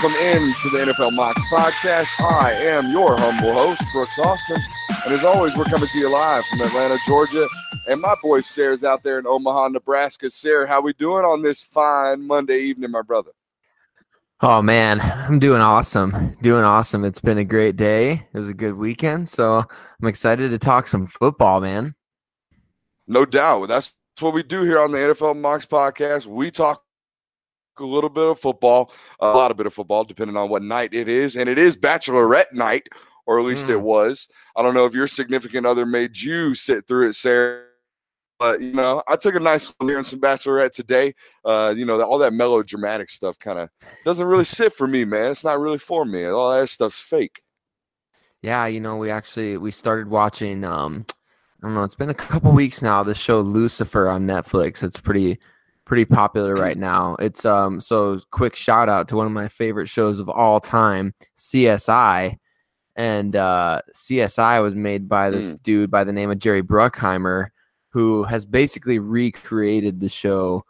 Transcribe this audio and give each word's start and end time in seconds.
Welcome 0.00 0.20
in 0.20 0.54
to 0.54 0.70
the 0.70 0.78
NFL 0.78 1.12
Mocks 1.12 1.42
podcast. 1.50 2.08
I 2.20 2.52
am 2.52 2.90
your 2.92 3.16
humble 3.18 3.52
host, 3.52 3.82
Brooks 3.92 4.18
Austin. 4.18 4.60
And 5.04 5.12
as 5.12 5.24
always, 5.24 5.56
we're 5.56 5.64
coming 5.64 5.88
to 5.88 5.98
you 5.98 6.12
live 6.12 6.44
from 6.44 6.60
Atlanta, 6.60 6.96
Georgia. 7.04 7.46
And 7.88 8.00
my 8.00 8.14
boy 8.22 8.42
Sarah's 8.42 8.84
out 8.84 9.02
there 9.02 9.18
in 9.18 9.26
Omaha, 9.26 9.68
Nebraska. 9.68 10.30
Sarah, 10.30 10.68
how 10.68 10.80
we 10.80 10.92
doing 10.92 11.24
on 11.24 11.42
this 11.42 11.62
fine 11.62 12.24
Monday 12.24 12.58
evening, 12.58 12.92
my 12.92 13.02
brother? 13.02 13.32
Oh 14.40 14.62
man, 14.62 15.00
I'm 15.00 15.40
doing 15.40 15.62
awesome. 15.62 16.36
Doing 16.42 16.64
awesome. 16.64 17.04
It's 17.04 17.20
been 17.20 17.38
a 17.38 17.44
great 17.44 17.74
day. 17.74 18.12
It 18.32 18.38
was 18.38 18.48
a 18.48 18.54
good 18.54 18.74
weekend. 18.74 19.28
So 19.28 19.64
I'm 20.00 20.08
excited 20.08 20.50
to 20.50 20.58
talk 20.58 20.86
some 20.86 21.08
football, 21.08 21.60
man. 21.60 21.94
No 23.08 23.24
doubt. 23.24 23.66
That's 23.66 23.96
what 24.20 24.32
we 24.32 24.44
do 24.44 24.62
here 24.62 24.80
on 24.80 24.92
the 24.92 24.98
NFL 24.98 25.36
Mocks 25.36 25.66
podcast. 25.66 26.26
We 26.26 26.52
talk 26.52 26.84
a 27.80 27.86
little 27.86 28.10
bit 28.10 28.26
of 28.26 28.38
football, 28.38 28.92
a 29.20 29.28
lot 29.28 29.50
of 29.50 29.56
bit 29.56 29.66
of 29.66 29.74
football, 29.74 30.04
depending 30.04 30.36
on 30.36 30.48
what 30.48 30.62
night 30.62 30.94
it 30.94 31.08
is. 31.08 31.36
And 31.36 31.48
it 31.48 31.58
is 31.58 31.76
Bachelorette 31.76 32.52
night, 32.52 32.88
or 33.26 33.38
at 33.38 33.44
least 33.44 33.66
mm. 33.66 33.70
it 33.70 33.80
was. 33.80 34.28
I 34.56 34.62
don't 34.62 34.74
know 34.74 34.86
if 34.86 34.94
your 34.94 35.06
significant 35.06 35.66
other 35.66 35.86
made 35.86 36.18
you 36.18 36.54
sit 36.54 36.86
through 36.86 37.08
it, 37.08 37.14
Sarah. 37.14 37.64
But 38.38 38.60
you 38.62 38.72
know, 38.72 39.02
I 39.08 39.16
took 39.16 39.34
a 39.34 39.40
nice 39.40 39.72
one 39.78 39.88
here 39.88 39.98
in 39.98 40.04
some 40.04 40.20
Bachelorette 40.20 40.70
today. 40.70 41.14
Uh, 41.44 41.74
you 41.76 41.84
know, 41.84 42.00
all 42.02 42.18
that 42.18 42.32
melodramatic 42.32 43.10
stuff 43.10 43.38
kind 43.38 43.58
of 43.58 43.68
doesn't 44.04 44.26
really 44.26 44.44
sit 44.58 44.72
for 44.72 44.86
me, 44.86 45.04
man. 45.04 45.32
It's 45.32 45.44
not 45.44 45.58
really 45.58 45.78
for 45.78 46.04
me. 46.04 46.24
All 46.24 46.52
that 46.52 46.68
stuff's 46.68 46.98
fake. 46.98 47.42
Yeah, 48.42 48.66
you 48.66 48.80
know, 48.80 48.96
we 48.96 49.10
actually 49.10 49.56
we 49.56 49.70
started 49.70 50.08
watching. 50.08 50.64
um 50.64 51.04
I 51.60 51.66
don't 51.66 51.74
know. 51.74 51.82
It's 51.82 51.96
been 51.96 52.10
a 52.10 52.14
couple 52.14 52.52
weeks 52.52 52.82
now. 52.82 53.02
The 53.02 53.14
show 53.14 53.40
Lucifer 53.40 54.08
on 54.08 54.26
Netflix. 54.26 54.84
It's 54.84 54.98
pretty 54.98 55.38
pretty 55.88 56.04
popular 56.04 56.54
right 56.54 56.76
now. 56.76 57.16
It's 57.18 57.44
um 57.44 57.80
so 57.80 58.20
quick 58.30 58.54
shout 58.54 58.88
out 58.88 59.08
to 59.08 59.16
one 59.16 59.26
of 59.26 59.32
my 59.32 59.48
favorite 59.48 59.88
shows 59.88 60.20
of 60.20 60.28
all 60.28 60.60
time, 60.60 61.14
CSI. 61.36 62.38
And 62.94 63.34
uh 63.34 63.80
CSI 63.94 64.62
was 64.62 64.74
made 64.74 65.08
by 65.08 65.30
this 65.30 65.54
mm. 65.54 65.62
dude 65.62 65.90
by 65.90 66.04
the 66.04 66.12
name 66.12 66.30
of 66.30 66.38
Jerry 66.38 66.62
Bruckheimer, 66.62 67.48
who 67.88 68.22
has 68.24 68.44
basically 68.44 68.98
recreated 68.98 70.00
the 70.00 70.08
show 70.08 70.64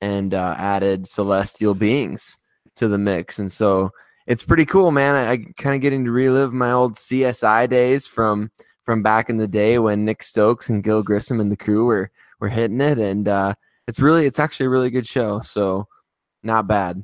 and 0.00 0.34
uh, 0.34 0.54
added 0.58 1.06
celestial 1.06 1.74
beings 1.74 2.38
to 2.74 2.88
the 2.88 2.98
mix. 2.98 3.38
And 3.38 3.50
so 3.50 3.90
it's 4.26 4.44
pretty 4.44 4.66
cool, 4.66 4.90
man. 4.90 5.14
I, 5.14 5.32
I 5.32 5.36
kind 5.56 5.74
of 5.74 5.80
getting 5.80 6.04
to 6.04 6.10
relive 6.10 6.52
my 6.52 6.72
old 6.72 6.96
CSI 6.96 7.68
days 7.68 8.06
from 8.06 8.50
from 8.84 9.02
back 9.02 9.30
in 9.30 9.36
the 9.36 9.48
day 9.48 9.78
when 9.78 10.04
Nick 10.04 10.22
Stokes 10.22 10.68
and 10.68 10.82
Gil 10.82 11.02
Grissom 11.02 11.40
and 11.40 11.50
the 11.50 11.56
crew 11.56 11.86
were 11.86 12.10
were 12.40 12.48
hitting 12.48 12.80
it 12.80 12.98
and 12.98 13.28
uh 13.28 13.54
it's 13.86 14.00
really 14.00 14.26
it's 14.26 14.38
actually 14.38 14.66
a 14.66 14.70
really 14.70 14.90
good 14.90 15.06
show. 15.06 15.40
So 15.40 15.86
not 16.42 16.66
bad. 16.66 17.02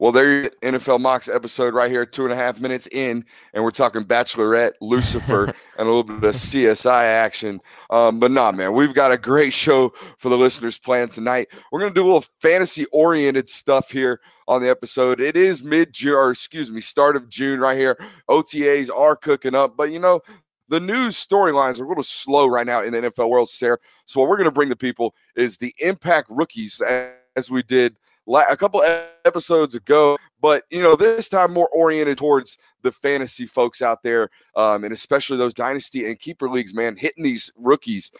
Well, 0.00 0.12
there 0.12 0.44
you 0.44 0.50
NFL 0.62 1.00
Mocks 1.00 1.28
episode 1.28 1.74
right 1.74 1.90
here, 1.90 2.06
two 2.06 2.22
and 2.22 2.32
a 2.32 2.36
half 2.36 2.60
minutes 2.60 2.86
in, 2.92 3.24
and 3.52 3.64
we're 3.64 3.72
talking 3.72 4.04
Bachelorette, 4.04 4.72
Lucifer, 4.80 5.46
and 5.46 5.54
a 5.78 5.84
little 5.84 6.04
bit 6.04 6.22
of 6.22 6.34
CSI 6.36 7.02
action. 7.02 7.60
Um, 7.90 8.20
but 8.20 8.30
nah, 8.30 8.52
man, 8.52 8.74
we've 8.74 8.94
got 8.94 9.10
a 9.10 9.18
great 9.18 9.52
show 9.52 9.92
for 10.18 10.28
the 10.28 10.38
listeners 10.38 10.78
planned 10.78 11.10
tonight. 11.10 11.48
We're 11.72 11.80
gonna 11.80 11.94
do 11.94 12.04
a 12.04 12.06
little 12.06 12.24
fantasy 12.40 12.86
oriented 12.92 13.48
stuff 13.48 13.90
here 13.90 14.20
on 14.46 14.62
the 14.62 14.70
episode. 14.70 15.20
It 15.20 15.36
is 15.36 15.64
mid 15.64 15.92
June, 15.92 16.14
or 16.14 16.30
excuse 16.30 16.70
me, 16.70 16.80
start 16.80 17.16
of 17.16 17.28
June 17.28 17.58
right 17.58 17.76
here. 17.76 17.98
OTAs 18.30 18.90
are 18.96 19.16
cooking 19.16 19.56
up, 19.56 19.76
but 19.76 19.90
you 19.90 19.98
know, 19.98 20.20
the 20.68 20.80
news 20.80 21.16
storylines 21.16 21.80
are 21.80 21.84
a 21.84 21.88
little 21.88 22.02
slow 22.02 22.46
right 22.46 22.66
now 22.66 22.82
in 22.82 22.92
the 22.92 23.02
NFL 23.02 23.30
world, 23.30 23.48
Sarah. 23.48 23.78
So 24.04 24.20
what 24.20 24.28
we're 24.28 24.36
going 24.36 24.46
to 24.46 24.52
bring 24.52 24.68
to 24.68 24.76
people 24.76 25.14
is 25.36 25.56
the 25.56 25.74
impact 25.78 26.28
rookies, 26.30 26.80
as 27.36 27.50
we 27.50 27.62
did 27.62 27.96
a 28.28 28.56
couple 28.56 28.82
episodes 29.24 29.74
ago. 29.74 30.18
But 30.40 30.64
you 30.70 30.82
know, 30.82 30.94
this 30.94 31.28
time 31.28 31.52
more 31.52 31.68
oriented 31.68 32.18
towards 32.18 32.58
the 32.82 32.92
fantasy 32.92 33.46
folks 33.46 33.82
out 33.82 34.02
there, 34.02 34.30
um, 34.54 34.84
and 34.84 34.92
especially 34.92 35.36
those 35.36 35.54
dynasty 35.54 36.06
and 36.06 36.18
keeper 36.18 36.48
leagues. 36.48 36.74
Man, 36.74 36.96
hitting 36.96 37.24
these 37.24 37.50
rookies 37.56 38.10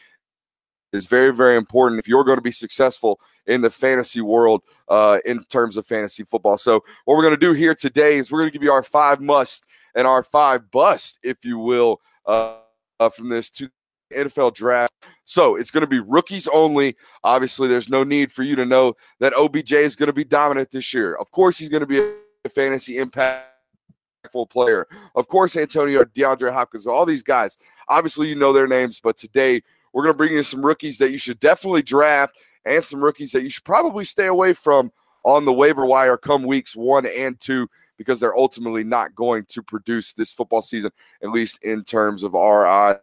is 0.92 1.06
very, 1.06 1.34
very 1.34 1.56
important 1.56 1.98
if 1.98 2.08
you're 2.08 2.24
going 2.24 2.38
to 2.38 2.42
be 2.42 2.50
successful 2.50 3.20
in 3.46 3.60
the 3.60 3.70
fantasy 3.70 4.20
world 4.20 4.62
uh, 4.88 5.18
in 5.26 5.44
terms 5.44 5.76
of 5.76 5.86
fantasy 5.86 6.24
football. 6.24 6.56
So, 6.56 6.82
what 7.04 7.16
we're 7.16 7.22
going 7.22 7.34
to 7.34 7.46
do 7.46 7.52
here 7.52 7.74
today 7.74 8.16
is 8.16 8.32
we're 8.32 8.40
going 8.40 8.50
to 8.50 8.52
give 8.52 8.64
you 8.64 8.72
our 8.72 8.82
five 8.82 9.20
must 9.20 9.66
and 9.94 10.06
our 10.06 10.22
five 10.22 10.70
bust, 10.70 11.18
if 11.22 11.44
you 11.44 11.58
will, 11.58 12.00
uh, 12.28 13.10
from 13.10 13.28
this 13.28 13.50
to 13.50 13.68
NFL 14.14 14.54
draft. 14.54 14.92
So 15.24 15.56
it's 15.56 15.70
going 15.70 15.82
to 15.82 15.88
be 15.88 16.00
rookies 16.00 16.48
only. 16.48 16.96
Obviously, 17.24 17.68
there's 17.68 17.88
no 17.88 18.04
need 18.04 18.32
for 18.32 18.42
you 18.42 18.56
to 18.56 18.64
know 18.64 18.94
that 19.20 19.34
OBJ 19.34 19.72
is 19.72 19.96
going 19.96 20.06
to 20.06 20.12
be 20.12 20.24
dominant 20.24 20.70
this 20.70 20.94
year. 20.94 21.14
Of 21.14 21.30
course, 21.30 21.58
he's 21.58 21.68
going 21.68 21.80
to 21.80 21.86
be 21.86 21.98
a 21.98 22.48
fantasy 22.48 22.96
impactful 22.96 24.50
player. 24.50 24.86
Of 25.14 25.28
course, 25.28 25.56
Antonio, 25.56 26.04
DeAndre 26.04 26.52
Hopkins, 26.52 26.86
all 26.86 27.04
these 27.04 27.22
guys. 27.22 27.58
Obviously, 27.88 28.28
you 28.28 28.36
know 28.36 28.52
their 28.52 28.68
names, 28.68 29.00
but 29.00 29.16
today 29.16 29.62
we're 29.92 30.02
going 30.04 30.14
to 30.14 30.18
bring 30.18 30.32
you 30.32 30.42
some 30.42 30.64
rookies 30.64 30.98
that 30.98 31.10
you 31.10 31.18
should 31.18 31.40
definitely 31.40 31.82
draft 31.82 32.36
and 32.64 32.82
some 32.82 33.02
rookies 33.02 33.32
that 33.32 33.42
you 33.42 33.50
should 33.50 33.64
probably 33.64 34.04
stay 34.04 34.26
away 34.26 34.52
from 34.52 34.92
on 35.24 35.44
the 35.44 35.52
waiver 35.52 35.84
wire 35.84 36.16
come 36.16 36.42
weeks 36.42 36.76
one 36.76 37.06
and 37.06 37.38
two 37.40 37.68
because 37.98 38.20
they're 38.20 38.36
ultimately 38.36 38.84
not 38.84 39.14
going 39.14 39.44
to 39.48 39.62
produce 39.62 40.14
this 40.14 40.32
football 40.32 40.62
season, 40.62 40.90
at 41.22 41.30
least 41.30 41.62
in 41.62 41.84
terms 41.84 42.22
of 42.22 42.34
our 42.34 42.66
eyes. 42.66 42.98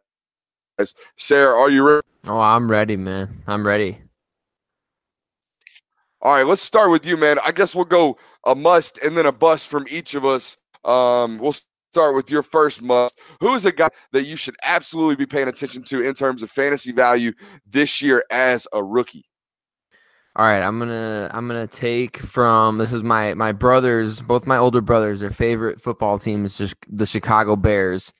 Sarah, 1.15 1.55
are 1.59 1.69
you 1.69 1.83
ready? 1.83 2.01
Oh, 2.25 2.39
I'm 2.39 2.69
ready, 2.71 2.97
man. 2.97 3.43
I'm 3.45 3.65
ready. 3.65 3.99
All 6.21 6.33
right, 6.33 6.45
let's 6.45 6.61
start 6.61 6.89
with 6.89 7.05
you, 7.05 7.17
man. 7.17 7.37
I 7.45 7.51
guess 7.51 7.75
we'll 7.75 7.85
go 7.85 8.17
a 8.45 8.55
must 8.55 8.97
and 8.99 9.15
then 9.15 9.27
a 9.27 9.31
bust 9.31 9.67
from 9.67 9.85
each 9.89 10.15
of 10.15 10.25
us. 10.25 10.57
Um, 10.83 11.37
we'll 11.37 11.55
start 11.91 12.15
with 12.15 12.31
your 12.31 12.41
first 12.41 12.81
must. 12.81 13.19
Who 13.41 13.53
is 13.53 13.65
a 13.65 13.71
guy 13.71 13.89
that 14.11 14.25
you 14.25 14.35
should 14.35 14.55
absolutely 14.63 15.17
be 15.17 15.25
paying 15.25 15.47
attention 15.47 15.83
to 15.83 16.01
in 16.01 16.13
terms 16.13 16.41
of 16.41 16.49
fantasy 16.49 16.91
value 16.91 17.31
this 17.69 18.01
year 18.01 18.23
as 18.31 18.67
a 18.73 18.83
rookie? 18.83 19.25
All 20.37 20.45
right, 20.45 20.61
I'm 20.61 20.79
gonna 20.79 21.29
I'm 21.33 21.47
gonna 21.47 21.65
take 21.65 22.17
from 22.17 22.77
this 22.77 22.91
is 22.91 23.03
my 23.03 23.33
my 23.35 23.53
brothers, 23.53 24.21
both 24.21 24.45
my 24.45 24.57
older 24.57 24.81
brothers. 24.81 25.21
Their 25.21 25.31
favorite 25.31 25.79
football 25.79 26.19
team 26.19 26.43
is 26.43 26.57
just 26.57 26.75
the 26.89 27.05
Chicago 27.05 27.55
Bears, 27.55 28.11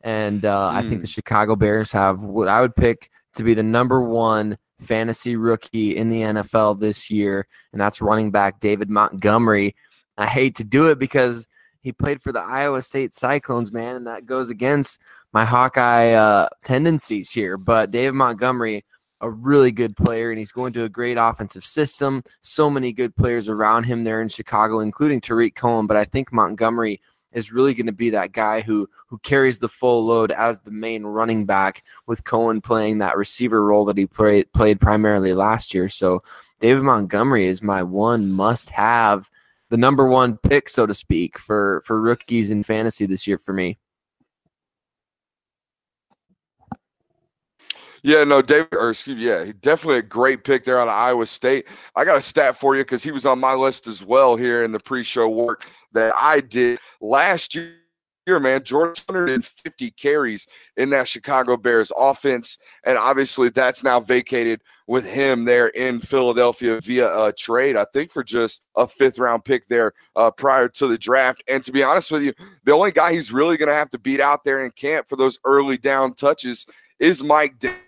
and 0.00 0.44
uh, 0.44 0.70
mm. 0.72 0.74
I 0.74 0.80
think 0.80 1.00
the 1.00 1.06
hmm. 1.06 1.12
Chicago 1.12 1.54
Bears 1.54 1.92
have 1.92 2.24
what 2.24 2.48
I 2.48 2.60
would 2.60 2.74
pick 2.74 3.08
to 3.36 3.44
be 3.44 3.54
the 3.54 3.62
number 3.62 4.02
one 4.02 4.58
fantasy 4.80 5.36
rookie 5.36 5.96
in 5.96 6.10
the 6.10 6.22
NFL 6.22 6.80
this 6.80 7.08
year, 7.08 7.46
and 7.72 7.80
that's 7.80 8.00
running 8.00 8.32
back 8.32 8.58
David 8.58 8.90
Montgomery. 8.90 9.76
I 10.18 10.26
hate 10.26 10.56
to 10.56 10.64
do 10.64 10.90
it 10.90 10.98
because 10.98 11.46
he 11.82 11.92
played 11.92 12.20
for 12.20 12.32
the 12.32 12.40
Iowa 12.40 12.82
State 12.82 13.14
Cyclones, 13.14 13.70
man, 13.70 13.94
and 13.94 14.06
that 14.08 14.26
goes 14.26 14.50
against 14.50 14.98
my 15.32 15.44
Hawkeye 15.44 16.14
uh, 16.14 16.48
tendencies 16.64 17.30
here. 17.30 17.56
But 17.56 17.92
David 17.92 18.14
Montgomery, 18.14 18.84
a 19.20 19.30
really 19.30 19.72
good 19.72 19.96
player, 19.96 20.30
and 20.30 20.38
he's 20.38 20.52
going 20.52 20.72
to 20.74 20.84
a 20.84 20.88
great 20.88 21.16
offensive 21.18 21.64
system. 21.64 22.22
So 22.40 22.70
many 22.70 22.92
good 22.92 23.14
players 23.14 23.48
around 23.48 23.84
him 23.84 24.04
there 24.04 24.22
in 24.22 24.28
Chicago, 24.28 24.80
including 24.80 25.20
Tarik 25.20 25.54
Cohen. 25.54 25.86
But 25.86 25.96
I 25.96 26.04
think 26.04 26.32
Montgomery 26.32 27.00
is 27.32 27.52
really 27.52 27.74
going 27.74 27.86
to 27.86 27.92
be 27.92 28.10
that 28.10 28.32
guy 28.32 28.60
who 28.60 28.88
who 29.06 29.18
carries 29.18 29.58
the 29.58 29.68
full 29.68 30.04
load 30.04 30.32
as 30.32 30.58
the 30.60 30.70
main 30.70 31.04
running 31.04 31.46
back, 31.46 31.84
with 32.06 32.24
Cohen 32.24 32.60
playing 32.60 32.98
that 32.98 33.16
receiver 33.16 33.64
role 33.64 33.84
that 33.84 33.98
he 33.98 34.06
played 34.06 34.52
played 34.52 34.80
primarily 34.80 35.34
last 35.34 35.74
year. 35.74 35.88
So 35.88 36.22
David 36.58 36.82
Montgomery 36.82 37.46
is 37.46 37.62
my 37.62 37.82
one 37.82 38.32
must 38.32 38.70
have, 38.70 39.30
the 39.68 39.76
number 39.76 40.06
one 40.06 40.36
pick, 40.38 40.68
so 40.68 40.86
to 40.86 40.94
speak, 40.94 41.38
for 41.38 41.82
for 41.84 42.00
rookies 42.00 42.50
in 42.50 42.62
fantasy 42.62 43.06
this 43.06 43.26
year 43.26 43.38
for 43.38 43.52
me. 43.52 43.78
Yeah, 48.02 48.24
no, 48.24 48.40
David, 48.40 48.68
or 48.72 48.90
excuse 48.90 49.16
me, 49.16 49.26
yeah, 49.26 49.52
definitely 49.60 49.98
a 49.98 50.02
great 50.02 50.44
pick 50.44 50.64
there 50.64 50.78
out 50.78 50.88
of 50.88 50.94
Iowa 50.94 51.26
State. 51.26 51.66
I 51.94 52.04
got 52.04 52.16
a 52.16 52.20
stat 52.20 52.56
for 52.56 52.74
you 52.74 52.82
because 52.82 53.02
he 53.02 53.12
was 53.12 53.26
on 53.26 53.38
my 53.38 53.54
list 53.54 53.86
as 53.86 54.04
well 54.04 54.36
here 54.36 54.64
in 54.64 54.72
the 54.72 54.80
pre-show 54.80 55.28
work 55.28 55.66
that 55.92 56.14
I 56.14 56.40
did 56.40 56.78
last 57.00 57.54
year. 57.54 57.74
Man, 58.26 58.62
Jordan 58.62 59.02
150 59.08 59.90
carries 59.92 60.46
in 60.76 60.90
that 60.90 61.08
Chicago 61.08 61.56
Bears 61.56 61.90
offense, 61.96 62.58
and 62.84 62.96
obviously 62.96 63.48
that's 63.48 63.82
now 63.82 63.98
vacated 63.98 64.60
with 64.86 65.04
him 65.04 65.44
there 65.44 65.68
in 65.68 65.98
Philadelphia 65.98 66.80
via 66.80 67.24
a 67.24 67.32
trade. 67.32 67.74
I 67.74 67.86
think 67.92 68.12
for 68.12 68.22
just 68.22 68.62
a 68.76 68.86
fifth 68.86 69.18
round 69.18 69.44
pick 69.44 69.66
there 69.66 69.94
uh, 70.14 70.30
prior 70.30 70.68
to 70.68 70.86
the 70.86 70.98
draft. 70.98 71.42
And 71.48 71.60
to 71.64 71.72
be 71.72 71.82
honest 71.82 72.12
with 72.12 72.22
you, 72.22 72.32
the 72.62 72.72
only 72.72 72.92
guy 72.92 73.12
he's 73.14 73.32
really 73.32 73.56
going 73.56 73.68
to 73.68 73.74
have 73.74 73.90
to 73.90 73.98
beat 73.98 74.20
out 74.20 74.44
there 74.44 74.64
in 74.64 74.70
camp 74.72 75.08
for 75.08 75.16
those 75.16 75.40
early 75.44 75.76
down 75.76 76.14
touches 76.14 76.66
is 77.00 77.24
Mike 77.24 77.58
Davis. 77.58 77.78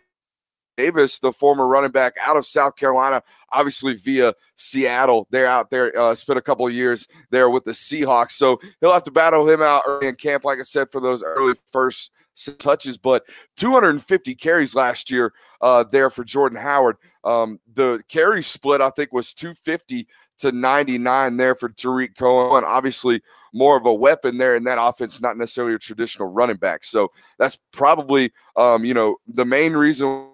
Davis, 0.83 1.21
the 1.21 1.33
former 1.33 1.69
running 1.69 1.93
back 1.93 2.17
out 2.21 2.37
of 2.37 2.45
South 2.45 2.75
Carolina, 2.75 3.23
obviously 3.53 3.95
via 3.95 4.35
Seattle. 4.57 5.29
They're 5.31 5.47
out 5.47 5.71
there, 5.71 5.97
uh, 5.97 6.13
spent 6.17 6.41
a 6.41 6.43
couple 6.43 6.69
years 6.69 7.07
there 7.31 7.51
with 7.51 7.65
the 7.65 7.71
Seahawks. 7.71 8.33
So 8.33 8.61
he'll 8.81 8.93
have 8.93 9.05
to 9.05 9.13
battle 9.13 9.49
him 9.49 9.63
out 9.63 9.85
early 9.87 10.09
in 10.09 10.17
camp, 10.17 10.45
like 10.45 10.59
I 10.59 10.63
said, 10.63 10.91
for 10.91 11.01
those 11.01 11.23
early 11.23 11.55
first 11.71 12.11
touches. 12.59 12.99
But 12.99 13.23
250 13.59 14.35
carries 14.35 14.75
last 14.75 15.09
year 15.09 15.33
uh, 15.61 15.85
there 15.85 16.11
for 16.11 16.25
Jordan 16.25 16.59
Howard. 16.59 16.97
Um, 17.23 17.61
the 17.75 18.03
carry 18.11 18.43
split, 18.43 18.81
I 18.81 18.91
think, 18.91 19.13
was 19.13 19.33
250 19.35 20.09
to 20.39 20.51
99 20.51 21.37
there 21.37 21.55
for 21.55 21.69
Tarik 21.69 22.17
Cohen. 22.17 22.65
Obviously, 22.67 23.23
more 23.53 23.77
of 23.77 23.87
a 23.87 23.95
weapon 23.95 24.37
there 24.37 24.57
in 24.57 24.65
that 24.65 24.83
offense, 24.83 25.21
not 25.21 25.37
necessarily 25.37 25.75
a 25.75 25.79
traditional 25.79 26.27
running 26.27 26.57
back. 26.57 26.83
So 26.83 27.13
that's 27.39 27.57
probably, 27.71 28.33
um, 28.57 28.85
you 28.85 28.95
know, 28.95 29.19
the 29.29 29.45
main 29.45 29.75
reason 29.75 30.32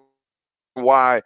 why 0.83 1.21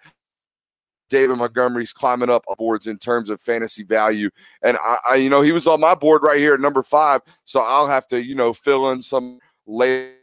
David 1.14 1.38
Montgomery's 1.38 1.94
climbing 1.94 2.32
up 2.32 2.44
boards 2.58 2.88
in 2.88 2.98
terms 2.98 3.30
of 3.30 3.40
fantasy 3.40 3.84
value. 3.84 4.32
And 4.64 4.78
I, 4.84 4.98
I, 5.12 5.16
you 5.16 5.30
know, 5.30 5.42
he 5.42 5.52
was 5.52 5.68
on 5.68 5.80
my 5.80 5.94
board 5.94 6.24
right 6.24 6.40
here 6.40 6.56
at 6.56 6.60
number 6.60 6.82
five. 6.82 7.22
So 7.46 7.60
I'll 7.60 7.88
have 7.88 8.08
to, 8.08 8.24
you 8.24 8.34
know, 8.34 8.52
fill 8.52 8.90
in 8.92 9.02
some 9.02 9.38
later 9.68 10.16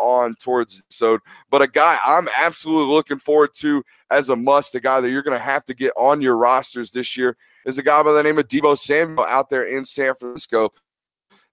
on 0.00 0.34
towards 0.36 0.82
so 0.88 1.18
but 1.50 1.60
a 1.60 1.66
guy 1.66 1.98
I'm 2.02 2.28
absolutely 2.34 2.94
looking 2.94 3.18
forward 3.18 3.50
to 3.56 3.84
as 4.10 4.30
a 4.30 4.36
must, 4.36 4.74
a 4.74 4.80
guy 4.80 5.00
that 5.00 5.10
you're 5.10 5.22
going 5.22 5.36
to 5.36 5.44
have 5.44 5.64
to 5.66 5.74
get 5.74 5.92
on 5.98 6.22
your 6.22 6.36
rosters 6.36 6.90
this 6.90 7.16
year 7.16 7.36
is 7.66 7.76
a 7.76 7.82
guy 7.82 8.02
by 8.02 8.12
the 8.12 8.22
name 8.22 8.38
of 8.38 8.48
Deebo 8.48 8.78
Samuel 8.78 9.26
out 9.26 9.50
there 9.50 9.66
in 9.66 9.84
San 9.84 10.14
Francisco. 10.14 10.70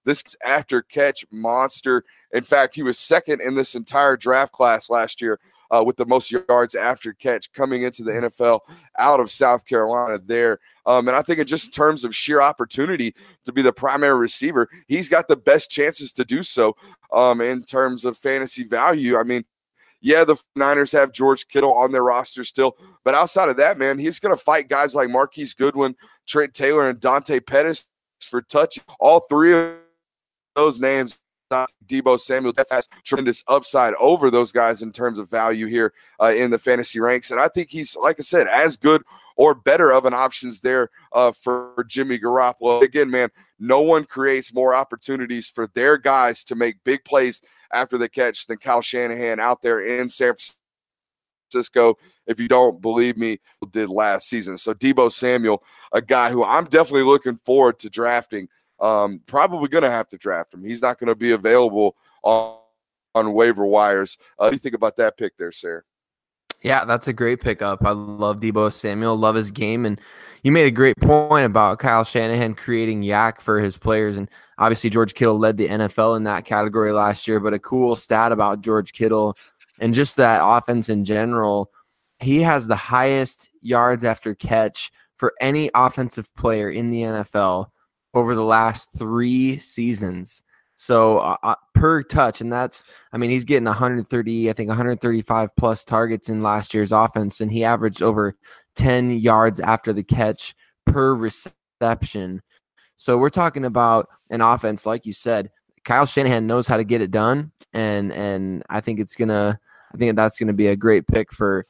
This 0.04 0.36
after 0.44 0.82
catch 0.82 1.24
monster. 1.30 2.04
In 2.32 2.44
fact, 2.44 2.74
he 2.74 2.82
was 2.82 2.98
second 2.98 3.40
in 3.40 3.54
this 3.54 3.74
entire 3.74 4.16
draft 4.16 4.52
class 4.52 4.88
last 4.88 5.20
year 5.20 5.40
uh, 5.74 5.82
with 5.82 5.96
the 5.96 6.06
most 6.06 6.30
yards 6.30 6.74
after 6.74 7.12
catch 7.12 7.52
coming 7.52 7.82
into 7.82 8.04
the 8.04 8.12
NFL 8.12 8.60
out 8.98 9.18
of 9.18 9.30
South 9.30 9.66
Carolina 9.66 10.18
there. 10.24 10.60
Um, 10.86 11.08
and 11.08 11.16
I 11.16 11.22
think 11.22 11.40
in 11.40 11.46
just 11.46 11.74
terms 11.74 12.04
of 12.04 12.14
sheer 12.14 12.40
opportunity 12.40 13.14
to 13.44 13.52
be 13.52 13.62
the 13.62 13.72
primary 13.72 14.18
receiver, 14.18 14.68
he's 14.86 15.08
got 15.08 15.26
the 15.26 15.36
best 15.36 15.70
chances 15.70 16.12
to 16.12 16.24
do 16.24 16.42
so 16.42 16.76
um, 17.12 17.40
in 17.40 17.62
terms 17.64 18.04
of 18.04 18.16
fantasy 18.16 18.64
value. 18.64 19.18
I 19.18 19.24
mean, 19.24 19.44
yeah, 20.00 20.22
the 20.22 20.36
Niners 20.54 20.92
have 20.92 21.12
George 21.12 21.48
Kittle 21.48 21.74
on 21.74 21.90
their 21.90 22.04
roster 22.04 22.44
still, 22.44 22.76
but 23.04 23.14
outside 23.14 23.48
of 23.48 23.56
that, 23.56 23.78
man, 23.78 23.98
he's 23.98 24.20
going 24.20 24.36
to 24.36 24.42
fight 24.42 24.68
guys 24.68 24.94
like 24.94 25.08
Marquise 25.08 25.54
Goodwin, 25.54 25.96
Trent 26.26 26.52
Taylor, 26.52 26.88
and 26.88 27.00
Dante 27.00 27.40
Pettis 27.40 27.88
for 28.20 28.42
touch. 28.42 28.78
All 29.00 29.20
three 29.20 29.54
of 29.54 29.76
those 30.54 30.78
names 30.78 31.18
Deebo 31.50 32.18
Samuel 32.18 32.52
has 32.70 32.88
tremendous 33.04 33.44
upside 33.48 33.94
over 33.94 34.30
those 34.30 34.52
guys 34.52 34.82
in 34.82 34.92
terms 34.92 35.18
of 35.18 35.30
value 35.30 35.66
here 35.66 35.92
uh, 36.20 36.32
in 36.34 36.50
the 36.50 36.58
fantasy 36.58 37.00
ranks. 37.00 37.30
And 37.30 37.40
I 37.40 37.48
think 37.48 37.70
he's, 37.70 37.96
like 37.96 38.16
I 38.18 38.22
said, 38.22 38.46
as 38.48 38.76
good 38.76 39.02
or 39.36 39.54
better 39.54 39.92
of 39.92 40.06
an 40.06 40.14
options 40.14 40.60
there 40.60 40.90
uh, 41.12 41.32
for 41.32 41.84
Jimmy 41.88 42.18
Garoppolo. 42.18 42.82
Again, 42.82 43.10
man, 43.10 43.30
no 43.58 43.80
one 43.80 44.04
creates 44.04 44.54
more 44.54 44.74
opportunities 44.74 45.48
for 45.48 45.66
their 45.68 45.98
guys 45.98 46.44
to 46.44 46.54
make 46.54 46.82
big 46.84 47.04
plays 47.04 47.42
after 47.72 47.98
the 47.98 48.08
catch 48.08 48.46
than 48.46 48.58
Kyle 48.58 48.80
Shanahan 48.80 49.40
out 49.40 49.60
there 49.60 49.84
in 49.84 50.08
San 50.08 50.34
Francisco. 51.50 51.96
If 52.26 52.40
you 52.40 52.48
don't 52.48 52.80
believe 52.80 53.16
me, 53.16 53.40
did 53.70 53.88
last 53.88 54.28
season. 54.28 54.56
So 54.56 54.72
Deebo 54.74 55.10
Samuel, 55.10 55.62
a 55.92 56.00
guy 56.00 56.30
who 56.30 56.44
I'm 56.44 56.64
definitely 56.64 57.02
looking 57.02 57.36
forward 57.36 57.78
to 57.80 57.90
drafting 57.90 58.48
um, 58.80 59.20
probably 59.26 59.68
going 59.68 59.84
to 59.84 59.90
have 59.90 60.08
to 60.08 60.18
draft 60.18 60.54
him. 60.54 60.64
He's 60.64 60.82
not 60.82 60.98
going 60.98 61.08
to 61.08 61.14
be 61.14 61.32
available 61.32 61.96
on, 62.22 62.58
on 63.14 63.32
waiver 63.32 63.66
wires. 63.66 64.18
Uh, 64.38 64.44
what 64.44 64.50
do 64.50 64.54
you 64.56 64.60
think 64.60 64.74
about 64.74 64.96
that 64.96 65.16
pick 65.16 65.36
there, 65.36 65.52
Sarah? 65.52 65.82
Yeah, 66.62 66.86
that's 66.86 67.08
a 67.08 67.12
great 67.12 67.42
pickup. 67.42 67.84
I 67.84 67.90
love 67.90 68.40
Deebo 68.40 68.72
Samuel, 68.72 69.18
love 69.18 69.34
his 69.34 69.50
game, 69.50 69.84
and 69.84 70.00
you 70.42 70.50
made 70.50 70.64
a 70.64 70.70
great 70.70 70.96
point 70.96 71.44
about 71.44 71.78
Kyle 71.78 72.04
Shanahan 72.04 72.54
creating 72.54 73.02
YAC 73.02 73.42
for 73.42 73.60
his 73.60 73.76
players, 73.76 74.16
and 74.16 74.30
obviously 74.56 74.88
George 74.88 75.12
Kittle 75.12 75.38
led 75.38 75.58
the 75.58 75.68
NFL 75.68 76.16
in 76.16 76.24
that 76.24 76.46
category 76.46 76.90
last 76.92 77.28
year. 77.28 77.38
But 77.38 77.52
a 77.52 77.58
cool 77.58 77.96
stat 77.96 78.32
about 78.32 78.62
George 78.62 78.94
Kittle 78.94 79.36
and 79.78 79.92
just 79.92 80.16
that 80.16 80.40
offense 80.42 80.88
in 80.88 81.04
general, 81.04 81.70
he 82.20 82.40
has 82.42 82.66
the 82.66 82.76
highest 82.76 83.50
yards 83.60 84.04
after 84.04 84.34
catch 84.34 84.90
for 85.16 85.34
any 85.40 85.70
offensive 85.74 86.34
player 86.34 86.70
in 86.70 86.90
the 86.90 87.02
NFL 87.02 87.66
over 88.14 88.34
the 88.34 88.44
last 88.44 88.96
three 88.96 89.58
seasons. 89.58 90.42
So 90.76 91.18
uh, 91.18 91.36
uh, 91.42 91.54
per 91.74 92.02
touch, 92.02 92.40
and 92.40 92.52
that's, 92.52 92.82
I 93.12 93.16
mean, 93.16 93.30
he's 93.30 93.44
getting 93.44 93.64
130, 93.64 94.50
I 94.50 94.52
think 94.52 94.68
135 94.68 95.50
plus 95.56 95.84
targets 95.84 96.28
in 96.28 96.42
last 96.42 96.74
year's 96.74 96.92
offense, 96.92 97.40
and 97.40 97.50
he 97.50 97.64
averaged 97.64 98.02
over 98.02 98.34
10 98.74 99.12
yards 99.12 99.60
after 99.60 99.92
the 99.92 100.02
catch 100.02 100.54
per 100.84 101.14
reception. 101.14 102.42
So 102.96 103.18
we're 103.18 103.30
talking 103.30 103.64
about 103.64 104.08
an 104.30 104.40
offense, 104.40 104.84
like 104.84 105.06
you 105.06 105.12
said, 105.12 105.50
Kyle 105.84 106.06
Shanahan 106.06 106.46
knows 106.46 106.66
how 106.66 106.76
to 106.76 106.84
get 106.84 107.02
it 107.02 107.10
done, 107.10 107.52
and 107.72 108.10
and 108.12 108.62
I 108.70 108.80
think 108.80 109.00
it's 109.00 109.16
gonna, 109.16 109.60
I 109.92 109.98
think 109.98 110.16
that's 110.16 110.38
gonna 110.38 110.54
be 110.54 110.68
a 110.68 110.76
great 110.76 111.06
pick 111.06 111.30
for 111.32 111.66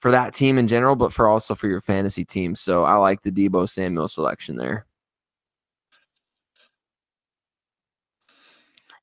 for 0.00 0.10
that 0.10 0.34
team 0.34 0.58
in 0.58 0.68
general, 0.68 0.94
but 0.94 1.12
for 1.12 1.26
also 1.26 1.54
for 1.54 1.66
your 1.66 1.80
fantasy 1.80 2.24
team. 2.24 2.54
So 2.54 2.84
I 2.84 2.96
like 2.96 3.22
the 3.22 3.32
Deebo 3.32 3.68
Samuel 3.68 4.08
selection 4.08 4.56
there. 4.56 4.85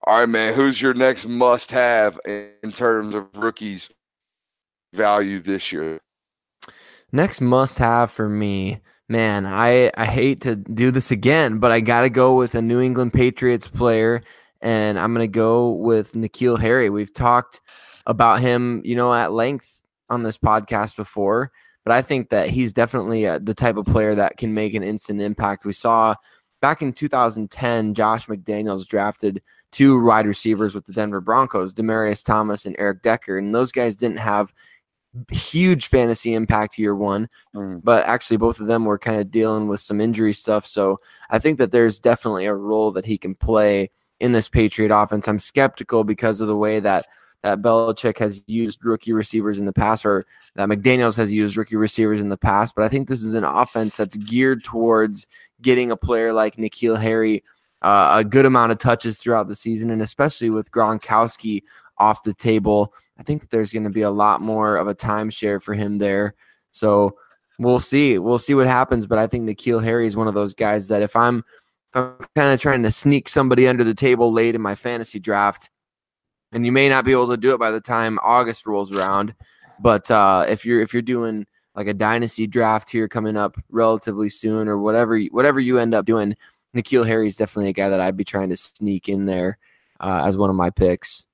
All 0.05 0.19
right, 0.19 0.27
man. 0.27 0.53
Who's 0.53 0.81
your 0.81 0.93
next 0.93 1.25
must 1.25 1.72
have 1.72 2.19
in 2.25 2.74
terms 2.74 3.15
of 3.15 3.27
rookies 3.38 3.89
value 4.93 5.39
this 5.39 5.72
year? 5.72 6.01
Next 7.13 7.39
must 7.39 7.77
have 7.77 8.12
for 8.12 8.27
me, 8.27 8.81
man. 9.07 9.45
I, 9.45 9.91
I 9.95 10.05
hate 10.05 10.41
to 10.41 10.57
do 10.57 10.91
this 10.91 11.10
again, 11.10 11.60
but 11.60 11.72
I 11.72 11.79
got 11.79 12.01
to 12.01 12.10
go 12.10 12.36
with 12.36 12.53
a 12.53 12.62
New 12.62 12.81
England 12.81 13.13
Patriots 13.13 13.69
player, 13.69 14.24
and 14.62 15.00
I'm 15.00 15.13
going 15.13 15.24
to 15.24 15.31
go 15.31 15.69
with 15.69 16.12
N'Keal 16.12 16.60
Harry. 16.60 16.89
We've 16.89 17.13
talked 17.13 17.62
about 18.05 18.41
him, 18.41 18.81
you 18.83 18.98
know, 18.98 19.13
at 19.13 19.31
length 19.31 19.86
on 20.10 20.24
this 20.24 20.38
podcast 20.38 20.98
before, 20.98 21.50
but 21.86 21.93
I 21.93 22.01
think 22.01 22.29
that 22.29 22.50
he's 22.50 22.74
definitely 22.74 23.25
uh, 23.25 23.39
the 23.41 23.53
type 23.53 23.77
of 23.77 23.86
player 23.86 24.15
that 24.15 24.36
can 24.36 24.53
make 24.53 24.74
an 24.74 24.83
instant 24.83 25.22
impact. 25.22 25.63
We 25.63 25.72
saw 25.72 26.15
back 26.62 26.81
in 26.81 26.91
2010, 26.91 27.93
Josh 27.93 28.27
McDaniels 28.27 28.86
drafted 28.86 29.41
two 29.74 30.01
wide 30.01 30.27
receivers 30.27 30.74
with 30.74 30.86
the 30.86 30.94
Denver 30.94 31.20
Broncos, 31.20 31.74
Demaryius 31.74 32.24
Thomas 32.24 32.65
and 32.65 32.75
Eric 32.80 33.01
Decker, 33.01 33.38
and 33.38 33.53
those 33.53 33.72
guys 33.72 33.96
didn't 33.96 34.20
have 34.20 34.53
huge 35.30 35.88
fantasy 35.88 36.34
impact 36.34 36.77
year 36.77 36.96
one, 36.96 37.30
mm. 37.56 37.82
but 37.84 38.06
actually 38.06 38.38
both 38.38 38.60
of 38.60 38.68
them 38.68 38.86
were 38.86 38.98
kind 38.98 39.20
of 39.20 39.30
dealing 39.30 39.68
with 39.68 39.80
some 39.80 40.01
injury 40.01 40.34
stuff. 40.34 40.65
So 40.65 41.00
I 41.30 41.39
think 41.39 41.58
that 41.58 41.72
there's 41.72 42.00
definitely 42.00 42.46
a 42.46 42.56
role 42.56 42.92
that 42.92 43.06
he 43.06 43.18
can 43.18 43.36
play 43.36 43.92
in 44.20 44.32
this 44.32 44.50
Patriot 44.50 44.96
offense. 44.96 45.27
I'm 45.27 45.39
skeptical 45.39 46.03
because 46.03 46.42
of 46.42 46.48
the 46.48 46.58
way 46.58 46.80
that 46.80 47.08
that 47.44 47.62
Belichick 47.62 48.20
has 48.20 48.42
used 48.48 48.86
rookie 48.86 49.12
receivers 49.12 49.60
in 49.60 49.65
the 49.65 49.74
past, 49.74 50.06
or 50.06 50.25
that 50.56 50.70
McDaniels 50.70 51.18
has 51.18 51.32
used 51.32 51.58
rookie 51.58 51.75
receivers 51.75 52.22
in 52.22 52.30
the 52.30 52.38
past. 52.38 52.74
But 52.74 52.86
I 52.86 52.88
think 52.88 53.10
this 53.10 53.22
is 53.22 53.34
an 53.34 53.44
offense 53.44 53.98
that's 53.98 54.15
geared 54.15 54.63
towards 54.63 55.27
getting 55.62 55.92
a 55.92 55.98
player 55.98 56.32
like 56.32 56.56
N'Keal 56.56 57.00
Harry 57.00 57.44
uh, 57.83 58.15
a 58.17 58.23
good 58.23 58.45
amount 58.45 58.71
of 58.71 58.77
touches 58.77 59.17
throughout 59.17 59.47
the 59.47 59.55
season, 59.55 59.89
and 59.89 60.01
especially 60.01 60.49
with 60.49 60.71
Gronkowski 60.71 61.63
off 61.97 62.23
the 62.23 62.33
table, 62.33 62.93
I 63.17 63.23
think 63.23 63.49
there's 63.49 63.73
going 63.73 63.83
to 63.83 63.89
be 63.89 64.01
a 64.01 64.11
lot 64.11 64.41
more 64.41 64.77
of 64.77 64.87
a 64.87 64.95
timeshare 64.95 65.61
for 65.61 65.73
him 65.73 65.97
there. 65.97 66.35
So 66.71 67.17
we'll 67.59 67.79
see. 67.79 68.17
We'll 68.17 68.39
see 68.39 68.55
what 68.55 68.67
happens. 68.67 69.05
But 69.05 69.19
I 69.19 69.27
think 69.27 69.47
N'Keal 69.47 69.83
Harry 69.83 70.07
is 70.07 70.15
one 70.15 70.27
of 70.27 70.33
those 70.33 70.53
guys 70.53 70.87
that 70.87 71.01
if 71.01 71.15
I'm 71.15 71.43
if 71.89 71.97
I'm 71.97 72.15
kind 72.35 72.53
of 72.53 72.59
trying 72.59 72.83
to 72.83 72.91
sneak 72.91 73.29
somebody 73.29 73.67
under 73.67 73.83
the 73.83 73.93
table 73.93 74.31
late 74.31 74.55
in 74.55 74.61
my 74.61 74.75
fantasy 74.75 75.19
draft, 75.19 75.69
and 76.51 76.65
you 76.65 76.71
may 76.71 76.89
not 76.89 77.05
be 77.05 77.11
able 77.11 77.29
to 77.29 77.37
do 77.37 77.53
it 77.53 77.59
by 77.59 77.71
the 77.71 77.81
time 77.81 78.19
August 78.23 78.65
rolls 78.65 78.91
around, 78.91 79.35
but 79.79 80.09
uh, 80.09 80.45
if 80.47 80.65
you're 80.65 80.81
if 80.81 80.93
you're 80.93 81.01
doing 81.01 81.45
like 81.75 81.87
a 81.87 81.93
dynasty 81.93 82.45
draft 82.47 82.89
here 82.89 83.07
coming 83.07 83.35
up 83.35 83.57
relatively 83.69 84.29
soon 84.29 84.67
or 84.67 84.77
whatever 84.77 85.19
whatever 85.31 85.59
you 85.59 85.79
end 85.79 85.93
up 85.93 86.05
doing, 86.05 86.35
N'Keal 86.75 87.06
Harry 87.06 87.27
is 87.27 87.36
definitely 87.36 87.70
a 87.70 87.74
guy 87.74 87.89
that 87.89 88.00
I'd 88.00 88.18
be 88.18 88.24
trying 88.24 88.50
to 88.50 88.58
sneak 88.58 89.10
in 89.10 89.25
there 89.25 89.58
uh, 90.00 90.24
as 90.25 90.38
one 90.38 90.50
of 90.50 90.56
my 90.56 90.70
picks. 90.70 91.25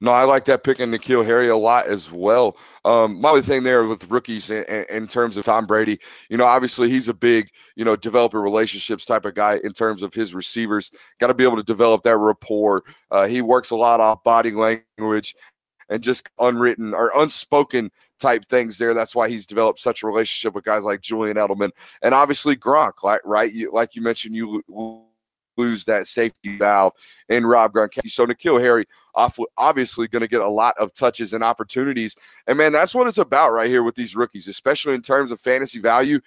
No, 0.00 0.10
I 0.10 0.24
like 0.24 0.44
that 0.44 0.62
pick 0.62 0.80
in 0.80 0.90
N'Keal 0.90 1.24
Harry 1.24 1.48
a 1.48 1.56
lot 1.56 1.86
as 1.86 2.12
well. 2.12 2.58
Um, 2.84 3.20
my 3.20 3.30
only 3.30 3.42
thing 3.42 3.62
there 3.62 3.84
with 3.84 4.10
rookies 4.10 4.50
in, 4.50 4.64
in, 4.90 5.06
terms 5.06 5.36
of 5.36 5.44
Tom 5.44 5.66
Brady, 5.66 5.98
you 6.28 6.36
know, 6.36 6.44
obviously 6.44 6.90
he's 6.90 7.08
a 7.08 7.14
big, 7.14 7.48
you 7.76 7.84
know, 7.84 7.96
developer 7.96 8.40
relationships 8.40 9.06
type 9.06 9.24
of 9.24 9.34
guy 9.34 9.58
in 9.64 9.72
terms 9.72 10.02
of 10.02 10.12
his 10.12 10.34
receivers. 10.34 10.90
Got 11.18 11.28
to 11.28 11.34
be 11.34 11.44
able 11.44 11.56
to 11.56 11.62
develop 11.62 12.02
that 12.02 12.18
rapport. 12.18 12.84
Uh, 13.10 13.26
he 13.26 13.40
works 13.40 13.70
a 13.70 13.76
lot 13.76 14.00
off 14.00 14.22
body 14.22 14.50
language 14.50 15.34
and 15.88 16.02
just 16.02 16.28
unwritten 16.38 16.92
or 16.92 17.10
unspoken 17.16 17.90
type 18.18 18.44
things 18.44 18.78
there. 18.78 18.94
That's 18.94 19.14
why 19.14 19.28
he's 19.28 19.46
developed 19.46 19.80
such 19.80 20.02
a 20.02 20.06
relationship 20.06 20.54
with 20.54 20.64
guys 20.64 20.84
like 20.84 21.00
Julian 21.00 21.36
Edelman 21.36 21.70
and 22.02 22.14
obviously 22.14 22.56
Gronk. 22.56 23.02
Like 23.02 23.20
right, 23.24 23.52
you, 23.52 23.70
like 23.72 23.94
you 23.94 24.02
mentioned, 24.02 24.34
you 24.34 24.62
lose 25.56 25.84
that 25.86 26.06
safety 26.06 26.58
valve 26.58 26.92
in 27.28 27.46
Rob 27.46 27.72
Gronkowski. 27.72 28.10
So 28.10 28.26
N'Keal 28.26 28.60
Harry 28.60 28.86
obviously 29.56 30.08
going 30.08 30.20
to 30.20 30.28
get 30.28 30.42
a 30.42 30.48
lot 30.48 30.74
of 30.78 30.92
touches 30.92 31.32
and 31.32 31.42
opportunities. 31.42 32.14
And 32.46 32.58
man, 32.58 32.72
that's 32.72 32.94
what 32.94 33.06
it's 33.06 33.18
about 33.18 33.52
right 33.52 33.68
here 33.68 33.82
with 33.82 33.94
these 33.94 34.14
rookies, 34.14 34.48
especially 34.48 34.94
in 34.94 35.02
terms 35.02 35.32
of 35.32 35.40
fantasy 35.40 35.80
value. 35.80 36.20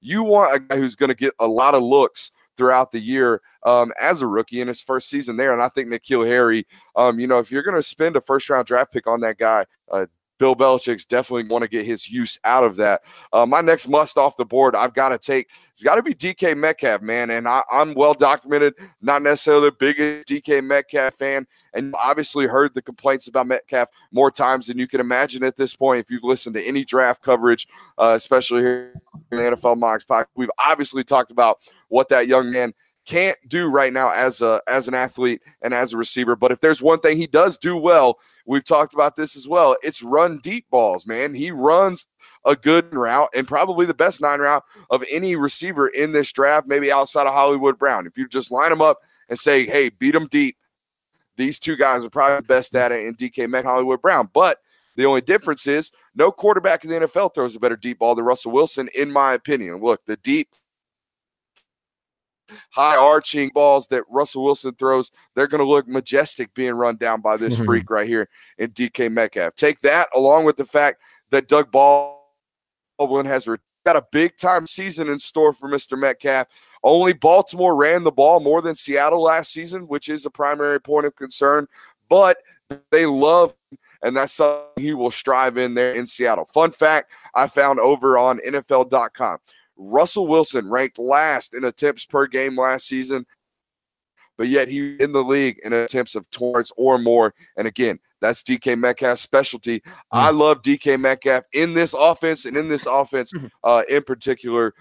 You 0.00 0.22
want 0.22 0.54
a 0.54 0.60
guy 0.60 0.76
who's 0.76 0.94
going 0.94 1.08
to 1.08 1.16
get 1.16 1.34
a 1.40 1.46
lot 1.46 1.74
of 1.74 1.82
looks 1.82 2.30
throughout 2.56 2.90
the 2.90 3.00
year 3.00 3.42
um, 3.64 3.92
as 4.00 4.22
a 4.22 4.26
rookie 4.26 4.60
in 4.60 4.68
his 4.68 4.80
first 4.80 5.08
season 5.08 5.36
there. 5.36 5.52
And 5.52 5.60
I 5.60 5.68
think 5.68 5.88
N'Keal 5.88 6.26
Harry, 6.26 6.66
um, 6.94 7.18
you 7.18 7.26
know, 7.26 7.38
if 7.38 7.50
you're 7.50 7.62
going 7.62 7.76
to 7.76 7.82
spend 7.82 8.14
a 8.14 8.20
first 8.20 8.48
round 8.48 8.66
draft 8.66 8.92
pick 8.92 9.06
on 9.06 9.20
that 9.20 9.38
guy, 9.38 9.66
uh, 9.90 10.06
Bill 10.38 10.54
Belichick's 10.54 11.04
definitely 11.04 11.48
want 11.48 11.62
to 11.62 11.68
get 11.68 11.84
his 11.84 12.10
use 12.10 12.38
out 12.44 12.64
of 12.64 12.76
that. 12.76 13.02
Uh, 13.32 13.46
my 13.46 13.60
next 13.60 13.88
must 13.88 14.18
off 14.18 14.36
the 14.36 14.44
board, 14.44 14.74
I've 14.74 14.94
got 14.94 15.10
to 15.10 15.18
take, 15.18 15.48
it's 15.72 15.82
got 15.82 15.96
to 15.96 16.02
be 16.02 16.14
DK 16.14 16.56
Metcalf, 16.56 17.02
man. 17.02 17.30
And 17.30 17.48
I, 17.48 17.62
am 17.72 17.94
well 17.94 18.14
documented, 18.14 18.74
not 19.00 19.22
necessarily 19.22 19.70
the 19.70 19.76
biggest 19.78 20.28
DK 20.28 20.62
Metcalf 20.62 21.14
fan. 21.14 21.46
And 21.74 21.94
obviously 22.02 22.46
heard 22.46 22.74
the 22.74 22.82
complaints 22.82 23.26
about 23.28 23.46
Metcalf 23.46 23.88
more 24.12 24.30
times 24.30 24.66
than 24.66 24.78
you 24.78 24.86
can 24.86 25.00
imagine 25.00 25.44
at 25.44 25.56
this 25.56 25.74
point. 25.74 26.00
If 26.00 26.10
you've 26.10 26.24
listened 26.24 26.54
to 26.54 26.64
any 26.64 26.84
draft 26.84 27.22
coverage, 27.22 27.68
uh, 27.98 28.12
especially 28.16 28.62
here 28.62 28.94
in 29.30 29.38
the 29.38 29.42
NFL 29.42 29.78
Mocks 29.78 30.04
podcast, 30.04 30.26
we've 30.34 30.50
obviously 30.58 31.04
talked 31.04 31.30
about 31.30 31.58
what 31.88 32.08
that 32.08 32.26
young 32.26 32.50
man 32.50 32.74
can't 33.06 33.38
do 33.48 33.68
right 33.68 33.92
now 33.92 34.10
as 34.10 34.42
a 34.42 34.60
as 34.66 34.88
an 34.88 34.94
athlete 34.94 35.40
and 35.62 35.72
as 35.72 35.92
a 35.92 35.96
receiver. 35.96 36.36
But 36.36 36.52
if 36.52 36.60
there's 36.60 36.82
one 36.82 36.98
thing 36.98 37.16
he 37.16 37.26
does 37.26 37.56
do 37.56 37.76
well, 37.76 38.18
we've 38.44 38.64
talked 38.64 38.94
about 38.94 39.16
this 39.16 39.36
as 39.36 39.48
well. 39.48 39.76
It's 39.82 40.02
run 40.02 40.38
deep 40.38 40.66
balls, 40.70 41.06
man. 41.06 41.32
He 41.32 41.50
runs 41.50 42.06
a 42.44 42.56
good 42.56 42.92
route 42.94 43.28
and 43.34 43.48
probably 43.48 43.86
the 43.86 43.94
best 43.94 44.20
nine 44.20 44.40
route 44.40 44.64
of 44.90 45.04
any 45.10 45.36
receiver 45.36 45.88
in 45.88 46.12
this 46.12 46.32
draft, 46.32 46.66
maybe 46.66 46.92
outside 46.92 47.26
of 47.26 47.32
Hollywood 47.34 47.78
Brown. 47.78 48.06
If 48.06 48.18
you 48.18 48.28
just 48.28 48.50
line 48.50 48.70
them 48.70 48.82
up 48.82 48.98
and 49.28 49.38
say, 49.38 49.64
"Hey, 49.64 49.88
beat 49.88 50.12
them 50.12 50.26
deep," 50.26 50.56
these 51.36 51.58
two 51.58 51.76
guys 51.76 52.04
are 52.04 52.10
probably 52.10 52.36
the 52.38 52.42
best 52.42 52.74
at 52.74 52.92
it 52.92 53.06
in 53.06 53.14
DK 53.14 53.46
Met 53.46 53.64
Hollywood 53.64 54.02
Brown. 54.02 54.28
But 54.32 54.58
the 54.96 55.06
only 55.06 55.20
difference 55.20 55.66
is 55.66 55.92
no 56.14 56.32
quarterback 56.32 56.82
in 56.84 56.90
the 56.90 57.00
NFL 57.00 57.34
throws 57.34 57.54
a 57.54 57.60
better 57.60 57.76
deep 57.76 57.98
ball 57.98 58.14
than 58.14 58.24
Russell 58.24 58.52
Wilson, 58.52 58.88
in 58.94 59.12
my 59.12 59.34
opinion. 59.34 59.80
Look, 59.80 60.04
the 60.06 60.16
deep 60.16 60.48
high 62.70 62.96
arching 62.96 63.50
balls 63.54 63.86
that 63.88 64.04
Russell 64.08 64.44
Wilson 64.44 64.74
throws, 64.74 65.12
they're 65.34 65.46
going 65.46 65.60
to 65.60 65.68
look 65.68 65.86
majestic 65.88 66.52
being 66.54 66.74
run 66.74 66.96
down 66.96 67.20
by 67.20 67.36
this 67.36 67.56
freak 67.64 67.90
right 67.90 68.08
here 68.08 68.28
in 68.58 68.70
DK 68.72 69.10
Metcalf. 69.10 69.54
Take 69.56 69.80
that 69.82 70.08
along 70.14 70.44
with 70.44 70.56
the 70.56 70.64
fact 70.64 71.02
that 71.30 71.48
Doug 71.48 71.70
Baldwin 71.70 73.26
has 73.26 73.48
got 73.84 73.96
a 73.96 74.06
big 74.12 74.36
time 74.36 74.66
season 74.66 75.08
in 75.08 75.18
store 75.18 75.52
for 75.52 75.68
Mr. 75.68 75.98
Metcalf. 75.98 76.48
Only 76.82 77.12
Baltimore 77.12 77.74
ran 77.74 78.04
the 78.04 78.12
ball 78.12 78.40
more 78.40 78.62
than 78.62 78.74
Seattle 78.74 79.22
last 79.22 79.52
season, 79.52 79.88
which 79.88 80.08
is 80.08 80.26
a 80.26 80.30
primary 80.30 80.80
point 80.80 81.06
of 81.06 81.16
concern, 81.16 81.66
but 82.08 82.38
they 82.90 83.06
love 83.06 83.54
and 84.02 84.16
that's 84.16 84.32
something 84.32 84.68
he 84.76 84.94
will 84.94 85.10
strive 85.10 85.56
in 85.56 85.74
there 85.74 85.94
in 85.94 86.06
Seattle. 86.06 86.44
Fun 86.44 86.70
fact 86.70 87.10
I 87.34 87.46
found 87.46 87.80
over 87.80 88.18
on 88.18 88.38
NFL.com. 88.38 89.38
Russell 89.76 90.26
Wilson 90.26 90.68
ranked 90.68 90.98
last 90.98 91.54
in 91.54 91.64
attempts 91.64 92.04
per 92.04 92.26
game 92.26 92.56
last 92.56 92.86
season, 92.86 93.26
but 94.38 94.48
yet 94.48 94.68
he 94.68 94.96
in 94.96 95.12
the 95.12 95.22
league 95.22 95.60
in 95.64 95.72
attempts 95.72 96.14
of 96.14 96.28
towards 96.30 96.72
or 96.76 96.98
more. 96.98 97.34
And 97.56 97.66
again, 97.66 97.98
that's 98.20 98.42
DK 98.42 98.78
Metcalf's 98.78 99.20
specialty. 99.20 99.80
Mm. 99.80 99.92
I 100.12 100.30
love 100.30 100.62
DK 100.62 100.98
Metcalf 100.98 101.44
in 101.52 101.74
this 101.74 101.94
offense 101.94 102.44
and 102.44 102.56
in 102.56 102.68
this 102.68 102.86
offense 102.86 103.32
mm-hmm. 103.32 103.46
uh, 103.64 103.82
in 103.88 104.02
particular. 104.02 104.74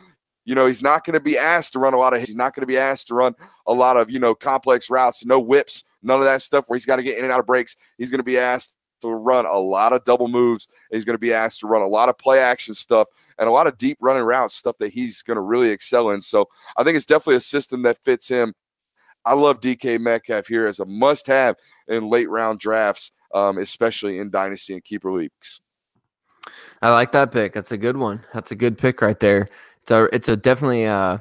You 0.45 0.53
know, 0.53 0.67
he's 0.67 0.83
not 0.83 1.03
going 1.03 1.15
to 1.15 1.19
be 1.19 1.39
asked 1.39 1.73
to 1.73 1.79
run 1.79 1.95
a 1.95 1.97
lot 1.97 2.13
of. 2.13 2.19
He's 2.19 2.35
not 2.35 2.53
going 2.53 2.61
to 2.61 2.67
be 2.67 2.77
asked 2.77 3.07
to 3.07 3.15
run 3.15 3.33
a 3.65 3.73
lot 3.73 3.97
of 3.97 4.11
you 4.11 4.19
know 4.19 4.35
complex 4.35 4.89
routes, 4.89 5.25
no 5.25 5.39
whips, 5.39 5.83
none 6.03 6.19
of 6.19 6.25
that 6.25 6.41
stuff 6.41 6.65
where 6.67 6.75
he's 6.75 6.85
got 6.85 6.97
to 6.97 7.03
get 7.03 7.17
in 7.17 7.23
and 7.23 7.33
out 7.33 7.39
of 7.39 7.47
breaks. 7.47 7.75
He's 7.97 8.11
going 8.11 8.19
to 8.19 8.23
be 8.23 8.37
asked 8.37 8.75
to 9.01 9.09
run 9.09 9.45
a 9.45 9.57
lot 9.57 9.91
of 9.91 10.03
double 10.03 10.27
moves. 10.27 10.67
He's 10.91 11.03
going 11.03 11.15
to 11.15 11.19
be 11.19 11.33
asked 11.33 11.61
to 11.61 11.67
run 11.67 11.81
a 11.81 11.87
lot 11.87 12.09
of 12.09 12.17
play 12.17 12.39
action 12.39 12.75
stuff 12.75 13.07
and 13.37 13.47
a 13.47 13.51
lot 13.51 13.67
of 13.67 13.77
deep 13.77 13.97
running 13.99 14.23
routes, 14.23 14.55
stuff 14.55 14.77
that 14.79 14.93
he's 14.93 15.21
going 15.21 15.35
to 15.35 15.41
really 15.41 15.69
excel 15.69 16.11
in. 16.11 16.21
So 16.21 16.47
I 16.77 16.83
think 16.83 16.95
it's 16.95 17.05
definitely 17.05 17.35
a 17.35 17.41
system 17.41 17.81
that 17.83 17.97
fits 18.03 18.27
him. 18.27 18.53
I 19.25 19.33
love 19.33 19.59
DK 19.59 19.99
Metcalf 19.99 20.47
here 20.47 20.67
as 20.67 20.79
a 20.79 20.85
must 20.85 21.27
have 21.27 21.55
in 21.87 22.07
late 22.07 22.29
round 22.29 22.59
drafts, 22.59 23.11
um, 23.33 23.57
especially 23.57 24.19
in 24.19 24.29
dynasty 24.29 24.73
and 24.73 24.83
keeper 24.83 25.11
leagues. 25.11 25.61
I 26.81 26.91
like 26.91 27.11
that 27.13 27.31
pick. 27.31 27.53
That's 27.53 27.71
a 27.71 27.77
good 27.77 27.97
one. 27.97 28.23
That's 28.33 28.51
a 28.51 28.55
good 28.55 28.77
pick 28.77 29.01
right 29.01 29.19
there. 29.19 29.49
It's 29.81 29.91
a 29.91 30.03
it's 30.13 30.27
a 30.27 30.37
definitely 30.37 30.85
uh 30.85 31.19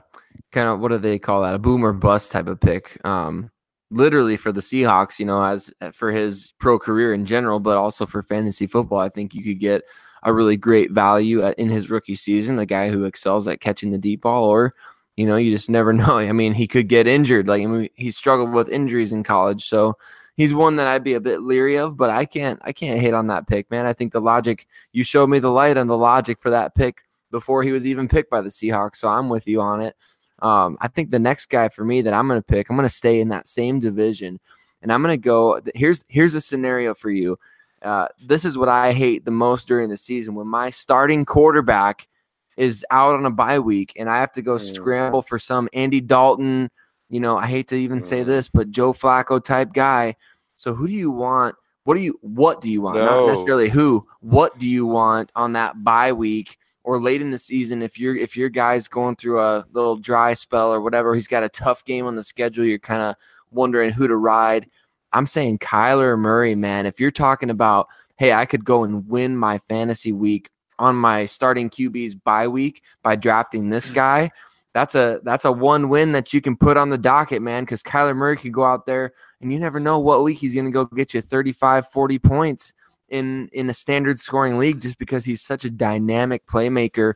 kind 0.52 0.68
of 0.68 0.80
what 0.80 0.88
do 0.88 0.98
they 0.98 1.18
call 1.18 1.42
that? 1.42 1.54
A 1.54 1.58
boomer 1.58 1.94
bust 1.94 2.32
type 2.32 2.46
of 2.46 2.60
pick. 2.60 2.98
Um 3.06 3.50
literally 3.90 4.36
for 4.36 4.52
the 4.52 4.60
Seahawks, 4.60 5.18
you 5.18 5.26
know, 5.26 5.42
as 5.42 5.72
for 5.92 6.10
his 6.10 6.52
pro 6.58 6.78
career 6.78 7.14
in 7.14 7.24
general, 7.24 7.60
but 7.60 7.76
also 7.76 8.06
for 8.06 8.22
fantasy 8.22 8.66
football, 8.66 8.98
I 8.98 9.08
think 9.08 9.34
you 9.34 9.44
could 9.44 9.60
get 9.60 9.84
a 10.24 10.32
really 10.32 10.56
great 10.56 10.90
value 10.90 11.42
at, 11.42 11.58
in 11.58 11.68
his 11.68 11.90
rookie 11.90 12.14
season, 12.14 12.58
a 12.58 12.66
guy 12.66 12.90
who 12.90 13.04
excels 13.04 13.46
at 13.46 13.60
catching 13.60 13.90
the 13.90 13.98
deep 13.98 14.22
ball, 14.22 14.44
or 14.44 14.74
you 15.16 15.26
know, 15.26 15.36
you 15.36 15.50
just 15.50 15.70
never 15.70 15.92
know. 15.92 16.18
I 16.18 16.32
mean, 16.32 16.54
he 16.54 16.66
could 16.66 16.88
get 16.88 17.06
injured. 17.06 17.46
Like 17.46 17.62
I 17.62 17.66
mean, 17.66 17.88
he 17.94 18.10
struggled 18.10 18.52
with 18.52 18.68
injuries 18.68 19.12
in 19.12 19.22
college, 19.22 19.68
so 19.68 19.96
he's 20.36 20.54
one 20.54 20.76
that 20.76 20.88
I'd 20.88 21.04
be 21.04 21.14
a 21.14 21.20
bit 21.20 21.42
leery 21.42 21.76
of. 21.76 21.96
But 21.96 22.10
I 22.10 22.24
can't, 22.24 22.60
I 22.62 22.72
can't 22.72 23.00
hate 23.00 23.14
on 23.14 23.28
that 23.28 23.46
pick, 23.46 23.70
man. 23.70 23.86
I 23.86 23.92
think 23.92 24.12
the 24.12 24.20
logic 24.20 24.66
you 24.92 25.04
showed 25.04 25.28
me 25.28 25.38
the 25.38 25.50
light 25.50 25.76
on 25.76 25.86
the 25.86 25.98
logic 25.98 26.40
for 26.40 26.50
that 26.50 26.74
pick 26.74 26.98
before 27.30 27.62
he 27.62 27.72
was 27.72 27.86
even 27.86 28.08
picked 28.08 28.30
by 28.30 28.40
the 28.40 28.48
Seahawks, 28.48 28.96
so 28.96 29.08
I'm 29.08 29.28
with 29.28 29.46
you 29.46 29.60
on 29.60 29.80
it. 29.80 29.96
Um, 30.40 30.76
I 30.80 30.88
think 30.88 31.10
the 31.10 31.18
next 31.18 31.46
guy 31.46 31.68
for 31.68 31.84
me 31.84 32.02
that 32.02 32.12
I'm 32.12 32.28
going 32.28 32.40
to 32.40 32.44
pick, 32.44 32.68
I'm 32.68 32.76
going 32.76 32.88
to 32.88 32.94
stay 32.94 33.20
in 33.20 33.28
that 33.28 33.46
same 33.46 33.80
division, 33.80 34.40
and 34.82 34.92
I'm 34.92 35.02
going 35.02 35.14
to 35.14 35.22
go. 35.22 35.60
Here's 35.74 36.04
here's 36.08 36.34
a 36.34 36.40
scenario 36.40 36.94
for 36.94 37.10
you. 37.10 37.38
Uh, 37.84 38.08
this 38.26 38.44
is 38.44 38.56
what 38.56 38.68
I 38.68 38.92
hate 38.92 39.24
the 39.24 39.30
most 39.30 39.68
during 39.68 39.90
the 39.90 39.96
season 39.98 40.34
when 40.34 40.46
my 40.46 40.70
starting 40.70 41.24
quarterback 41.24 42.08
is 42.56 42.84
out 42.90 43.14
on 43.14 43.26
a 43.26 43.30
bye 43.30 43.58
week 43.58 43.92
and 43.96 44.08
I 44.08 44.20
have 44.20 44.32
to 44.32 44.42
go 44.42 44.56
mm. 44.56 44.60
scramble 44.74 45.22
for 45.22 45.38
some 45.38 45.68
Andy 45.72 46.00
Dalton. 46.00 46.70
You 47.10 47.20
know, 47.20 47.36
I 47.36 47.46
hate 47.46 47.68
to 47.68 47.76
even 47.76 48.00
mm. 48.00 48.04
say 48.04 48.22
this, 48.22 48.48
but 48.48 48.70
Joe 48.70 48.94
Flacco 48.94 49.42
type 49.42 49.72
guy. 49.72 50.16
So 50.56 50.74
who 50.74 50.86
do 50.86 50.94
you 50.94 51.10
want? 51.10 51.56
What 51.84 51.96
do 51.96 52.00
you 52.00 52.18
what 52.22 52.62
do 52.62 52.70
you 52.70 52.80
want? 52.80 52.96
No. 52.96 53.04
Not 53.04 53.26
necessarily 53.26 53.68
who. 53.68 54.06
What 54.20 54.58
do 54.58 54.66
you 54.66 54.86
want 54.86 55.30
on 55.36 55.52
that 55.52 55.84
bye 55.84 56.12
week 56.12 56.56
or 56.84 56.98
late 56.98 57.20
in 57.20 57.30
the 57.30 57.38
season 57.38 57.82
if 57.82 57.98
you're 57.98 58.16
if 58.16 58.36
your 58.36 58.48
guy's 58.48 58.88
going 58.88 59.16
through 59.16 59.40
a 59.40 59.66
little 59.72 59.96
dry 59.96 60.32
spell 60.32 60.72
or 60.72 60.80
whatever, 60.80 61.14
he's 61.14 61.28
got 61.28 61.42
a 61.42 61.48
tough 61.50 61.84
game 61.84 62.06
on 62.06 62.16
the 62.16 62.22
schedule, 62.22 62.64
you're 62.64 62.78
kind 62.78 63.02
of 63.02 63.16
wondering 63.50 63.90
who 63.90 64.08
to 64.08 64.16
ride. 64.16 64.70
I'm 65.14 65.26
saying 65.26 65.58
Kyler 65.58 66.18
Murray, 66.18 66.54
man. 66.54 66.86
If 66.86 67.00
you're 67.00 67.10
talking 67.10 67.48
about, 67.48 67.88
hey, 68.16 68.32
I 68.32 68.44
could 68.44 68.64
go 68.64 68.84
and 68.84 69.08
win 69.08 69.36
my 69.36 69.58
fantasy 69.58 70.12
week 70.12 70.50
on 70.78 70.96
my 70.96 71.26
starting 71.26 71.70
QB's 71.70 72.16
bye 72.16 72.48
week 72.48 72.82
by 73.02 73.16
drafting 73.16 73.70
this 73.70 73.90
mm. 73.90 73.94
guy, 73.94 74.30
that's 74.74 74.96
a 74.96 75.20
that's 75.22 75.44
a 75.44 75.52
one 75.52 75.88
win 75.88 76.12
that 76.12 76.32
you 76.32 76.40
can 76.40 76.56
put 76.56 76.76
on 76.76 76.90
the 76.90 76.98
docket, 76.98 77.40
man, 77.40 77.62
because 77.62 77.82
Kyler 77.82 78.16
Murray 78.16 78.36
could 78.36 78.52
go 78.52 78.64
out 78.64 78.86
there 78.86 79.12
and 79.40 79.52
you 79.52 79.60
never 79.60 79.78
know 79.78 80.00
what 80.00 80.24
week 80.24 80.38
he's 80.38 80.52
going 80.52 80.66
to 80.66 80.72
go 80.72 80.84
get 80.84 81.14
you 81.14 81.22
35, 81.22 81.88
40 81.88 82.18
points 82.18 82.72
in 83.08 83.48
in 83.52 83.70
a 83.70 83.74
standard 83.74 84.18
scoring 84.18 84.58
league 84.58 84.80
just 84.80 84.98
because 84.98 85.24
he's 85.24 85.40
such 85.40 85.64
a 85.64 85.70
dynamic 85.70 86.44
playmaker 86.46 87.14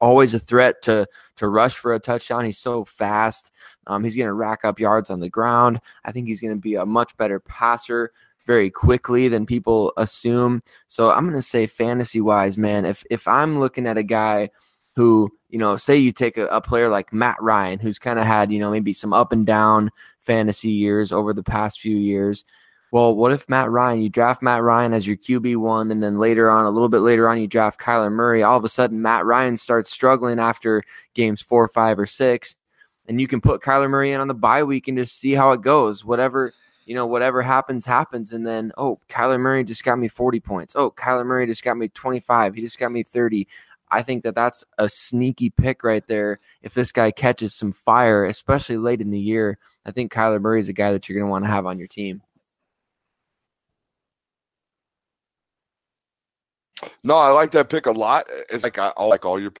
always 0.00 0.34
a 0.34 0.38
threat 0.38 0.82
to 0.82 1.06
to 1.36 1.48
rush 1.48 1.76
for 1.76 1.94
a 1.94 2.00
touchdown. 2.00 2.44
He's 2.44 2.58
so 2.58 2.84
fast. 2.84 3.52
Um, 3.86 4.04
he's 4.04 4.16
going 4.16 4.26
to 4.26 4.32
rack 4.32 4.64
up 4.64 4.80
yards 4.80 5.10
on 5.10 5.20
the 5.20 5.28
ground. 5.28 5.80
I 6.04 6.12
think 6.12 6.26
he's 6.26 6.40
going 6.40 6.54
to 6.54 6.60
be 6.60 6.74
a 6.74 6.86
much 6.86 7.16
better 7.16 7.38
passer 7.40 8.12
very 8.46 8.70
quickly 8.70 9.28
than 9.28 9.46
people 9.46 9.92
assume. 9.96 10.62
So 10.86 11.10
I'm 11.10 11.24
going 11.24 11.34
to 11.34 11.42
say 11.42 11.66
fantasy 11.66 12.20
wise, 12.20 12.56
man, 12.56 12.84
if 12.84 13.04
if 13.10 13.26
I'm 13.26 13.58
looking 13.60 13.86
at 13.86 13.98
a 13.98 14.02
guy 14.02 14.50
who, 14.94 15.30
you 15.50 15.58
know, 15.58 15.76
say 15.76 15.96
you 15.96 16.10
take 16.10 16.38
a, 16.38 16.46
a 16.46 16.60
player 16.60 16.88
like 16.88 17.12
Matt 17.12 17.36
Ryan, 17.40 17.78
who's 17.78 17.98
kind 17.98 18.18
of 18.18 18.24
had, 18.24 18.50
you 18.50 18.58
know, 18.58 18.70
maybe 18.70 18.92
some 18.92 19.12
up 19.12 19.30
and 19.30 19.44
down 19.44 19.90
fantasy 20.20 20.70
years 20.70 21.12
over 21.12 21.34
the 21.34 21.42
past 21.42 21.80
few 21.80 21.96
years. 21.96 22.44
Well, 22.96 23.14
what 23.14 23.30
if 23.30 23.46
Matt 23.46 23.70
Ryan, 23.70 24.00
you 24.00 24.08
draft 24.08 24.40
Matt 24.40 24.62
Ryan 24.62 24.94
as 24.94 25.06
your 25.06 25.18
QB1, 25.18 25.92
and 25.92 26.02
then 26.02 26.18
later 26.18 26.48
on, 26.48 26.64
a 26.64 26.70
little 26.70 26.88
bit 26.88 27.00
later 27.00 27.28
on, 27.28 27.38
you 27.38 27.46
draft 27.46 27.78
Kyler 27.78 28.10
Murray. 28.10 28.42
All 28.42 28.56
of 28.56 28.64
a 28.64 28.70
sudden, 28.70 29.02
Matt 29.02 29.26
Ryan 29.26 29.58
starts 29.58 29.90
struggling 29.90 30.40
after 30.40 30.82
games 31.12 31.42
four, 31.42 31.68
five, 31.68 31.98
or 31.98 32.06
six. 32.06 32.56
And 33.06 33.20
you 33.20 33.28
can 33.28 33.42
put 33.42 33.60
Kyler 33.60 33.90
Murray 33.90 34.12
in 34.12 34.22
on 34.22 34.28
the 34.28 34.34
bye 34.34 34.64
week 34.64 34.88
and 34.88 34.96
just 34.96 35.20
see 35.20 35.32
how 35.32 35.52
it 35.52 35.60
goes. 35.60 36.06
Whatever, 36.06 36.54
you 36.86 36.94
know, 36.94 37.04
whatever 37.04 37.42
happens, 37.42 37.84
happens. 37.84 38.32
And 38.32 38.46
then, 38.46 38.72
oh, 38.78 38.98
Kyler 39.10 39.38
Murray 39.38 39.62
just 39.62 39.84
got 39.84 39.98
me 39.98 40.08
40 40.08 40.40
points. 40.40 40.74
Oh, 40.74 40.90
Kyler 40.90 41.26
Murray 41.26 41.46
just 41.46 41.62
got 41.62 41.76
me 41.76 41.88
25. 41.88 42.54
He 42.54 42.62
just 42.62 42.78
got 42.78 42.92
me 42.92 43.02
30. 43.02 43.46
I 43.90 44.00
think 44.00 44.24
that 44.24 44.34
that's 44.34 44.64
a 44.78 44.88
sneaky 44.88 45.50
pick 45.50 45.84
right 45.84 46.06
there. 46.06 46.40
If 46.62 46.72
this 46.72 46.92
guy 46.92 47.10
catches 47.10 47.54
some 47.54 47.72
fire, 47.72 48.24
especially 48.24 48.78
late 48.78 49.02
in 49.02 49.10
the 49.10 49.20
year, 49.20 49.58
I 49.84 49.90
think 49.90 50.14
Kyler 50.14 50.40
Murray 50.40 50.60
is 50.60 50.70
a 50.70 50.72
guy 50.72 50.92
that 50.92 51.10
you're 51.10 51.18
going 51.18 51.28
to 51.28 51.30
want 51.30 51.44
to 51.44 51.50
have 51.50 51.66
on 51.66 51.78
your 51.78 51.88
team. 51.88 52.22
No, 57.04 57.16
I 57.16 57.30
like 57.30 57.50
that 57.52 57.70
pick 57.70 57.86
a 57.86 57.92
lot. 57.92 58.26
It's 58.50 58.64
like 58.64 58.78
I, 58.78 58.92
I 58.96 59.04
like 59.04 59.24
all 59.24 59.40
your. 59.40 59.52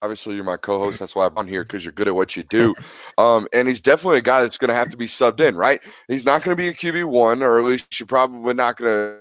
Obviously, 0.00 0.36
you're 0.36 0.44
my 0.44 0.56
co-host. 0.56 1.00
That's 1.00 1.16
why 1.16 1.26
I'm 1.26 1.36
on 1.36 1.48
here 1.48 1.64
because 1.64 1.84
you're 1.84 1.92
good 1.92 2.06
at 2.06 2.14
what 2.14 2.36
you 2.36 2.44
do. 2.44 2.74
Um, 3.18 3.48
and 3.52 3.66
he's 3.66 3.80
definitely 3.80 4.18
a 4.18 4.22
guy 4.22 4.42
that's 4.42 4.58
going 4.58 4.68
to 4.68 4.74
have 4.74 4.90
to 4.90 4.96
be 4.96 5.06
subbed 5.06 5.40
in, 5.40 5.56
right? 5.56 5.80
He's 6.06 6.24
not 6.24 6.44
going 6.44 6.56
to 6.56 6.62
be 6.62 6.68
a 6.68 6.72
QB 6.72 7.06
one, 7.06 7.42
or 7.42 7.58
at 7.58 7.64
least 7.64 7.98
you're 7.98 8.06
probably 8.06 8.54
not 8.54 8.76
going 8.76 8.92
to 8.92 9.18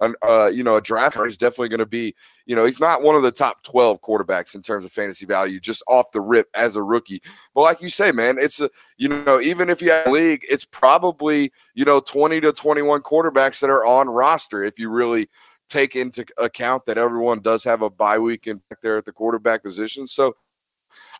uh, 0.00 0.50
you 0.52 0.62
know, 0.62 0.76
a 0.76 0.80
draft 0.80 1.16
is 1.26 1.36
definitely 1.36 1.68
going 1.68 1.78
to 1.78 1.86
be, 1.86 2.14
you 2.46 2.54
know, 2.54 2.64
he's 2.64 2.80
not 2.80 3.02
one 3.02 3.16
of 3.16 3.22
the 3.22 3.32
top 3.32 3.62
12 3.64 4.00
quarterbacks 4.00 4.54
in 4.54 4.62
terms 4.62 4.84
of 4.84 4.92
fantasy 4.92 5.26
value 5.26 5.58
just 5.58 5.82
off 5.88 6.10
the 6.12 6.20
rip 6.20 6.48
as 6.54 6.76
a 6.76 6.82
rookie. 6.82 7.20
But 7.54 7.62
like 7.62 7.82
you 7.82 7.88
say, 7.88 8.12
man, 8.12 8.38
it's 8.38 8.60
a, 8.60 8.70
you 8.96 9.08
know, 9.08 9.40
even 9.40 9.68
if 9.68 9.82
you 9.82 9.90
have 9.90 10.06
a 10.06 10.10
league, 10.10 10.46
it's 10.48 10.64
probably, 10.64 11.52
you 11.74 11.84
know, 11.84 12.00
20 12.00 12.40
to 12.42 12.52
21 12.52 13.02
quarterbacks 13.02 13.60
that 13.60 13.70
are 13.70 13.84
on 13.84 14.08
roster 14.08 14.64
if 14.64 14.78
you 14.78 14.88
really 14.88 15.28
take 15.68 15.96
into 15.96 16.24
account 16.38 16.86
that 16.86 16.98
everyone 16.98 17.40
does 17.40 17.64
have 17.64 17.82
a 17.82 17.90
bye 17.90 18.18
week 18.18 18.46
in 18.46 18.60
there 18.82 18.98
at 18.98 19.04
the 19.04 19.12
quarterback 19.12 19.62
position. 19.62 20.06
So 20.06 20.34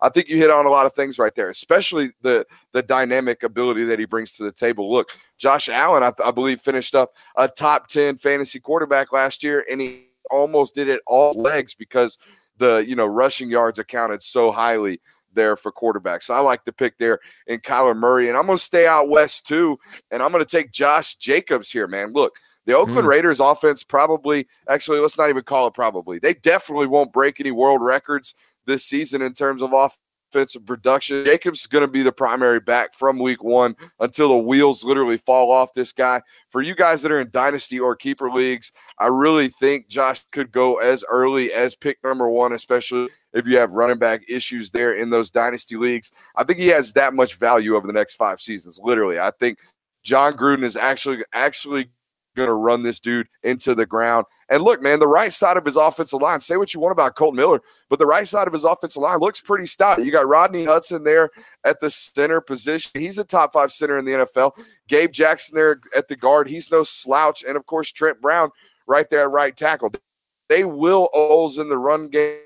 I 0.00 0.08
think 0.08 0.28
you 0.28 0.36
hit 0.36 0.50
on 0.50 0.66
a 0.66 0.70
lot 0.70 0.86
of 0.86 0.94
things 0.94 1.18
right 1.18 1.34
there, 1.34 1.50
especially 1.50 2.10
the 2.22 2.46
the 2.72 2.82
dynamic 2.82 3.42
ability 3.42 3.84
that 3.84 3.98
he 3.98 4.04
brings 4.04 4.32
to 4.34 4.44
the 4.44 4.52
table. 4.52 4.90
Look, 4.90 5.10
Josh 5.36 5.68
Allen, 5.68 6.02
I, 6.02 6.12
I 6.24 6.30
believe, 6.30 6.60
finished 6.60 6.94
up 6.94 7.12
a 7.36 7.48
top 7.48 7.88
ten 7.88 8.16
fantasy 8.16 8.60
quarterback 8.60 9.12
last 9.12 9.42
year, 9.42 9.64
and 9.70 9.80
he 9.80 10.06
almost 10.30 10.74
did 10.74 10.88
it 10.88 11.00
all 11.06 11.32
legs 11.32 11.74
because 11.74 12.18
the 12.56 12.78
you 12.78 12.96
know 12.96 13.06
rushing 13.06 13.50
yards 13.50 13.78
accounted 13.78 14.22
so 14.22 14.50
highly 14.50 15.00
there 15.34 15.56
for 15.56 15.70
quarterbacks. 15.72 16.24
So 16.24 16.34
I 16.34 16.40
like 16.40 16.64
the 16.64 16.72
pick 16.72 16.96
there 16.98 17.18
in 17.46 17.60
Kyler 17.60 17.96
Murray, 17.96 18.28
and 18.28 18.36
I'm 18.36 18.46
going 18.46 18.58
to 18.58 18.64
stay 18.64 18.86
out 18.86 19.08
west 19.08 19.46
too, 19.46 19.78
and 20.10 20.22
I'm 20.22 20.32
going 20.32 20.44
to 20.44 20.56
take 20.56 20.72
Josh 20.72 21.16
Jacobs 21.16 21.70
here, 21.70 21.86
man. 21.86 22.12
Look, 22.12 22.36
the 22.68 22.76
Oakland 22.76 23.06
mm. 23.06 23.08
Raiders 23.08 23.40
offense 23.40 23.82
probably, 23.82 24.46
actually, 24.68 25.00
let's 25.00 25.16
not 25.16 25.30
even 25.30 25.42
call 25.42 25.66
it 25.68 25.72
probably. 25.72 26.18
They 26.18 26.34
definitely 26.34 26.86
won't 26.86 27.14
break 27.14 27.40
any 27.40 27.50
world 27.50 27.80
records 27.80 28.34
this 28.66 28.84
season 28.84 29.22
in 29.22 29.32
terms 29.32 29.62
of 29.62 29.72
offensive 29.72 30.66
production. 30.66 31.24
Jacobs 31.24 31.60
is 31.60 31.66
going 31.66 31.86
to 31.86 31.90
be 31.90 32.02
the 32.02 32.12
primary 32.12 32.60
back 32.60 32.92
from 32.92 33.18
week 33.18 33.42
one 33.42 33.74
until 34.00 34.28
the 34.28 34.36
wheels 34.36 34.84
literally 34.84 35.16
fall 35.16 35.50
off 35.50 35.72
this 35.72 35.92
guy. 35.92 36.20
For 36.50 36.60
you 36.60 36.74
guys 36.74 37.00
that 37.00 37.10
are 37.10 37.22
in 37.22 37.30
dynasty 37.30 37.80
or 37.80 37.96
keeper 37.96 38.30
leagues, 38.30 38.70
I 38.98 39.06
really 39.06 39.48
think 39.48 39.88
Josh 39.88 40.22
could 40.30 40.52
go 40.52 40.74
as 40.76 41.02
early 41.08 41.54
as 41.54 41.74
pick 41.74 41.96
number 42.04 42.28
one, 42.28 42.52
especially 42.52 43.08
if 43.32 43.48
you 43.48 43.56
have 43.56 43.76
running 43.76 43.98
back 43.98 44.20
issues 44.28 44.70
there 44.70 44.92
in 44.92 45.08
those 45.08 45.30
dynasty 45.30 45.76
leagues. 45.76 46.12
I 46.36 46.44
think 46.44 46.58
he 46.58 46.68
has 46.68 46.92
that 46.92 47.14
much 47.14 47.36
value 47.36 47.76
over 47.76 47.86
the 47.86 47.94
next 47.94 48.16
five 48.16 48.42
seasons. 48.42 48.78
Literally, 48.82 49.18
I 49.18 49.30
think 49.40 49.58
Jon 50.02 50.34
Gruden 50.34 50.64
is 50.64 50.76
actually 50.76 51.24
actually 51.32 51.88
going 52.36 52.48
to 52.48 52.54
run 52.54 52.82
this 52.82 53.00
dude 53.00 53.28
into 53.42 53.74
the 53.74 53.86
ground. 53.86 54.26
And 54.48 54.62
look, 54.62 54.82
man, 54.82 54.98
the 54.98 55.08
right 55.08 55.32
side 55.32 55.56
of 55.56 55.64
his 55.64 55.76
offensive 55.76 56.20
line, 56.20 56.40
say 56.40 56.56
what 56.56 56.72
you 56.72 56.80
want 56.80 56.92
about 56.92 57.16
Kolton 57.16 57.36
Miller, 57.36 57.60
but 57.88 57.98
the 57.98 58.06
right 58.06 58.26
side 58.26 58.46
of 58.46 58.52
his 58.52 58.64
offensive 58.64 59.02
line 59.02 59.18
looks 59.18 59.40
pretty 59.40 59.66
stout. 59.66 60.04
You 60.04 60.12
got 60.12 60.28
Rodney 60.28 60.64
Hudson 60.64 61.04
there 61.04 61.30
at 61.64 61.80
the 61.80 61.90
center 61.90 62.40
position. 62.40 62.92
He's 62.94 63.18
a 63.18 63.24
top 63.24 63.52
five 63.52 63.72
center 63.72 63.98
in 63.98 64.04
the 64.04 64.12
NFL. 64.12 64.52
Gabe 64.88 65.12
Jackson 65.12 65.54
there 65.54 65.80
at 65.96 66.08
the 66.08 66.16
guard. 66.16 66.48
He's 66.48 66.70
no 66.70 66.82
slouch. 66.82 67.44
And 67.46 67.56
of 67.56 67.66
course, 67.66 67.90
Trent 67.90 68.20
Brown 68.20 68.50
right 68.86 69.08
there 69.10 69.22
at 69.22 69.30
right 69.30 69.56
tackle. 69.56 69.92
They 70.48 70.64
will 70.64 71.10
holes 71.12 71.58
in 71.58 71.68
the 71.68 71.78
run 71.78 72.08
game 72.08 72.38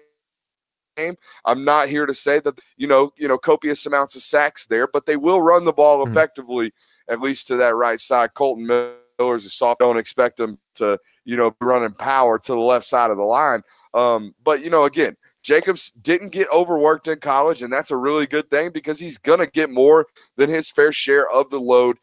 game. 0.97 1.17
I'm 1.45 1.65
not 1.65 1.89
here 1.89 2.07
to 2.07 2.15
say 2.15 2.41
that 2.41 2.59
you 2.77 2.87
know, 2.87 3.13
you 3.17 3.29
know, 3.29 3.39
copious 3.39 3.87
amounts 3.87 4.17
of 4.17 4.23
sacks 4.23 4.67
there, 4.67 4.87
but 4.87 5.07
they 5.07 5.17
will 5.17 5.41
run 5.41 5.65
the 5.65 5.73
ball 5.73 6.05
hmm. 6.05 6.11
effectively, 6.11 6.69
mm-hmm. 6.69 7.13
at 7.15 7.21
least 7.21 7.47
to 7.49 7.57
that 7.57 7.75
right 7.75 8.01
side. 8.01 8.35
Kolton 8.35 8.67
Miller 8.67 8.97
Miller's 9.23 9.47
a 9.47 9.51
soft. 9.51 9.81
Don't 9.81 9.99
expect 9.99 10.41
him 10.41 10.59
to, 10.77 10.99
you 11.25 11.37
know, 11.37 11.51
be 11.51 11.57
running 11.61 11.93
power 11.95 12.39
to 12.39 12.53
the 12.53 12.59
left 12.59 12.85
side 12.85 13.11
of 13.11 13.17
the 13.17 13.23
line. 13.23 13.63
Um, 13.95 14.35
but 14.43 14.65
you 14.65 14.71
know, 14.71 14.85
again, 14.85 15.17
Jacobs 15.43 15.91
didn't 15.91 16.31
get 16.31 16.49
overworked 16.53 17.09
in 17.09 17.19
college, 17.19 17.63
and 17.63 17.73
that's 17.73 17.91
a 17.91 17.97
really 17.97 18.27
good 18.27 18.49
thing 18.51 18.71
because 18.71 18.99
he's 18.99 19.19
gonna 19.19 19.47
get 19.47 19.71
more 19.71 20.07
than 20.37 20.51
his 20.51 20.71
fair 20.71 20.93
share 20.93 21.29
of 21.31 21.51
the 21.51 21.61
load 21.61 21.97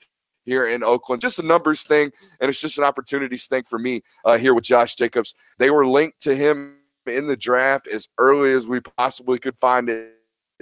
here 0.46 0.68
in 0.68 0.84
Oakland. 0.84 1.22
Just 1.22 1.40
a 1.40 1.44
numbers 1.44 1.84
thing, 1.84 2.12
and 2.40 2.50
it's 2.50 2.62
just 2.62 2.78
an 2.78 2.84
opportunities 2.84 3.48
thing 3.48 3.64
for 3.64 3.80
me 3.80 4.02
uh, 4.26 4.38
here 4.38 4.54
with 4.54 4.64
Josh 4.64 4.96
Jacobs. 4.96 5.36
They 5.58 5.70
were 5.70 5.86
linked 5.86 6.22
to 6.22 6.36
him 6.36 6.76
in 7.06 7.28
the 7.28 7.38
draft 7.38 7.88
as 7.88 8.08
early 8.18 8.54
as 8.54 8.68
we 8.68 8.80
possibly 8.80 9.40
could 9.40 9.58
find 9.58 9.90
it 9.90 10.16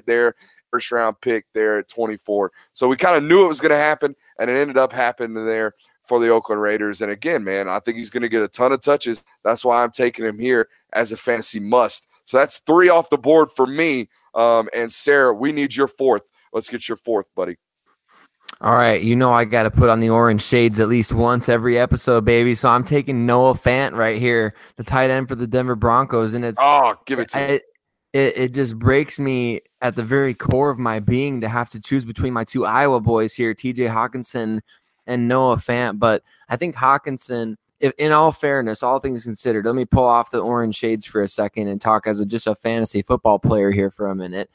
there. 0.06 0.36
First 0.72 0.92
round 0.92 1.20
pick 1.22 1.46
there 1.54 1.80
at 1.80 1.88
24. 1.88 2.52
So 2.74 2.88
we 2.88 2.98
kind 2.98 3.16
of 3.16 3.24
knew 3.24 3.46
it 3.46 3.48
was 3.48 3.62
going 3.62 3.72
to 3.72 3.78
happen, 3.78 4.16
and 4.40 4.50
it 4.50 4.54
ended 4.54 4.78
up 4.78 4.92
happening 4.92 5.46
there 5.46 5.74
for 6.08 6.20
the 6.20 6.30
Oakland 6.30 6.62
Raiders. 6.62 7.02
And 7.02 7.12
again, 7.12 7.44
man, 7.44 7.68
I 7.68 7.80
think 7.80 7.98
he's 7.98 8.10
going 8.10 8.24
to 8.24 8.30
get 8.30 8.42
a 8.42 8.48
ton 8.48 8.72
of 8.72 8.82
touches. 8.82 9.24
That's 9.44 9.66
why 9.66 9.84
I'm 9.84 9.92
taking 9.92 10.26
him 10.26 10.40
here 10.40 10.70
as 10.94 11.12
a 11.12 11.18
fantasy 11.18 11.60
must. 11.60 12.08
So 12.26 12.38
that's 12.38 12.60
three 12.60 12.90
off 12.90 13.10
the 13.10 13.18
board 13.18 13.52
for 13.52 13.68
me. 13.68 14.10
Um, 14.34 14.70
and 14.74 14.92
Sarah, 14.92 15.34
we 15.34 15.52
need 15.52 15.76
your 15.76 15.88
fourth. 15.88 16.24
Let's 16.54 16.70
get 16.70 16.88
your 16.88 16.98
fourth, 16.98 17.28
buddy. 17.36 17.58
All 18.60 18.76
right, 18.76 19.00
you 19.00 19.16
know 19.16 19.32
I 19.32 19.46
got 19.46 19.64
to 19.64 19.72
put 19.72 19.90
on 19.90 20.00
the 20.00 20.10
orange 20.10 20.42
shades 20.42 20.80
at 20.80 20.90
least 20.90 21.14
once 21.14 21.48
every 21.48 21.78
episode, 21.78 22.26
baby. 22.26 22.56
So 22.56 22.70
I'm 22.70 22.84
taking 22.84 23.28
Noah 23.28 23.54
Fant 23.54 23.94
right 23.94 24.20
here, 24.20 24.56
the 24.78 24.84
tight 24.84 25.12
end 25.12 25.28
for 25.28 25.36
the 25.36 25.46
Denver 25.46 25.76
Broncos, 25.76 26.34
and 26.34 26.44
it's 26.44 26.58
oh, 26.60 26.96
give 27.06 27.20
it 27.20 27.30
to 27.30 27.38
I, 27.38 27.48
me. 27.48 27.60
It, 28.14 28.38
it 28.38 28.54
just 28.56 28.80
breaks 28.80 29.20
me 29.20 29.62
at 29.82 29.96
the 29.96 30.04
very 30.04 30.34
core 30.34 30.72
of 30.72 30.80
my 30.80 31.00
being 31.00 31.42
to 31.42 31.48
have 31.48 31.70
to 31.72 31.80
choose 31.80 32.04
between 32.04 32.34
my 32.34 32.46
two 32.46 32.66
Iowa 32.66 33.00
boys 33.00 33.36
here, 33.36 33.54
T.J. 33.54 33.86
Hockenson 33.86 34.62
and 35.08 35.28
Noah 35.28 35.56
Fant. 35.56 35.98
But 35.98 36.24
I 36.50 36.58
think 36.58 36.76
Hockenson, 36.76 37.56
if 37.80 37.94
in 37.98 38.12
all 38.12 38.32
fairness, 38.32 38.84
all 38.84 39.00
things 39.00 39.24
considered, 39.24 39.66
let 39.66 39.76
me 39.76 39.86
pull 39.86 40.04
off 40.04 40.30
the 40.30 40.40
orange 40.40 40.76
shades 40.76 41.06
for 41.06 41.22
a 41.22 41.28
second 41.28 41.68
and 41.68 41.82
talk 41.82 42.06
as 42.06 42.20
a, 42.20 42.26
just 42.26 42.46
a 42.46 42.54
fantasy 42.54 43.02
football 43.02 43.40
player 43.40 43.72
here 43.72 43.90
for 43.90 44.10
a 44.10 44.16
minute. 44.16 44.50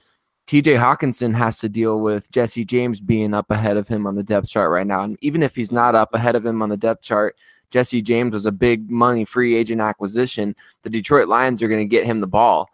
TJ 0.47 0.79
Hockenson 0.79 1.35
has 1.35 1.59
to 1.61 1.69
deal 1.69 2.01
with 2.01 2.31
Jesse 2.31 2.65
James 2.65 3.01
being 3.01 3.33
up 3.33 3.51
ahead 3.51 3.77
of 3.77 3.89
him 3.89 4.07
on 4.07 4.17
the 4.17 4.23
depth 4.23 4.49
chart 4.49 4.71
right 4.71 4.87
now. 4.87 5.03
And 5.03 5.17
even 5.23 5.43
if 5.43 5.55
he's 5.55 5.73
not 5.73 5.95
up 5.95 6.15
ahead 6.15 6.37
of 6.37 6.45
him 6.45 6.61
on 6.63 6.69
the 6.69 6.77
depth 6.77 7.03
chart, 7.03 7.37
Jesse 7.71 8.03
James 8.03 8.35
was 8.35 8.45
a 8.45 8.53
big 8.53 8.91
money 8.91 9.25
free 9.25 9.55
agent 9.55 9.81
acquisition. 9.81 10.55
The 10.83 10.91
Detroit 10.91 11.29
Lions 11.29 11.63
are 11.63 11.69
going 11.69 11.81
to 11.81 11.87
get 11.87 12.05
him 12.05 12.21
the 12.21 12.27
ball. 12.27 12.69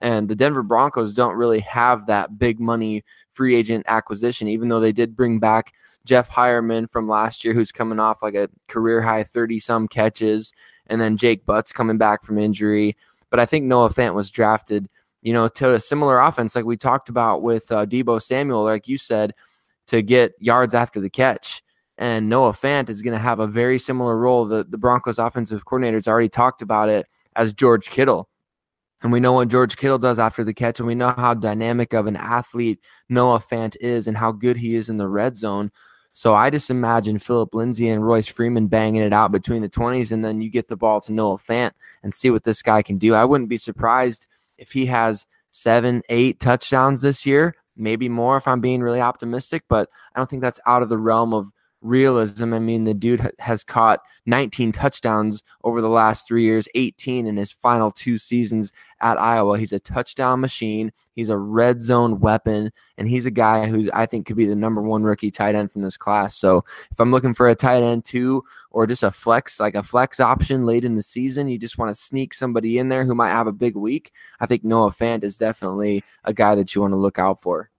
And 0.00 0.28
the 0.28 0.36
Denver 0.36 0.62
Broncos 0.62 1.14
don't 1.14 1.34
really 1.34 1.60
have 1.60 2.06
that 2.06 2.38
big 2.38 2.60
money 2.60 3.04
free 3.32 3.56
agent 3.56 3.84
acquisition, 3.88 4.46
even 4.46 4.68
though 4.68 4.80
they 4.80 4.92
did 4.92 5.16
bring 5.16 5.40
back 5.40 5.72
Jeff 6.04 6.30
Heuerman 6.30 6.90
from 6.90 7.08
last 7.08 7.44
year, 7.44 7.54
who's 7.54 7.72
coming 7.72 7.98
off 7.98 8.22
like 8.22 8.34
a 8.34 8.48
career 8.68 9.02
high 9.02 9.24
30 9.24 9.58
some 9.60 9.88
catches, 9.88 10.52
and 10.86 11.00
then 11.00 11.16
Jake 11.16 11.46
Butt's 11.46 11.72
coming 11.72 11.98
back 11.98 12.24
from 12.24 12.38
injury. 12.38 12.96
But 13.30 13.40
I 13.40 13.46
think 13.46 13.64
Noah 13.64 13.90
Fant 13.90 14.14
was 14.14 14.30
drafted, 14.30 14.88
you 15.22 15.32
know, 15.32 15.48
to 15.48 15.74
a 15.74 15.80
similar 15.80 16.20
offense 16.20 16.54
like 16.54 16.64
we 16.64 16.76
talked 16.76 17.08
about 17.08 17.42
with 17.42 17.70
uh, 17.72 17.86
Deebo 17.86 18.22
Samuel, 18.22 18.64
like 18.64 18.86
you 18.86 18.98
said, 18.98 19.34
to 19.86 20.02
get 20.02 20.34
yards 20.38 20.74
after 20.74 21.00
the 21.00 21.10
catch. 21.10 21.62
And 21.96 22.28
Noah 22.28 22.52
Fant 22.52 22.90
is 22.90 23.02
going 23.02 23.12
to 23.12 23.18
have 23.18 23.40
a 23.40 23.46
very 23.46 23.78
similar 23.78 24.16
role. 24.16 24.44
The, 24.44 24.64
the 24.64 24.78
Broncos 24.78 25.18
offensive 25.18 25.64
coordinators 25.64 26.08
already 26.08 26.28
talked 26.28 26.60
about 26.60 26.88
it 26.88 27.08
as 27.36 27.52
George 27.52 27.88
Kittle. 27.88 28.28
And 29.02 29.12
we 29.12 29.20
know 29.20 29.32
what 29.32 29.48
George 29.48 29.76
Kittle 29.76 29.98
does 29.98 30.18
after 30.18 30.44
the 30.44 30.54
catch, 30.54 30.80
and 30.80 30.86
we 30.86 30.94
know 30.94 31.10
how 31.10 31.34
dynamic 31.34 31.92
of 31.92 32.06
an 32.06 32.16
athlete 32.16 32.80
Noah 33.08 33.38
Fant 33.38 33.76
is 33.80 34.06
and 34.06 34.16
how 34.16 34.32
good 34.32 34.56
he 34.56 34.76
is 34.76 34.88
in 34.88 34.96
the 34.96 35.08
red 35.08 35.36
zone. 35.36 35.70
So 36.16 36.32
I 36.32 36.48
just 36.48 36.70
imagine 36.70 37.18
Phillip 37.18 37.56
Lindsay 37.56 37.88
and 37.88 38.06
Royce 38.06 38.28
Freeman 38.28 38.68
banging 38.68 39.02
it 39.02 39.12
out 39.12 39.32
between 39.32 39.62
the 39.62 39.68
20s, 39.68 40.12
and 40.12 40.24
then 40.24 40.40
you 40.40 40.48
get 40.48 40.68
the 40.68 40.76
ball 40.76 41.00
to 41.00 41.12
Noah 41.12 41.38
Fant 41.38 41.72
and 42.04 42.14
see 42.14 42.30
what 42.30 42.44
this 42.44 42.62
guy 42.62 42.82
can 42.82 42.98
do. 42.98 43.14
I 43.14 43.24
wouldn't 43.24 43.50
be 43.50 43.56
surprised 43.56 44.28
if 44.56 44.70
he 44.70 44.86
has 44.86 45.26
seven, 45.50 46.02
eight 46.08 46.38
touchdowns 46.38 47.02
this 47.02 47.26
year, 47.26 47.56
maybe 47.76 48.08
more 48.08 48.36
if 48.36 48.46
I'm 48.46 48.60
being 48.60 48.80
really 48.80 49.00
optimistic, 49.00 49.64
but 49.68 49.88
I 50.14 50.20
don't 50.20 50.30
think 50.30 50.40
that's 50.40 50.60
out 50.66 50.84
of 50.84 50.88
the 50.88 50.98
realm 50.98 51.34
of 51.34 51.50
realism. 51.84 52.54
I 52.54 52.58
mean, 52.58 52.84
the 52.84 52.94
dude 52.94 53.30
has 53.38 53.62
caught 53.62 54.00
19 54.26 54.72
touchdowns 54.72 55.42
over 55.62 55.80
the 55.80 55.88
last 55.88 56.26
three 56.26 56.42
years, 56.42 56.66
18 56.74 57.26
in 57.26 57.36
his 57.36 57.52
final 57.52 57.90
two 57.90 58.18
seasons 58.18 58.72
at 59.00 59.20
Iowa. 59.20 59.58
He's 59.58 59.72
a 59.72 59.78
touchdown 59.78 60.40
machine. 60.40 60.92
He's 61.14 61.28
a 61.28 61.38
red 61.38 61.80
zone 61.80 62.18
weapon, 62.18 62.72
and 62.98 63.08
he's 63.08 63.26
a 63.26 63.30
guy 63.30 63.66
who 63.66 63.88
I 63.94 64.06
think 64.06 64.26
could 64.26 64.36
be 64.36 64.46
the 64.46 64.56
number 64.56 64.82
one 64.82 65.04
rookie 65.04 65.30
tight 65.30 65.54
end 65.54 65.70
from 65.70 65.82
this 65.82 65.96
class. 65.96 66.34
So 66.34 66.64
if 66.90 66.98
I'm 66.98 67.12
looking 67.12 67.34
for 67.34 67.48
a 67.48 67.54
tight 67.54 67.84
end 67.84 68.04
two 68.04 68.42
or 68.72 68.86
just 68.86 69.04
a 69.04 69.12
flex, 69.12 69.60
like 69.60 69.76
a 69.76 69.82
flex 69.82 70.18
option 70.18 70.66
late 70.66 70.84
in 70.84 70.96
the 70.96 71.02
season, 71.02 71.48
you 71.48 71.58
just 71.58 71.78
want 71.78 71.94
to 71.94 72.02
sneak 72.02 72.34
somebody 72.34 72.78
in 72.78 72.88
there 72.88 73.04
who 73.04 73.14
might 73.14 73.30
have 73.30 73.46
a 73.46 73.52
big 73.52 73.76
week. 73.76 74.10
I 74.40 74.46
think 74.46 74.64
Noah 74.64 74.90
Fant 74.90 75.22
is 75.22 75.38
definitely 75.38 76.02
a 76.24 76.32
guy 76.32 76.56
that 76.56 76.74
you 76.74 76.80
want 76.80 76.92
to 76.92 76.98
look 76.98 77.18
out 77.20 77.40
for. 77.40 77.70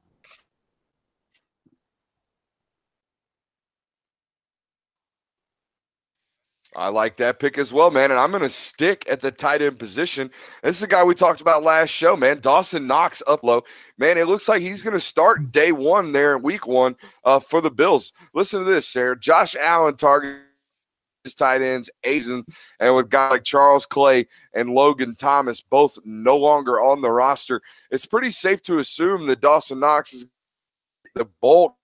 I 6.76 6.90
like 6.90 7.16
that 7.18 7.40
pick 7.40 7.58
as 7.58 7.72
well, 7.72 7.90
man. 7.90 8.12
And 8.12 8.20
I'm 8.20 8.32
going 8.32 8.44
to 8.44 8.50
stick 8.50 9.06
at 9.10 9.22
the 9.22 9.32
tight 9.32 9.62
end 9.62 9.80
position. 9.80 10.30
This 10.62 10.76
is 10.76 10.82
the 10.82 10.88
guy 10.88 11.04
we 11.04 11.16
talked 11.16 11.42
about 11.42 11.64
last 11.64 11.90
show, 11.90 12.16
man. 12.16 12.40
Dawson 12.40 12.86
Knox 12.86 13.24
up 13.28 13.44
low. 13.44 13.64
Man, 13.98 14.18
it 14.18 14.28
looks 14.28 14.50
like 14.50 14.62
he's 14.62 14.82
going 14.82 14.94
to 14.94 15.00
start 15.00 15.52
day 15.52 15.72
one 15.72 16.12
there 16.12 16.36
in 16.36 16.44
week 16.44 16.68
one 16.68 16.96
uh, 17.24 17.40
for 17.40 17.62
the 17.62 17.72
Bills. 17.72 18.12
Listen 18.34 18.60
to 18.60 18.66
this, 18.66 18.88
Sarah. 18.88 19.18
Josh 19.18 19.56
Allen 19.56 19.96
target 19.96 20.42
his 21.24 21.34
tight 21.34 21.62
ends, 21.62 21.90
Azen, 22.06 22.44
and 22.80 22.96
with 22.96 23.10
guys 23.10 23.32
like 23.32 23.44
Charles 23.44 23.86
Clay 23.86 24.28
and 24.54 24.70
Logan 24.70 25.16
Thomas 25.16 25.60
both 25.62 25.98
no 26.06 26.38
longer 26.38 26.80
on 26.80 27.02
the 27.02 27.10
roster, 27.10 27.62
it's 27.90 28.06
pretty 28.06 28.30
safe 28.30 28.62
to 28.64 28.78
assume 28.78 29.26
that 29.28 29.42
Dawson 29.42 29.80
Knox 29.80 30.14
is 30.14 30.28
the 31.16 31.26
bulk 31.42 31.76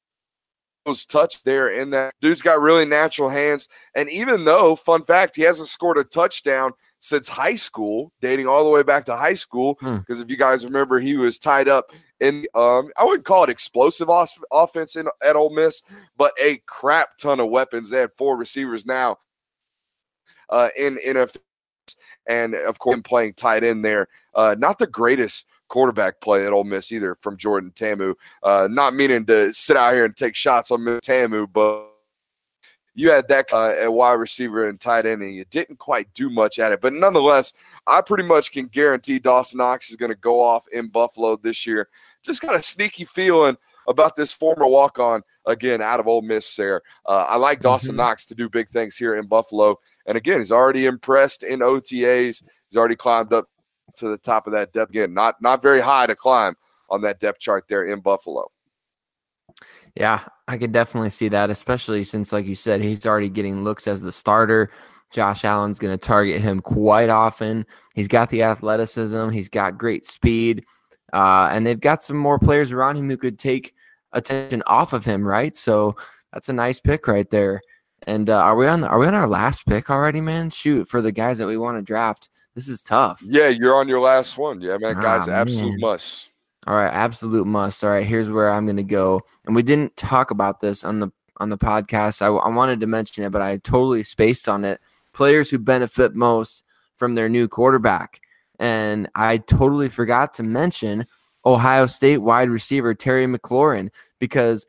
touch 1.10 1.44
there 1.44 1.80
and 1.80 1.94
that. 1.94 2.14
Dude's 2.22 2.42
got 2.42 2.62
really 2.62 2.86
natural 2.86 3.30
hands. 3.30 3.68
And 3.96 4.10
even 4.10 4.46
though 4.46 4.76
fun 4.76 5.04
fact 5.04 5.36
he 5.36 5.44
hasn't 5.44 5.70
scored 5.70 5.98
a 5.98 6.04
touchdown 6.04 6.72
since 7.00 7.28
high 7.28 7.56
school 7.56 8.12
dating 8.22 8.48
all 8.48 8.64
the 8.64 8.70
way 8.70 8.84
back 8.84 9.06
to 9.06 9.16
high 9.16 9.34
school 9.34 9.76
because 9.76 10.18
hmm. 10.18 10.22
if 10.22 10.30
you 10.30 10.38
guys 10.38 10.66
remember 10.66 11.00
he 11.00 11.18
was 11.18 11.40
tied 11.40 11.68
up 11.68 11.92
in 12.20 12.46
um 12.54 12.92
i 12.98 13.04
wouldn't 13.04 13.26
call 13.26 13.44
it 13.44 13.50
explosive 13.50 14.08
off- 14.08 14.40
offense 14.52 14.96
in, 14.96 15.08
at 15.24 15.36
Ole 15.36 15.54
Miss 15.54 15.82
but 16.16 16.32
a 16.42 16.58
crap 16.68 17.18
ton 17.18 17.40
of 17.40 17.50
weapons. 17.50 17.90
They 17.90 18.00
had 18.00 18.14
four 18.14 18.38
receivers 18.38 18.86
now 18.86 19.18
uh 20.50 20.70
in 20.78 20.98
in 21.04 21.18
a 21.18 21.28
and 22.28 22.54
of 22.54 22.78
course 22.80 23.02
playing 23.04 23.34
tight 23.34 23.64
end 23.64 23.84
there 23.84 24.08
uh 24.36 24.56
not 24.58 24.78
the 24.78 24.88
greatest 24.88 25.48
quarterback 25.72 26.20
play 26.20 26.46
at 26.46 26.52
Ole 26.52 26.66
Miss 26.66 26.92
either 26.92 27.16
from 27.16 27.38
Jordan 27.38 27.72
Ta'amu. 27.74 28.14
Uh, 28.44 28.68
not 28.70 28.94
meaning 28.94 29.26
to 29.26 29.54
sit 29.54 29.78
out 29.78 29.94
here 29.94 30.06
and 30.06 30.16
take 30.16 30.36
shots 30.36 30.70
on 30.70 31.00
Ta'amu, 31.02 31.48
but 31.48 31.88
you 32.94 33.10
had 33.10 33.30
that 33.30 33.48
uh, 33.54 33.70
at 33.70 33.92
wide 33.92 34.14
receiver 34.14 34.68
and 34.68 34.80
tight 34.80 35.06
end, 35.06 35.24
and 35.24 35.34
you 35.34 35.46
didn't 35.46 35.80
quite 35.80 36.14
do 36.14 36.30
much 36.30 36.60
at 36.60 36.74
it. 36.74 36.82
But 36.82 36.92
nonetheless, 36.92 37.54
I 37.88 38.02
pretty 38.02 38.26
much 38.26 38.52
can 38.52 38.68
guarantee 38.68 39.18
Dawson 39.18 39.60
Knox 39.60 39.90
is 39.90 39.96
going 39.96 40.12
to 40.12 40.18
go 40.18 40.42
off 40.42 40.68
in 40.74 40.90
Buffalo 40.90 41.38
this 41.38 41.66
year. 41.66 41.88
Just 42.22 42.42
got 42.42 42.54
a 42.54 42.62
sneaky 42.62 43.06
feeling 43.06 43.56
about 43.88 44.16
this 44.16 44.34
former 44.34 44.68
walk 44.68 45.00
on 45.00 45.24
again 45.46 45.82
out 45.82 46.02
of 46.02 46.08
Ole 46.08 46.22
Miss 46.22 46.54
there. 46.56 46.82
Uh, 47.06 47.26
I 47.30 47.38
like 47.38 47.62
Dawson 47.62 47.92
mm-hmm. 47.92 47.98
Knox 47.98 48.26
to 48.28 48.36
do 48.36 48.50
big 48.50 48.68
things 48.68 48.98
here 48.98 49.16
in 49.16 49.26
Buffalo. 49.26 49.80
And 50.06 50.18
again, 50.18 50.40
he's 50.40 50.52
already 50.52 50.86
impressed 50.86 51.44
in 51.44 51.60
OTAs. 51.60 52.44
He's 52.44 52.78
already 52.78 52.98
climbed 52.98 53.32
up 53.32 53.48
to 53.98 54.10
the 54.10 54.18
top 54.18 54.48
of 54.48 54.54
that 54.54 54.74
depth 54.74 54.92
again. 54.92 55.14
Not 55.14 55.42
not 55.42 55.62
very 55.62 55.82
high 55.82 56.08
to 56.08 56.16
climb 56.16 56.56
on 56.90 57.02
that 57.02 57.20
depth 57.20 57.40
chart 57.40 57.66
there 57.68 57.86
in 57.86 58.00
Buffalo. 58.00 58.52
Yeah, 59.96 60.24
I 60.48 60.58
could 60.58 60.72
definitely 60.72 61.10
see 61.10 61.28
that, 61.30 61.50
especially 61.50 62.04
since, 62.04 62.32
like 62.32 62.46
you 62.46 62.56
said, 62.56 62.82
he's 62.82 63.06
already 63.06 63.30
getting 63.30 63.64
looks 63.64 63.88
as 63.88 64.02
the 64.02 64.12
starter. 64.12 64.72
Josh 65.12 65.44
Allen's 65.44 65.80
going 65.80 65.98
to 65.98 66.04
target 66.04 66.42
him 66.42 66.62
quite 66.62 67.10
often. 67.10 67.66
He's 67.94 68.08
got 68.08 68.30
the 68.30 68.44
athleticism, 68.44 69.30
he's 69.30 69.50
got 69.50 69.78
great 69.78 70.06
speed, 70.06 70.64
uh, 71.12 71.50
and 71.52 71.68
they've 71.68 71.80
got 71.80 72.02
some 72.02 72.18
more 72.18 72.40
players 72.40 72.72
around 72.72 72.96
him 72.96 73.10
who 73.10 73.18
could 73.18 73.38
take 73.38 73.74
attention 74.14 74.64
off 74.66 74.94
of 74.94 75.04
him, 75.04 75.28
right? 75.28 75.56
So 75.56 75.98
that's 76.32 76.48
a 76.48 76.54
nice 76.54 76.80
pick 76.80 77.08
right 77.08 77.30
there. 77.30 77.62
And 78.08 78.30
uh, 78.30 78.40
are 78.42 78.56
we 78.56 78.68
on? 78.68 78.84
Are 78.84 78.98
we 78.98 79.08
on 79.08 79.14
our 79.14 79.28
last 79.28 79.66
pick 79.66 79.90
already, 79.90 80.22
man? 80.22 80.50
Shoot, 80.50 80.88
for 80.88 81.02
the 81.02 81.12
guys 81.12 81.38
that 81.38 81.48
we 81.48 81.58
want 81.58 81.78
to 81.78 81.84
draft. 81.84 82.30
This 82.56 82.68
is 82.68 82.82
tough. 82.82 83.22
Yeah, 83.24 83.48
you're 83.48 83.76
on 83.76 83.88
your 83.88 84.00
last 84.00 84.38
one. 84.38 84.60
Yeah, 84.60 84.78
man, 84.78 84.96
ah, 84.98 85.02
guys, 85.02 85.28
absolute 85.28 85.80
must. 85.80 86.30
All 86.68 86.76
right, 86.76 86.92
absolute 86.94 87.48
must. 87.48 87.84
All 87.84 87.92
right, 87.92 88.06
here's 88.06 88.30
where 88.30 88.52
I'm 88.52 88.66
going 88.66 88.78
to 88.78 88.84
go. 88.84 89.22
And 89.46 89.56
we 89.56 89.64
didn't 89.64 89.96
talk 89.96 90.32
about 90.32 90.60
this 90.60 90.84
on 90.84 91.00
the 91.00 91.12
on 91.38 91.50
the 91.50 91.58
podcast. 91.58 92.22
I, 92.22 92.28
I 92.28 92.50
wanted 92.50 92.80
to 92.82 92.88
mention 92.88 93.24
it, 93.24 93.32
but 93.32 93.42
I 93.42 93.58
totally 93.58 94.04
spaced 94.04 94.50
on 94.50 94.66
it. 94.66 94.80
Players 95.14 95.50
who 95.50 95.60
benefit 95.60 96.16
most 96.16 96.64
from 96.96 97.16
their 97.16 97.30
new 97.30 97.48
quarterback, 97.48 98.20
and 98.60 99.10
I 99.16 99.38
totally 99.38 99.90
forgot 99.90 100.34
to 100.36 100.44
mention 100.44 101.08
Ohio 101.46 101.86
State 101.86 102.20
wide 102.20 102.50
receiver 102.50 102.94
Terry 102.94 103.26
McLaurin 103.26 103.90
because 104.20 104.66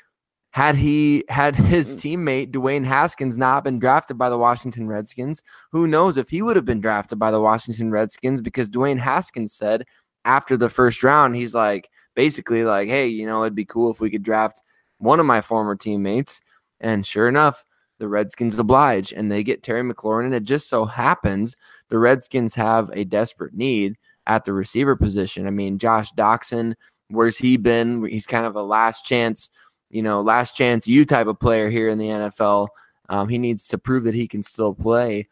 had 0.52 0.76
he 0.76 1.24
had 1.28 1.56
his 1.56 1.96
mm. 1.96 2.16
teammate 2.16 2.52
Dwayne 2.52 2.84
Haskins 2.84 3.38
not 3.38 3.64
been 3.64 3.78
drafted 3.78 4.18
by 4.18 4.28
the 4.28 4.38
Washington 4.38 4.86
Redskins, 4.86 5.42
who 5.72 5.86
knows 5.86 6.18
if 6.18 6.28
he 6.28 6.42
would 6.42 6.56
have 6.56 6.66
been 6.66 6.80
drafted 6.80 7.18
by 7.18 7.30
the 7.30 7.40
Washington 7.40 7.90
Redskins 7.90 8.42
because 8.42 8.68
Dwayne 8.68 8.98
Haskins 8.98 9.54
said 9.54 9.86
after 10.26 10.58
the 10.58 10.68
first 10.68 11.02
round, 11.02 11.36
he's 11.36 11.54
like 11.54 11.88
basically 12.14 12.64
like, 12.64 12.86
hey, 12.86 13.06
you 13.06 13.26
know, 13.26 13.42
it'd 13.42 13.54
be 13.54 13.64
cool 13.64 13.90
if 13.90 14.00
we 14.00 14.10
could 14.10 14.22
draft 14.22 14.62
one 14.98 15.18
of 15.18 15.26
my 15.26 15.40
former 15.40 15.74
teammates. 15.74 16.42
And 16.80 17.06
sure 17.06 17.28
enough, 17.28 17.64
the 17.98 18.08
Redskins 18.08 18.58
oblige 18.58 19.10
and 19.10 19.32
they 19.32 19.42
get 19.42 19.62
Terry 19.62 19.82
McLaurin. 19.82 20.26
And 20.26 20.34
it 20.34 20.42
just 20.42 20.68
so 20.68 20.84
happens 20.84 21.56
the 21.88 21.98
Redskins 21.98 22.54
have 22.56 22.90
a 22.92 23.04
desperate 23.04 23.54
need 23.54 23.96
at 24.26 24.44
the 24.44 24.52
receiver 24.52 24.96
position. 24.96 25.46
I 25.46 25.50
mean, 25.50 25.78
Josh 25.78 26.12
Doctson, 26.12 26.74
where's 27.08 27.38
he 27.38 27.56
been? 27.56 28.04
He's 28.04 28.26
kind 28.26 28.44
of 28.44 28.54
a 28.54 28.62
last 28.62 29.06
chance 29.06 29.48
you 29.92 30.02
know, 30.02 30.20
last 30.20 30.56
chance 30.56 30.88
you 30.88 31.04
type 31.04 31.28
of 31.28 31.38
player 31.38 31.70
here 31.70 31.88
in 31.88 31.98
the 31.98 32.08
NFL. 32.08 32.68
Um, 33.08 33.28
he 33.28 33.38
needs 33.38 33.62
to 33.68 33.78
prove 33.78 34.04
that 34.04 34.14
he 34.14 34.26
can 34.26 34.42
still 34.42 34.74
play. 34.74 35.28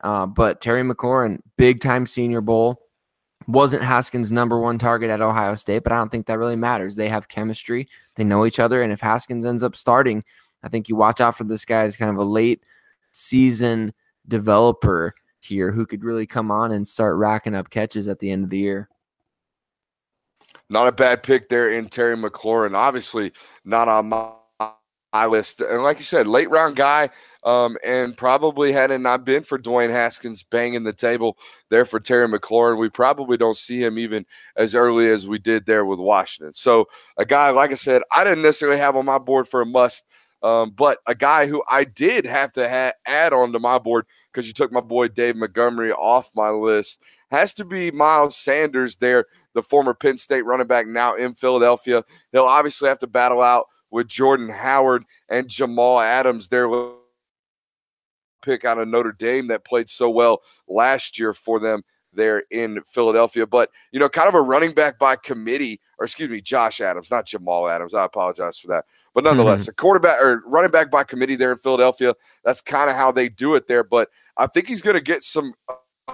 Uh, 0.00 0.24
but 0.26 0.60
Terry 0.60 0.82
McLaurin, 0.82 1.40
big 1.58 1.80
time 1.80 2.06
Senior 2.06 2.40
Bowl, 2.40 2.80
wasn't 3.46 3.82
Haskins' 3.82 4.32
number 4.32 4.58
one 4.58 4.78
target 4.78 5.10
at 5.10 5.20
Ohio 5.20 5.54
State, 5.54 5.82
but 5.82 5.92
I 5.92 5.96
don't 5.96 6.10
think 6.10 6.26
that 6.26 6.38
really 6.38 6.56
matters. 6.56 6.96
They 6.96 7.08
have 7.08 7.28
chemistry, 7.28 7.88
they 8.14 8.24
know 8.24 8.46
each 8.46 8.58
other, 8.58 8.82
and 8.82 8.92
if 8.92 9.00
Haskins 9.00 9.44
ends 9.44 9.62
up 9.62 9.76
starting, 9.76 10.24
I 10.62 10.68
think 10.68 10.88
you 10.88 10.96
watch 10.96 11.20
out 11.20 11.36
for 11.36 11.44
this 11.44 11.64
guy 11.64 11.82
as 11.82 11.96
kind 11.96 12.10
of 12.10 12.16
a 12.16 12.24
late 12.24 12.64
season 13.12 13.92
developer 14.28 15.14
here 15.40 15.70
who 15.72 15.84
could 15.84 16.04
really 16.04 16.26
come 16.26 16.50
on 16.50 16.72
and 16.72 16.88
start 16.88 17.16
racking 17.16 17.54
up 17.54 17.68
catches 17.68 18.08
at 18.08 18.18
the 18.18 18.30
end 18.30 18.44
of 18.44 18.50
the 18.50 18.58
year. 18.58 18.88
Not 20.70 20.88
a 20.88 20.92
bad 20.92 21.22
pick 21.22 21.48
there 21.48 21.70
in 21.70 21.88
Terry 21.88 22.16
McLaurin. 22.16 22.74
Obviously, 22.74 23.32
not 23.64 23.88
on 23.88 24.08
my, 24.08 24.30
my 25.12 25.26
list. 25.26 25.60
And 25.60 25.82
like 25.82 25.98
you 25.98 26.04
said, 26.04 26.26
late 26.26 26.50
round 26.50 26.76
guy. 26.76 27.10
Um, 27.44 27.76
and 27.84 28.16
probably 28.16 28.72
had 28.72 28.90
it 28.90 29.00
not 29.00 29.26
been 29.26 29.42
for 29.42 29.58
Dwayne 29.58 29.90
Haskins 29.90 30.42
banging 30.42 30.82
the 30.82 30.94
table 30.94 31.36
there 31.68 31.84
for 31.84 32.00
Terry 32.00 32.26
McLaurin, 32.26 32.78
we 32.78 32.88
probably 32.88 33.36
don't 33.36 33.58
see 33.58 33.82
him 33.82 33.98
even 33.98 34.24
as 34.56 34.74
early 34.74 35.10
as 35.10 35.28
we 35.28 35.38
did 35.38 35.66
there 35.66 35.84
with 35.84 35.98
Washington. 35.98 36.54
So 36.54 36.86
a 37.18 37.26
guy, 37.26 37.50
like 37.50 37.70
I 37.70 37.74
said, 37.74 38.00
I 38.10 38.24
didn't 38.24 38.44
necessarily 38.44 38.78
have 38.78 38.96
on 38.96 39.04
my 39.04 39.18
board 39.18 39.46
for 39.46 39.60
a 39.60 39.66
must, 39.66 40.06
um, 40.42 40.70
but 40.70 41.00
a 41.06 41.14
guy 41.14 41.46
who 41.46 41.62
I 41.70 41.84
did 41.84 42.24
have 42.24 42.50
to 42.52 42.66
ha- 42.66 42.92
add 43.06 43.34
on 43.34 43.52
to 43.52 43.58
my 43.58 43.78
board 43.78 44.06
because 44.32 44.46
you 44.46 44.54
took 44.54 44.72
my 44.72 44.80
boy 44.80 45.08
Dave 45.08 45.36
Montgomery 45.36 45.92
off 45.92 46.30
my 46.34 46.48
list 46.48 47.02
has 47.34 47.52
to 47.54 47.64
be 47.64 47.90
Miles 47.90 48.36
Sanders 48.36 48.96
there, 48.96 49.26
the 49.54 49.62
former 49.62 49.94
Penn 49.94 50.16
State 50.16 50.42
running 50.42 50.66
back 50.66 50.86
now 50.86 51.14
in 51.14 51.34
Philadelphia. 51.34 52.04
He'll 52.32 52.44
obviously 52.44 52.88
have 52.88 52.98
to 53.00 53.06
battle 53.06 53.40
out 53.40 53.66
with 53.90 54.08
Jordan 54.08 54.48
Howard 54.48 55.04
and 55.28 55.48
Jamal 55.48 56.00
Adams 56.00 56.48
there. 56.48 56.68
Pick 58.42 58.64
out 58.64 58.78
of 58.78 58.88
Notre 58.88 59.12
Dame 59.12 59.48
that 59.48 59.64
played 59.64 59.88
so 59.88 60.10
well 60.10 60.42
last 60.68 61.18
year 61.18 61.32
for 61.32 61.58
them 61.58 61.82
there 62.12 62.44
in 62.50 62.82
Philadelphia. 62.84 63.46
But, 63.46 63.70
you 63.92 64.00
know, 64.00 64.08
kind 64.08 64.28
of 64.28 64.34
a 64.34 64.40
running 64.42 64.72
back 64.72 64.98
by 64.98 65.16
committee, 65.16 65.80
or 65.98 66.04
excuse 66.04 66.30
me, 66.30 66.40
Josh 66.40 66.80
Adams, 66.80 67.10
not 67.10 67.26
Jamal 67.26 67.68
Adams. 67.68 67.94
I 67.94 68.04
apologize 68.04 68.58
for 68.58 68.68
that. 68.68 68.84
But 69.14 69.24
nonetheless, 69.24 69.62
mm-hmm. 69.62 69.70
a 69.72 69.74
quarterback 69.74 70.20
or 70.20 70.42
running 70.46 70.70
back 70.70 70.90
by 70.90 71.04
committee 71.04 71.36
there 71.36 71.52
in 71.52 71.58
Philadelphia. 71.58 72.14
That's 72.44 72.60
kind 72.60 72.90
of 72.90 72.96
how 72.96 73.12
they 73.12 73.28
do 73.28 73.54
it 73.54 73.66
there. 73.66 73.84
But 73.84 74.10
I 74.36 74.46
think 74.46 74.66
he's 74.66 74.82
going 74.82 74.94
to 74.94 75.00
get 75.00 75.22
some 75.22 75.54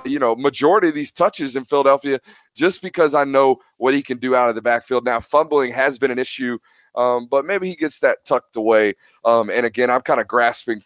you 0.04 0.18
know, 0.18 0.36
majority 0.36 0.88
of 0.88 0.94
these 0.94 1.12
touches 1.12 1.56
in 1.56 1.64
Philadelphia 1.64 2.20
just 2.54 2.82
because 2.82 3.14
I 3.14 3.24
know 3.24 3.58
what 3.76 3.94
he 3.94 4.02
can 4.02 4.18
do 4.18 4.34
out 4.34 4.48
of 4.48 4.54
the 4.54 4.62
backfield. 4.62 5.04
Now, 5.04 5.20
fumbling 5.20 5.72
has 5.72 5.98
been 5.98 6.10
an 6.10 6.18
issue, 6.18 6.58
um, 6.94 7.26
but 7.30 7.44
maybe 7.44 7.68
he 7.68 7.76
gets 7.76 8.00
that 8.00 8.24
tucked 8.24 8.56
away. 8.56 8.94
Um, 9.24 9.50
and 9.50 9.66
again, 9.66 9.90
I'm 9.90 10.02
kind 10.02 10.20
of 10.20 10.28
grasping 10.28 10.82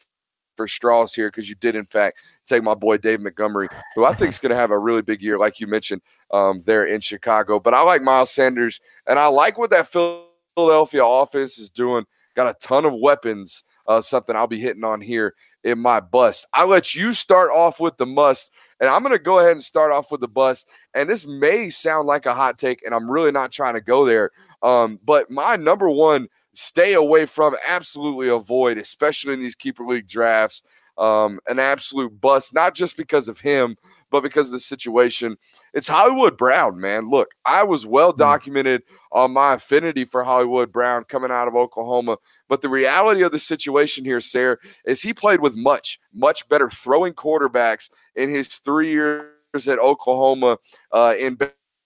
for 0.57 0.67
straws 0.69 1.15
here 1.15 1.29
because 1.29 1.49
you 1.49 1.55
did, 1.57 1.75
in 1.75 1.85
fact, 1.85 2.19
take 2.47 2.63
my 2.63 2.75
boy 2.75 2.97
Dave 2.97 3.21
Montgomery, 3.21 3.69
who 3.95 4.05
I 4.05 4.15
think 4.15 4.31
is 4.31 4.39
going 4.39 4.51
to 4.51 4.57
have 4.57 4.71
a 4.71 4.79
really 4.79 5.03
big 5.03 5.21
year, 5.21 5.39
like 5.39 5.61
you 5.61 5.67
mentioned, 5.67 6.03
um, 6.31 6.61
there 6.61 6.87
in 6.87 7.01
Chicago. 7.01 7.59
But 7.59 7.75
I 7.75 7.81
like 7.83 8.03
Miles 8.03 8.31
Sanders, 8.31 8.81
and 9.07 9.19
I 9.19 9.27
like 9.27 9.59
what 9.59 9.71
that 9.71 9.89
Philadelphia 9.89 11.05
offense 11.05 11.59
is 11.59 11.71
doing. 11.71 12.05
Got 12.35 12.49
a 12.49 12.67
ton 12.67 12.85
of 12.85 12.95
weapons, 12.95 13.65
uh, 13.87 14.01
something 14.01 14.35
I'll 14.35 14.47
be 14.47 14.59
hitting 14.59 14.85
on 14.85 15.01
here 15.01 15.35
in 15.63 15.79
my 15.79 16.01
bust. 16.01 16.47
I 16.53 16.65
let 16.65 16.95
you 16.95 17.13
start 17.13 17.51
off 17.51 17.81
with 17.81 17.97
the 17.97 18.07
must, 18.07 18.53
and 18.85 18.93
I'm 18.93 19.03
going 19.03 19.17
to 19.17 19.19
go 19.19 19.39
ahead 19.39 19.53
and 19.53 19.63
start 19.63 19.93
off 19.93 20.13
with 20.13 20.21
the 20.21 20.29
bust. 20.29 20.69
And 20.93 21.09
this 21.09 21.27
may 21.27 21.71
sound 21.71 22.07
like 22.07 22.27
a 22.27 22.35
hot 22.35 22.59
take, 22.59 22.85
and 22.85 22.95
I'm 22.95 23.11
really 23.11 23.33
not 23.33 23.51
trying 23.51 23.75
to 23.75 23.81
go 23.81 24.05
there. 24.05 24.31
Um, 24.63 24.99
but 25.05 25.31
my 25.31 25.57
number 25.57 25.89
one 25.89 26.29
stay 26.53 26.93
away 26.93 27.25
from, 27.25 27.57
absolutely 27.67 28.29
avoid, 28.29 28.77
especially 28.77 29.33
in 29.33 29.41
these 29.41 29.55
keeper 29.55 29.87
league 29.87 30.07
drafts. 30.07 30.63
Um, 30.99 31.41
an 31.49 31.59
absolute 31.59 32.21
bust, 32.21 32.55
not 32.55 32.75
just 32.75 32.97
because 32.97 33.27
of 33.29 33.41
him, 33.41 33.77
but 34.15 34.23
because 34.23 34.47
of 34.47 34.53
the 34.53 34.61
situation. 34.61 35.37
It's 35.73 35.89
Hollywood 35.89 36.39
Brown, 36.39 36.79
man. 36.79 37.11
Look, 37.11 37.31
I 37.45 37.65
was 37.65 37.85
well 37.85 38.13
hmm. 38.13 38.19
documented 38.19 38.85
on 39.11 39.33
my 39.33 39.55
affinity 39.55 40.05
for 40.05 40.23
Hollywood 40.23 40.71
Brown 40.71 41.03
coming 41.03 41.33
out 41.33 41.49
of 41.49 41.57
Oklahoma. 41.57 42.19
But 42.49 42.61
the 42.61 42.69
reality 42.69 43.25
of 43.25 43.33
the 43.33 43.41
situation 43.41 44.05
here, 44.05 44.21
Sarah, 44.21 44.57
is 44.85 45.03
he 45.03 45.13
played 45.13 45.41
with 45.41 45.57
much, 45.57 45.99
much 46.13 46.49
better 46.49 46.71
throwing 46.71 47.13
quarterbacks 47.13 47.91
in 48.15 48.31
his 48.31 48.47
three 48.59 48.93
years 48.93 49.67
at 49.67 49.81
Oklahoma 49.81 50.59
uh, 50.93 51.15
in 51.19 51.37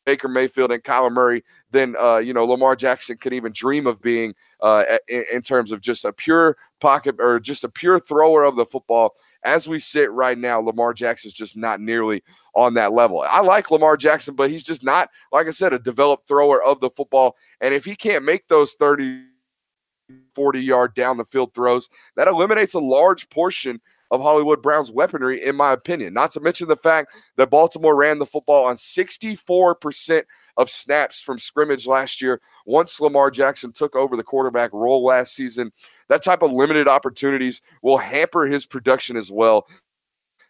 Baker 0.05 0.29
Mayfield 0.29 0.71
and 0.71 0.85
Kyler 0.85 1.11
Murray 1.11 1.43
than 1.71 1.97
uh, 1.97 2.19
you 2.19 2.35
know 2.35 2.45
Lamar 2.45 2.77
Jackson 2.77 3.17
could 3.17 3.33
even 3.33 3.53
dream 3.53 3.87
of 3.87 4.03
being 4.03 4.35
uh, 4.61 4.85
in, 5.09 5.25
in, 5.33 5.41
terms 5.41 5.73
of 5.73 5.81
just 5.81 6.05
a 6.05 6.13
pure 6.13 6.59
pocket 6.81 7.17
or 7.19 7.41
just 7.41 7.65
a 7.65 7.69
pure 7.69 8.01
thrower 8.01 8.45
of 8.45 8.57
the 8.57 8.67
football. 8.67 9.15
As 9.45 9.69
we 9.69 9.79
sit 9.79 10.11
right 10.11 10.37
now, 10.37 10.61
Lamar 10.61 10.93
Jackson 10.93 11.29
is 11.29 11.35
just 11.35 11.57
not 11.57 11.81
nearly 11.81 12.23
on 12.55 12.75
that 12.75 12.93
level. 12.93 13.25
I 13.29 13.41
like 13.41 13.71
Lamar 13.71 13.97
Jackson, 13.97 14.35
but 14.35 14.51
he's 14.51 14.65
just 14.65 14.83
not, 14.83 15.11
like 15.33 15.47
I 15.47 15.51
said, 15.51 15.73
a 15.73 15.79
developed 15.79 16.27
thrower 16.27 16.63
of 16.63 16.81
the 16.81 16.91
football. 16.91 17.37
And 17.61 17.73
if 17.73 17.85
he 17.85 17.95
can't 17.95 18.25
make 18.25 18.49
those 18.49 18.75
30, 18.75 19.23
40 20.35 20.61
yard 20.61 20.95
down 20.95 21.17
the 21.17 21.25
field 21.25 21.55
throws, 21.55 21.89
that 22.17 22.29
eliminates 22.29 22.75
a 22.75 22.81
large 22.81 23.29
portion 23.31 23.81
of 24.11 24.23
Hollywood 24.23 24.63
Brown's 24.63 24.91
weaponry, 24.91 25.45
in 25.45 25.55
my 25.57 25.73
opinion. 25.73 26.15
Not 26.15 26.31
to 26.33 26.41
mention 26.41 26.67
the 26.67 26.77
fact 26.77 27.13
that 27.37 27.51
Baltimore 27.51 27.97
ran 27.97 28.19
the 28.19 28.27
football 28.27 28.65
on 28.65 28.75
64% 28.75 30.23
of 30.57 30.71
snaps 30.71 31.21
from 31.21 31.39
scrimmage 31.39 31.87
last 31.87 32.23
year 32.23 32.41
once 32.67 33.01
Lamar 33.01 33.31
Jackson 33.31 33.73
took 33.73 33.95
over 33.95 34.17
the 34.17 34.23
quarterback 34.23 34.73
role 34.73 35.05
last 35.05 35.35
season. 35.35 35.73
That 36.09 36.23
type 36.23 36.43
of 36.43 36.53
limited 36.53 36.89
opportunities 36.89 37.63
will 37.83 37.99
hamper 37.99 38.47
his 38.47 38.67
production 38.67 39.17
as 39.17 39.31
well 39.31 39.67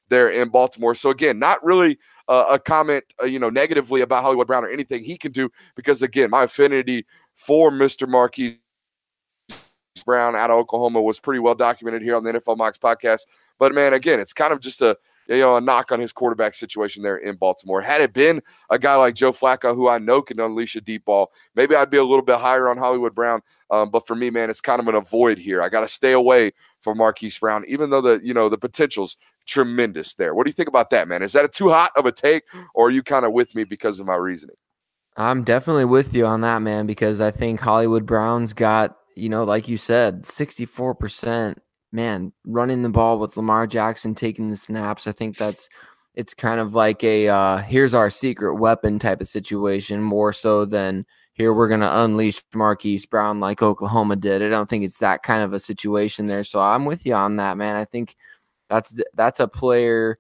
there 0.09 0.29
in 0.31 0.49
Baltimore. 0.49 0.95
So 0.95 1.11
again, 1.11 1.39
not 1.39 1.63
really 1.65 1.99
uh, 2.29 2.47
a 2.51 2.59
comment, 2.59 3.05
uh, 3.23 3.27
you 3.27 3.39
know, 3.39 3.51
negatively 3.51 4.01
about 4.01 4.23
Hollywood 4.23 4.47
Brown 4.47 4.65
or 4.65 4.71
anything 4.71 5.05
he 5.05 5.17
can 5.17 5.33
do 5.33 5.51
because 5.75 6.03
again, 6.03 6.31
my 6.31 6.45
affinity 6.45 7.07
for 7.35 7.71
Mr. 7.71 8.09
Marquise 8.09 8.57
Brown 10.05 10.37
out 10.37 10.51
of 10.51 10.57
Oklahoma 10.57 11.03
was 11.03 11.19
pretty 11.19 11.41
well 11.41 11.55
documented 11.55 12.03
here 12.03 12.17
on 12.17 12.25
the 12.25 12.33
NFL 12.33 12.57
Mocks 12.57 12.79
podcast. 12.79 13.27
But 13.59 13.75
man, 13.75 13.95
again, 13.95 14.21
it's 14.21 14.33
kind 14.33 14.53
of 14.53 14.61
just 14.61 14.81
a 14.81 14.97
you 15.29 15.39
know 15.39 15.57
a 15.57 15.61
knock 15.61 15.93
on 15.93 16.01
his 16.01 16.13
quarterback 16.13 16.55
situation 16.55 17.03
there 17.03 17.19
in 17.19 17.37
Baltimore. 17.37 17.81
Had 17.81 18.01
it 18.01 18.13
been 18.13 18.43
a 18.71 18.79
guy 18.79 18.97
like 18.97 19.15
Joe 19.15 19.33
Flacco, 19.33 19.75
who 19.75 19.89
I 19.89 19.99
know 19.99 20.23
can 20.23 20.41
unleash 20.41 20.77
a 20.77 20.81
deep 20.81 21.05
ball, 21.05 21.33
maybe 21.55 21.75
I'd 21.75 21.91
be 21.91 21.99
a 21.99 22.05
little 22.05 22.25
bit 22.25 22.39
higher 22.39 22.69
on 22.69 22.79
Hollywood 22.79 23.15
Brown. 23.15 23.43
Um, 23.71 23.91
but 23.91 24.07
for 24.07 24.15
me, 24.15 24.31
man, 24.31 24.49
it's 24.49 24.61
kind 24.61 24.81
of 24.81 24.89
an 24.89 24.95
avoid 24.95 25.39
here. 25.39 25.61
I 25.61 25.69
got 25.69 25.81
to 25.81 25.89
stay 25.89 26.13
away 26.13 26.53
from 26.81 26.99
Marquise 26.99 27.39
Brown, 27.39 27.65
even 27.69 27.91
though 27.91 28.01
the 28.01 28.21
you 28.23 28.33
know 28.33 28.49
the 28.49 28.59
potential's 28.59 29.17
tremendous 29.47 30.15
there. 30.15 30.35
What 30.35 30.45
do 30.45 30.49
you 30.49 30.55
think 30.55 30.69
about 30.69 30.91
that, 30.91 31.09
man? 31.09 31.23
Is 31.23 31.33
that 31.33 31.45
a 31.45 31.49
too 31.49 31.71
hot 31.71 31.93
of 31.97 32.07
a 32.07 32.13
take, 32.13 32.45
or 32.75 32.87
are 32.87 32.91
you 32.91 33.03
kind 33.03 33.25
of 33.25 33.33
with 33.33 33.55
me 33.55 33.65
because 33.65 34.01
of 34.01 34.07
my 34.07 34.17
reasoning? 34.17 34.57
I'm 35.17 35.43
definitely 35.43 35.85
with 35.85 36.15
you 36.15 36.27
on 36.27 36.43
that, 36.43 36.63
man, 36.63 36.87
because 36.87 37.21
I 37.21 37.33
think 37.33 37.61
Hollywood 37.61 38.07
Brown's 38.07 38.53
got 38.53 38.97
you 39.19 39.29
know, 39.29 39.45
like 39.45 39.69
you 39.69 39.77
said, 39.77 40.23
64%, 40.23 41.57
man, 41.93 42.33
running 42.45 42.83
the 42.83 42.89
ball 42.89 43.19
with 43.19 43.37
Lamar 43.37 43.67
Jackson 43.67 44.15
taking 44.15 44.51
the 44.51 44.57
snaps. 44.57 45.07
I 45.07 45.13
think 45.13 45.37
that's 45.37 45.69
it's 46.15 46.35
kind 46.35 46.61
of 46.61 46.75
like 46.75 47.05
a 47.05 47.29
uh, 47.29 47.59
here's 47.59 47.95
our 47.95 48.11
secret 48.11 48.57
weapon 48.57 48.99
type 48.99 49.21
of 49.21 49.29
situation, 49.29 50.03
more 50.03 50.33
so 50.33 50.65
than 50.65 51.07
here 51.35 51.55
we're 51.55 51.69
going 51.69 51.81
to 51.81 52.01
unleash 52.01 52.43
Marquise 52.53 53.07
Brown 53.07 53.39
like 53.39 53.63
Oklahoma 53.63 54.17
did. 54.17 54.43
I 54.43 54.49
don't 54.49 54.69
think 54.69 54.85
it's 54.85 54.99
that 54.99 55.23
kind 55.23 55.43
of 55.43 55.53
a 55.53 55.61
situation 55.61 56.27
there. 56.27 56.43
So 56.43 56.61
I'm 56.61 56.85
with 56.85 57.07
you 57.07 57.15
on 57.15 57.37
that, 57.37 57.57
man. 57.57 57.77
I 57.77 57.85
think 57.85 58.17
that's 58.69 59.01
that's 59.15 59.41
a 59.41 59.49
player 59.49 60.19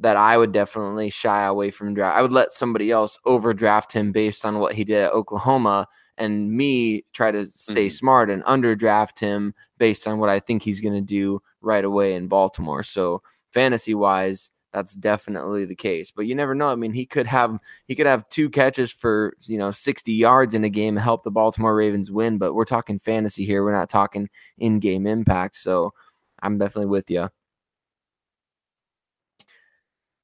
that 0.00 0.16
I 0.16 0.36
would 0.36 0.52
definitely 0.52 1.10
shy 1.10 1.44
away 1.44 1.70
from 1.70 1.94
draft. 1.94 2.16
I 2.16 2.22
would 2.22 2.32
let 2.32 2.52
somebody 2.52 2.90
else 2.90 3.18
overdraft 3.24 3.92
him 3.92 4.12
based 4.12 4.44
on 4.44 4.58
what 4.58 4.74
he 4.74 4.84
did 4.84 5.04
at 5.04 5.12
Oklahoma 5.12 5.86
and 6.18 6.52
me 6.52 7.04
try 7.12 7.30
to 7.30 7.46
stay 7.46 7.86
mm-hmm. 7.86 7.92
smart 7.92 8.30
and 8.30 8.44
underdraft 8.44 9.20
him 9.20 9.54
based 9.78 10.06
on 10.06 10.18
what 10.18 10.28
I 10.28 10.40
think 10.40 10.62
he's 10.62 10.80
going 10.80 10.94
to 10.94 11.00
do 11.00 11.40
right 11.60 11.84
away 11.84 12.14
in 12.14 12.28
Baltimore. 12.28 12.82
So 12.82 13.22
fantasy 13.52 13.94
wise, 13.94 14.50
that's 14.72 14.94
definitely 14.94 15.64
the 15.64 15.74
case. 15.74 16.10
But 16.10 16.26
you 16.26 16.34
never 16.34 16.54
know. 16.54 16.68
I 16.68 16.74
mean, 16.74 16.92
he 16.92 17.06
could 17.06 17.26
have 17.26 17.58
he 17.86 17.94
could 17.94 18.06
have 18.06 18.28
two 18.28 18.50
catches 18.50 18.92
for 18.92 19.34
you 19.46 19.56
know 19.56 19.70
60 19.70 20.12
yards 20.12 20.54
in 20.54 20.64
a 20.64 20.68
game 20.68 20.96
and 20.96 21.04
help 21.04 21.24
the 21.24 21.30
Baltimore 21.30 21.74
Ravens 21.74 22.10
win. 22.10 22.38
But 22.38 22.54
we're 22.54 22.64
talking 22.64 22.98
fantasy 22.98 23.44
here. 23.44 23.64
We're 23.64 23.72
not 23.72 23.88
talking 23.88 24.28
in 24.58 24.78
game 24.80 25.06
impact. 25.06 25.56
So 25.56 25.94
I'm 26.42 26.58
definitely 26.58 26.86
with 26.86 27.10
you. 27.10 27.30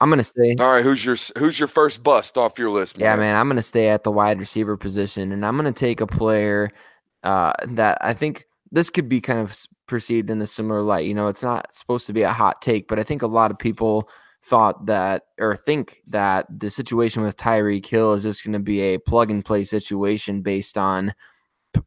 I'm 0.04 0.10
gonna 0.10 0.22
stay. 0.22 0.54
All 0.60 0.70
right, 0.70 0.84
who's 0.84 1.02
your 1.02 1.16
who's 1.38 1.58
your 1.58 1.66
first 1.66 2.02
bust 2.02 2.36
off 2.36 2.58
your 2.58 2.68
list? 2.68 2.98
Man? 2.98 3.06
Yeah, 3.06 3.16
man, 3.16 3.36
I'm 3.36 3.48
gonna 3.48 3.62
stay 3.62 3.88
at 3.88 4.04
the 4.04 4.10
wide 4.10 4.38
receiver 4.38 4.76
position, 4.76 5.32
and 5.32 5.46
I'm 5.46 5.56
gonna 5.56 5.72
take 5.72 6.02
a 6.02 6.06
player 6.06 6.68
uh, 7.22 7.54
that 7.68 7.96
I 8.02 8.12
think 8.12 8.46
this 8.70 8.90
could 8.90 9.08
be 9.08 9.22
kind 9.22 9.38
of 9.38 9.58
perceived 9.86 10.28
in 10.28 10.42
a 10.42 10.46
similar 10.46 10.82
light. 10.82 11.06
You 11.06 11.14
know, 11.14 11.28
it's 11.28 11.42
not 11.42 11.74
supposed 11.74 12.06
to 12.08 12.12
be 12.12 12.20
a 12.20 12.34
hot 12.34 12.60
take, 12.60 12.86
but 12.86 12.98
I 12.98 13.02
think 13.02 13.22
a 13.22 13.26
lot 13.26 13.50
of 13.50 13.58
people 13.58 14.10
thought 14.42 14.84
that 14.84 15.22
or 15.40 15.56
think 15.56 16.02
that 16.08 16.44
the 16.50 16.68
situation 16.68 17.22
with 17.22 17.38
Tyreek 17.38 17.86
Hill 17.86 18.12
is 18.12 18.24
just 18.24 18.44
going 18.44 18.52
to 18.52 18.58
be 18.58 18.82
a 18.82 18.98
plug 18.98 19.30
and 19.30 19.42
play 19.42 19.64
situation 19.64 20.42
based 20.42 20.76
on 20.76 21.14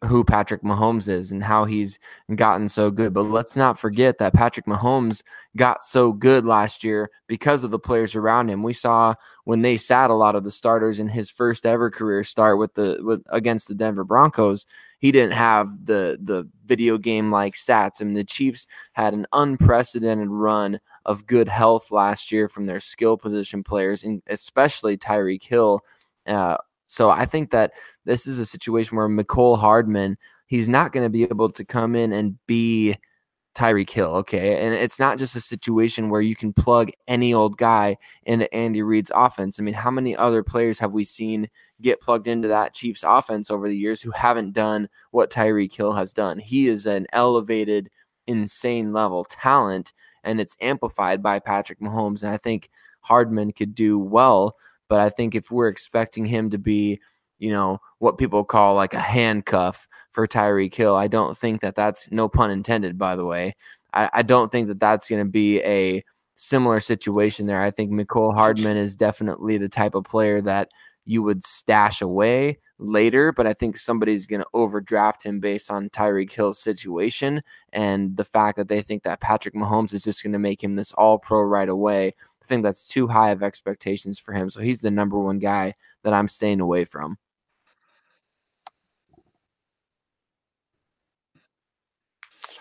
who 0.05 0.23
Patrick 0.23 0.61
Mahomes 0.63 1.07
is 1.07 1.31
and 1.31 1.43
how 1.43 1.65
he's 1.65 1.99
gotten 2.35 2.69
so 2.69 2.91
good. 2.91 3.13
But 3.13 3.23
let's 3.23 3.55
not 3.55 3.79
forget 3.79 4.17
that 4.17 4.33
Patrick 4.33 4.65
Mahomes 4.65 5.23
got 5.55 5.83
so 5.83 6.11
good 6.11 6.45
last 6.45 6.83
year 6.83 7.09
because 7.27 7.63
of 7.63 7.71
the 7.71 7.79
players 7.79 8.15
around 8.15 8.49
him. 8.49 8.63
We 8.63 8.73
saw 8.73 9.15
when 9.45 9.61
they 9.61 9.77
sat 9.77 10.09
a 10.09 10.15
lot 10.15 10.35
of 10.35 10.43
the 10.43 10.51
starters 10.51 10.99
in 10.99 11.07
his 11.07 11.29
first 11.29 11.65
ever 11.65 11.89
career 11.89 12.23
start 12.23 12.59
with 12.59 12.73
the 12.73 12.99
with 13.01 13.23
against 13.29 13.67
the 13.67 13.75
Denver 13.75 14.03
Broncos. 14.03 14.65
He 14.99 15.11
didn't 15.11 15.33
have 15.33 15.85
the 15.85 16.17
the 16.21 16.47
video 16.65 16.97
game 16.97 17.31
like 17.31 17.55
stats. 17.55 18.01
I 18.01 18.05
mean, 18.05 18.13
the 18.13 18.23
Chiefs 18.23 18.67
had 18.93 19.13
an 19.13 19.27
unprecedented 19.33 20.29
run 20.29 20.79
of 21.05 21.27
good 21.27 21.47
health 21.47 21.91
last 21.91 22.31
year 22.31 22.49
from 22.49 22.65
their 22.65 22.79
skill 22.79 23.17
position 23.17 23.63
players, 23.63 24.03
and 24.03 24.21
especially 24.27 24.97
Tyreek 24.97 25.43
Hill. 25.43 25.81
Uh, 26.25 26.57
so 26.87 27.09
I 27.09 27.25
think 27.25 27.51
that 27.51 27.73
this 28.07 28.25
is 28.25 28.39
a 28.39 28.45
situation 28.45 28.97
where 28.97 29.07
Mecole 29.07 29.59
Hardman, 29.59 30.17
he's 30.47 30.69
not 30.69 30.91
going 30.91 31.05
to 31.05 31.09
be 31.09 31.23
able 31.23 31.49
to 31.51 31.65
come 31.65 31.95
in 31.95 32.13
and 32.13 32.37
be 32.47 32.95
Tyreek 33.55 33.89
Hill, 33.89 34.15
okay? 34.17 34.63
And 34.63 34.73
it's 34.73 34.99
not 34.99 35.17
just 35.17 35.35
a 35.35 35.41
situation 35.41 36.09
where 36.09 36.21
you 36.21 36.35
can 36.35 36.53
plug 36.53 36.89
any 37.07 37.33
old 37.33 37.57
guy 37.57 37.97
into 38.23 38.53
Andy 38.53 38.81
Reid's 38.81 39.11
offense. 39.13 39.59
I 39.59 39.63
mean, 39.63 39.73
how 39.73 39.91
many 39.91 40.15
other 40.15 40.43
players 40.43 40.79
have 40.79 40.93
we 40.93 41.03
seen 41.03 41.49
get 41.81 41.99
plugged 41.99 42.27
into 42.27 42.47
that 42.47 42.73
Chiefs 42.73 43.03
offense 43.05 43.51
over 43.51 43.67
the 43.67 43.77
years 43.77 44.01
who 44.01 44.11
haven't 44.11 44.53
done 44.53 44.87
what 45.11 45.31
Tyreek 45.31 45.75
Hill 45.75 45.93
has 45.93 46.13
done? 46.13 46.39
He 46.39 46.67
is 46.67 46.85
an 46.85 47.07
elevated, 47.13 47.89
insane 48.25 48.93
level 48.93 49.25
talent, 49.25 49.93
and 50.23 50.39
it's 50.39 50.57
amplified 50.61 51.21
by 51.21 51.39
Patrick 51.39 51.79
Mahomes. 51.79 52.23
And 52.23 52.31
I 52.31 52.37
think 52.37 52.69
Hardman 53.01 53.51
could 53.51 53.75
do 53.75 53.99
well 53.99 54.55
but 54.87 54.99
I 54.99 55.09
think 55.09 55.35
if 55.35 55.51
we're 55.51 55.67
expecting 55.67 56.25
him 56.25 56.49
to 56.51 56.57
be, 56.57 56.99
you 57.39 57.51
know, 57.51 57.79
what 57.99 58.17
people 58.17 58.43
call 58.43 58.75
like 58.75 58.93
a 58.93 58.99
handcuff 58.99 59.87
for 60.11 60.27
Tyreek 60.27 60.73
Hill, 60.73 60.95
I 60.95 61.07
don't 61.07 61.37
think 61.37 61.61
that 61.61 61.75
that's 61.75 62.09
no 62.11 62.27
pun 62.27 62.51
intended, 62.51 62.97
by 62.97 63.15
the 63.15 63.25
way. 63.25 63.53
I, 63.93 64.09
I 64.13 64.21
don't 64.23 64.51
think 64.51 64.67
that 64.67 64.79
that's 64.79 65.09
going 65.09 65.23
to 65.23 65.29
be 65.29 65.61
a 65.63 66.03
similar 66.35 66.79
situation 66.79 67.47
there. 67.47 67.61
I 67.61 67.71
think 67.71 67.91
Mecole 67.91 68.33
Hardman 68.33 68.77
is 68.77 68.95
definitely 68.95 69.57
the 69.57 69.69
type 69.69 69.95
of 69.95 70.03
player 70.03 70.41
that 70.41 70.69
you 71.05 71.23
would 71.23 71.43
stash 71.43 72.01
away 72.01 72.59
later, 72.79 73.31
but 73.31 73.47
I 73.47 73.53
think 73.53 73.77
somebody's 73.77 74.27
going 74.27 74.41
to 74.41 74.47
overdraft 74.53 75.23
him 75.23 75.39
based 75.39 75.71
on 75.71 75.89
Tyreek 75.89 76.31
Hill's 76.31 76.59
situation 76.59 77.41
and 77.71 78.17
the 78.17 78.25
fact 78.25 78.57
that 78.57 78.67
they 78.67 78.81
think 78.81 79.03
that 79.03 79.21
Patrick 79.21 79.55
Mahomes 79.55 79.93
is 79.93 80.03
just 80.03 80.21
going 80.21 80.33
to 80.33 80.39
make 80.39 80.63
him 80.63 80.75
this 80.75 80.91
all 80.91 81.17
pro 81.17 81.41
right 81.41 81.69
away 81.69 82.11
I 82.47 82.49
think 82.49 82.63
that's 82.63 82.85
too 82.85 83.07
high 83.07 83.31
of 83.31 83.43
expectations 83.43 84.19
for 84.19 84.33
him. 84.33 84.49
So 84.49 84.61
he's 84.61 84.79
the 84.79 84.89
number 84.89 85.19
one 85.19 85.37
guy 85.37 85.73
that 86.03 86.13
I'm 86.13 86.29
staying 86.29 86.61
away 86.61 86.85
from. 86.85 87.17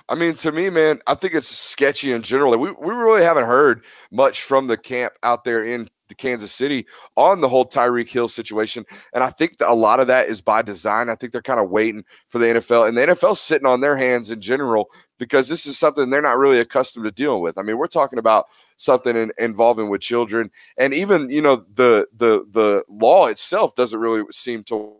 I 0.09 0.15
mean, 0.15 0.35
to 0.35 0.53
me, 0.53 0.71
man, 0.71 1.01
I 1.07 1.15
think 1.15 1.35
it's 1.35 1.49
sketchy 1.49 2.13
in 2.13 2.23
general. 2.23 2.57
We, 2.57 2.71
we 2.71 2.95
really 2.95 3.23
haven't 3.23 3.45
heard 3.45 3.85
much 4.13 4.43
from 4.43 4.69
the 4.69 4.77
camp 4.77 5.15
out 5.23 5.43
there 5.43 5.65
in 5.65 5.89
the 6.09 6.15
Kansas 6.15 6.53
City 6.53 6.87
on 7.17 7.41
the 7.41 7.49
whole 7.49 7.65
Tyreek 7.65 8.09
Hill 8.09 8.29
situation. 8.29 8.85
And 9.13 9.25
I 9.25 9.31
think 9.31 9.57
a 9.65 9.75
lot 9.75 9.99
of 9.99 10.07
that 10.07 10.29
is 10.29 10.41
by 10.41 10.63
design. 10.63 11.11
I 11.11 11.17
think 11.17 11.33
they're 11.33 11.43
kind 11.43 11.59
of 11.59 11.71
waiting 11.71 12.05
for 12.29 12.39
the 12.39 12.47
NFL, 12.47 12.89
and 12.89 12.97
the 12.97 13.03
NFL's 13.03 13.41
sitting 13.41 13.67
on 13.67 13.81
their 13.81 13.97
hands 13.97 14.31
in 14.31 14.41
general 14.41 14.89
because 15.19 15.49
this 15.49 15.67
is 15.67 15.79
something 15.79 16.11
they're 16.11 16.23
not 16.23 16.39
really 16.39 16.61
accustomed 16.61 17.05
to 17.07 17.11
dealing 17.11 17.43
with. 17.43 17.59
I 17.59 17.63
mean, 17.63 17.79
we're 17.79 17.87
talking 17.87 18.19
about 18.19 18.47
something 18.77 19.17
in, 19.17 19.33
involving 19.39 19.89
with 19.89 20.01
children, 20.01 20.51
and 20.79 20.95
even 20.95 21.31
you 21.31 21.43
know 21.43 21.65
the 21.75 22.07
the 22.17 22.47
the 22.53 22.85
law 22.89 23.27
itself 23.27 23.75
doesn't 23.75 23.99
really 23.99 24.23
seem 24.31 24.63
to 24.65 24.97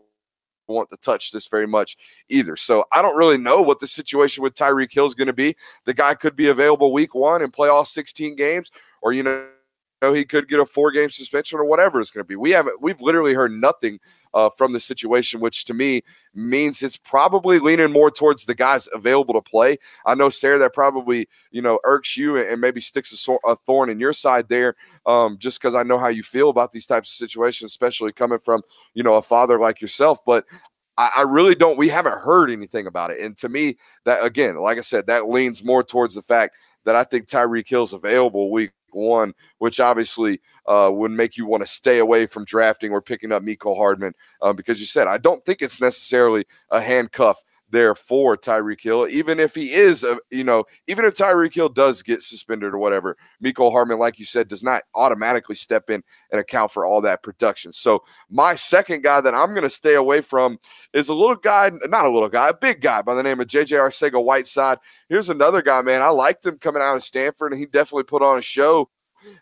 want 0.67 0.89
to 0.91 0.97
touch 0.97 1.31
this 1.31 1.47
very 1.47 1.67
much 1.67 1.97
either. 2.29 2.55
So 2.55 2.85
I 2.91 3.01
don't 3.01 3.17
really 3.17 3.37
know 3.37 3.61
what 3.61 3.79
the 3.79 3.87
situation 3.87 4.43
with 4.43 4.53
Tyreek 4.53 4.93
Hill 4.93 5.05
is 5.05 5.13
going 5.13 5.27
to 5.27 5.33
be. 5.33 5.55
The 5.85 5.93
guy 5.93 6.13
could 6.13 6.35
be 6.35 6.47
available 6.47 6.93
week 6.93 7.15
one 7.15 7.41
and 7.41 7.51
play 7.51 7.69
all 7.69 7.85
16 7.85 8.35
games, 8.35 8.71
or 9.01 9.13
you 9.13 9.23
know, 9.23 9.47
he 10.13 10.25
could 10.25 10.47
get 10.47 10.59
a 10.59 10.65
four 10.65 10.91
game 10.91 11.09
suspension 11.09 11.59
or 11.59 11.65
whatever 11.65 11.99
it's 11.99 12.11
going 12.11 12.23
to 12.23 12.27
be. 12.27 12.35
We 12.35 12.51
haven't, 12.51 12.81
we've 12.81 13.01
literally 13.01 13.33
heard 13.33 13.51
nothing 13.51 13.99
uh, 14.33 14.49
from 14.49 14.73
the 14.73 14.79
situation, 14.79 15.39
which 15.39 15.65
to 15.65 15.73
me 15.73 16.01
means 16.33 16.81
it's 16.81 16.97
probably 16.97 17.59
leaning 17.59 17.91
more 17.91 18.11
towards 18.11 18.45
the 18.45 18.55
guys 18.55 18.87
available 18.93 19.33
to 19.33 19.41
play. 19.41 19.77
I 20.05 20.15
know, 20.15 20.29
Sarah, 20.29 20.59
that 20.59 20.73
probably 20.73 21.27
you 21.51 21.61
know 21.61 21.79
irks 21.83 22.17
you 22.17 22.37
and, 22.37 22.61
maybe 22.61 22.81
sticks 22.81 23.11
a, 23.11 23.17
so- 23.17 23.39
a, 23.45 23.55
thorn 23.55 23.89
in 23.89 23.99
your 23.99 24.13
side 24.13 24.49
there, 24.49 24.75
um, 25.05 25.37
just 25.39 25.61
because 25.61 25.75
I 25.75 25.83
know 25.83 25.97
how 25.97 26.09
you 26.09 26.23
feel 26.23 26.49
about 26.49 26.71
these 26.71 26.85
types 26.85 27.09
of 27.09 27.15
situations, 27.15 27.71
especially 27.71 28.11
coming 28.11 28.39
from 28.39 28.61
you 28.93 29.03
know 29.03 29.15
a 29.15 29.21
father 29.21 29.59
like 29.59 29.81
yourself. 29.81 30.19
But 30.25 30.45
I, 30.97 31.11
I 31.17 31.21
really 31.21 31.55
don't. 31.55 31.77
We 31.77 31.89
haven't 31.89 32.19
heard 32.19 32.49
anything 32.49 32.87
about 32.87 33.11
it, 33.11 33.21
and 33.21 33.35
to 33.37 33.49
me, 33.49 33.77
that 34.05 34.23
again, 34.23 34.57
like 34.57 34.77
I 34.77 34.81
said, 34.81 35.07
that 35.07 35.29
leans 35.29 35.63
more 35.63 35.83
towards 35.83 36.15
the 36.15 36.21
fact 36.21 36.55
that 36.85 36.95
I 36.95 37.03
think 37.03 37.27
Tyreek 37.27 37.67
Hill's 37.67 37.93
available 37.93 38.49
week 38.49 38.71
one, 38.91 39.33
which 39.59 39.79
obviously 39.79 40.41
uh, 40.67 40.91
would 40.93 41.11
make 41.11 41.37
you 41.37 41.45
want 41.45 41.61
to 41.61 41.67
stay 41.67 41.99
away 41.99 42.25
from 42.25 42.45
drafting 42.45 42.91
or 42.91 43.01
picking 43.01 43.31
up 43.31 43.43
Mecole 43.43 43.77
Hardman 43.77 44.13
um, 44.41 44.55
because 44.55 44.79
you 44.79 44.85
said 44.85 45.07
I 45.07 45.17
don't 45.17 45.43
think 45.45 45.61
it's 45.61 45.81
necessarily 45.81 46.45
a 46.71 46.81
handcuff 46.81 47.43
there 47.69 47.95
for 47.95 48.37
Tyreek 48.37 48.81
Hill, 48.81 49.07
even 49.09 49.39
if 49.39 49.53
he 49.53 49.73
is, 49.73 50.03
a, 50.03 50.17
you 50.31 50.43
know, 50.43 50.63
even 50.87 51.05
if 51.05 51.13
Tyreek 51.13 51.53
Hill 51.53 51.69
does 51.69 52.01
get 52.01 52.21
suspended 52.21 52.73
or 52.73 52.77
whatever, 52.77 53.17
Mecole 53.43 53.71
Hardman, 53.71 53.99
like 53.99 54.17
you 54.19 54.25
said, 54.25 54.47
does 54.47 54.63
not 54.63 54.83
automatically 54.95 55.55
step 55.55 55.89
in 55.89 56.01
and 56.31 56.39
account 56.39 56.71
for 56.71 56.85
all 56.85 57.01
that 57.01 57.23
production. 57.23 57.73
So 57.73 58.03
my 58.29 58.55
second 58.55 59.03
guy 59.03 59.21
that 59.21 59.35
I'm 59.35 59.49
going 59.49 59.63
to 59.63 59.69
stay 59.69 59.95
away 59.95 60.21
from 60.21 60.59
is 60.93 61.09
a 61.09 61.13
little 61.13 61.35
guy, 61.35 61.71
not 61.85 62.05
a 62.05 62.09
little 62.09 62.29
guy, 62.29 62.49
a 62.49 62.53
big 62.53 62.81
guy 62.81 63.01
by 63.01 63.13
the 63.13 63.23
name 63.23 63.39
of 63.39 63.47
JJ 63.47 63.77
Arcega 63.77 64.23
Whiteside. 64.23 64.77
Here's 65.09 65.29
another 65.29 65.61
guy, 65.61 65.81
man. 65.81 66.01
I 66.01 66.09
liked 66.09 66.45
him 66.45 66.57
coming 66.57 66.81
out 66.81 66.95
of 66.95 67.03
Stanford, 67.03 67.51
and 67.51 67.59
he 67.59 67.65
definitely 67.65 68.03
put 68.03 68.21
on 68.21 68.37
a 68.37 68.41
show 68.41 68.89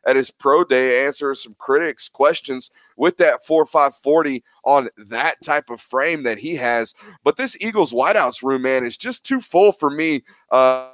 at 0.05 0.15
his 0.15 0.31
pro 0.31 0.63
day, 0.63 1.05
answer 1.05 1.33
some 1.35 1.55
critics' 1.57 2.09
questions 2.09 2.71
with 2.97 3.17
that 3.17 3.45
4 3.45 3.65
5 3.65 3.95
40 3.95 4.43
on 4.63 4.89
that 4.97 5.41
type 5.43 5.69
of 5.69 5.81
frame 5.81 6.23
that 6.23 6.37
he 6.37 6.55
has. 6.55 6.93
But 7.23 7.37
this 7.37 7.57
Eagles 7.59 7.93
wideouts 7.93 8.43
room, 8.43 8.63
man, 8.63 8.85
is 8.85 8.97
just 8.97 9.25
too 9.25 9.41
full 9.41 9.71
for 9.71 9.89
me. 9.89 10.23
Uh, 10.51 10.89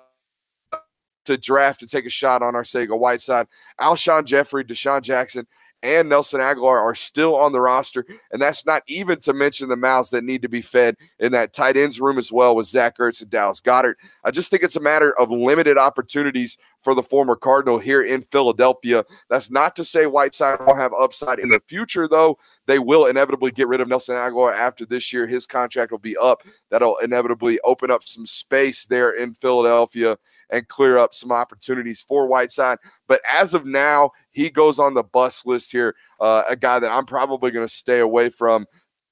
to 1.26 1.38
draft 1.38 1.82
and 1.82 1.90
take 1.90 2.08
a 2.08 2.10
shot 2.10 2.42
on 2.42 2.56
Arcega 2.56 2.98
Whiteside, 2.98 3.48
Alshon 3.80 4.26
Jeffery, 4.26 4.64
DeSean 4.64 5.04
Jackson, 5.04 5.46
and 5.84 6.10
Nelson 6.10 6.40
Agholor 6.40 6.80
are 6.80 6.96
still 6.96 7.36
on 7.36 7.52
the 7.52 7.62
roster. 7.62 8.06
And 8.32 8.42
that's 8.42 8.66
not 8.66 8.84
even 8.88 9.20
to 9.22 9.34
mention 9.34 9.70
the 9.70 9.76
mouths 9.76 10.10
that 10.12 10.24
need 10.24 10.42
to 10.42 10.50
be 10.50 10.62
fed 10.62 10.96
in 11.20 11.32
that 11.32 11.54
tight 11.54 11.78
ends 11.78 12.00
room 12.00 12.18
as 12.18 12.32
well 12.32 12.56
with 12.56 12.68
Zach 12.68 12.98
Ertz 12.98 13.22
and 13.22 13.30
Dallas 13.30 13.62
Goedert. 13.62 13.96
I 14.24 14.32
just 14.32 14.52
think 14.52 14.64
it's 14.64 14.76
a 14.76 14.82
matter 14.82 15.18
of 15.20 15.32
limited 15.32 15.78
opportunities 15.78 16.58
for 16.82 16.96
the 16.96 17.04
former 17.04 17.36
Cardinal 17.36 17.78
here 17.78 18.04
in 18.04 18.22
Philadelphia. 18.22 19.06
That's 19.30 19.52
not 19.52 19.76
to 19.76 19.84
say 19.84 20.06
Whiteside 20.06 20.60
won't 20.66 20.80
have 20.80 20.94
upside 21.00 21.40
in 21.40 21.50
the 21.50 21.62
future, 21.68 22.08
though. 22.08 22.38
They 22.66 22.80
will 22.80 23.06
inevitably 23.06 23.52
get 23.52 23.68
rid 23.68 23.82
of 23.82 23.88
Nelson 23.88 24.16
Agholor 24.16 24.56
after 24.56 24.86
this 24.86 25.12
year. 25.14 25.28
His 25.28 25.46
contract 25.46 25.92
will 25.92 26.00
be 26.00 26.18
up. 26.18 26.44
That'll 26.70 26.98
inevitably 26.98 27.60
open 27.64 27.92
up 27.92 28.08
some 28.08 28.26
space 28.26 28.86
there 28.86 29.12
in 29.12 29.34
Philadelphia 29.34 30.18
and 30.50 30.68
clear 30.68 30.98
up 30.98 31.14
some 31.14 31.32
opportunities 31.32 32.02
for 32.02 32.28
Whiteside. 32.28 32.80
But 33.08 33.22
as 33.32 33.54
of 33.54 33.66
now, 33.66 34.12
he 34.32 34.50
goes 34.50 34.80
on 34.80 34.94
the 34.94 35.04
bus 35.04 35.46
list 35.46 35.72
here. 35.72 35.96
Uh, 36.20 36.44
a 36.50 36.56
guy 36.56 36.80
that 36.80 36.92
I'm 36.92 37.06
probably 37.06 37.52
going 37.52 37.68
to 37.68 37.74
stay 37.74 38.00
away 38.00 38.30
from 38.30 38.66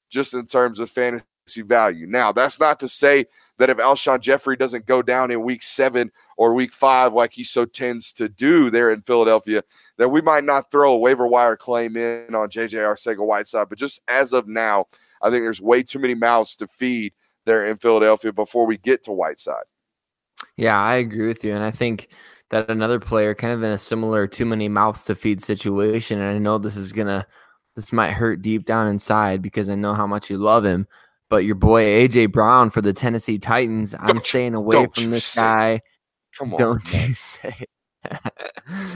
just 0.09 0.33
in 0.33 0.45
terms 0.45 0.79
of 0.79 0.89
fantasy 0.89 1.25
value. 1.57 2.07
Now, 2.07 2.31
that's 2.31 2.59
not 2.59 2.79
to 2.79 2.87
say 2.87 3.25
that 3.57 3.69
if 3.69 3.77
Alshon 3.77 4.21
Jeffery 4.21 4.55
doesn't 4.55 4.85
go 4.85 5.01
down 5.01 5.31
in 5.31 5.43
week 5.43 5.61
seven 5.61 6.11
or 6.37 6.53
week 6.53 6.71
five, 6.71 7.13
like 7.13 7.33
he 7.33 7.43
so 7.43 7.65
tends 7.65 8.13
to 8.13 8.29
do 8.29 8.69
there 8.69 8.91
in 8.91 9.01
Philadelphia, 9.01 9.63
that 9.97 10.09
we 10.09 10.21
might 10.21 10.43
not 10.43 10.71
throw 10.71 10.93
a 10.93 10.97
waiver 10.97 11.27
wire 11.27 11.57
claim 11.57 11.97
in 11.97 12.33
on 12.35 12.49
JJ 12.49 12.79
Arcega 12.79 13.25
Whiteside. 13.25 13.69
But 13.69 13.77
just 13.77 14.01
as 14.07 14.33
of 14.33 14.47
now, 14.47 14.85
I 15.21 15.29
think 15.29 15.43
there's 15.43 15.61
way 15.61 15.83
too 15.83 15.99
many 15.99 16.13
mouths 16.13 16.55
to 16.57 16.67
feed 16.67 17.13
there 17.45 17.65
in 17.65 17.77
Philadelphia 17.77 18.31
before 18.31 18.65
we 18.65 18.77
get 18.77 19.03
to 19.03 19.11
Whiteside. 19.11 19.65
Yeah, 20.55 20.79
I 20.79 20.95
agree 20.95 21.27
with 21.27 21.43
you. 21.43 21.53
And 21.53 21.63
I 21.63 21.71
think 21.71 22.09
that 22.51 22.69
another 22.69 22.99
player 22.99 23.35
kind 23.35 23.53
of 23.53 23.63
in 23.63 23.71
a 23.71 23.77
similar 23.77 24.27
too 24.27 24.45
many 24.45 24.67
mouths 24.67 25.05
to 25.05 25.15
feed 25.15 25.41
situation, 25.41 26.19
and 26.19 26.35
I 26.35 26.39
know 26.39 26.57
this 26.57 26.75
is 26.75 26.91
gonna 26.91 27.25
this 27.75 27.93
might 27.93 28.11
hurt 28.11 28.41
deep 28.41 28.65
down 28.65 28.87
inside 28.87 29.41
because 29.41 29.69
I 29.69 29.75
know 29.75 29.93
how 29.93 30.07
much 30.07 30.29
you 30.29 30.37
love 30.37 30.65
him. 30.65 30.87
But 31.29 31.45
your 31.45 31.55
boy 31.55 31.83
AJ 31.83 32.31
Brown 32.31 32.71
for 32.71 32.81
the 32.81 32.91
Tennessee 32.91 33.37
Titans, 33.37 33.93
I'm 33.93 34.07
don't 34.07 34.23
staying 34.25 34.55
away 34.55 34.87
from 34.93 35.11
this 35.11 35.35
guy. 35.35 35.81
Come 36.37 36.53
on, 36.53 36.59
don't 36.59 36.93
man. 36.93 37.09
you 37.09 37.15
say? 37.15 37.55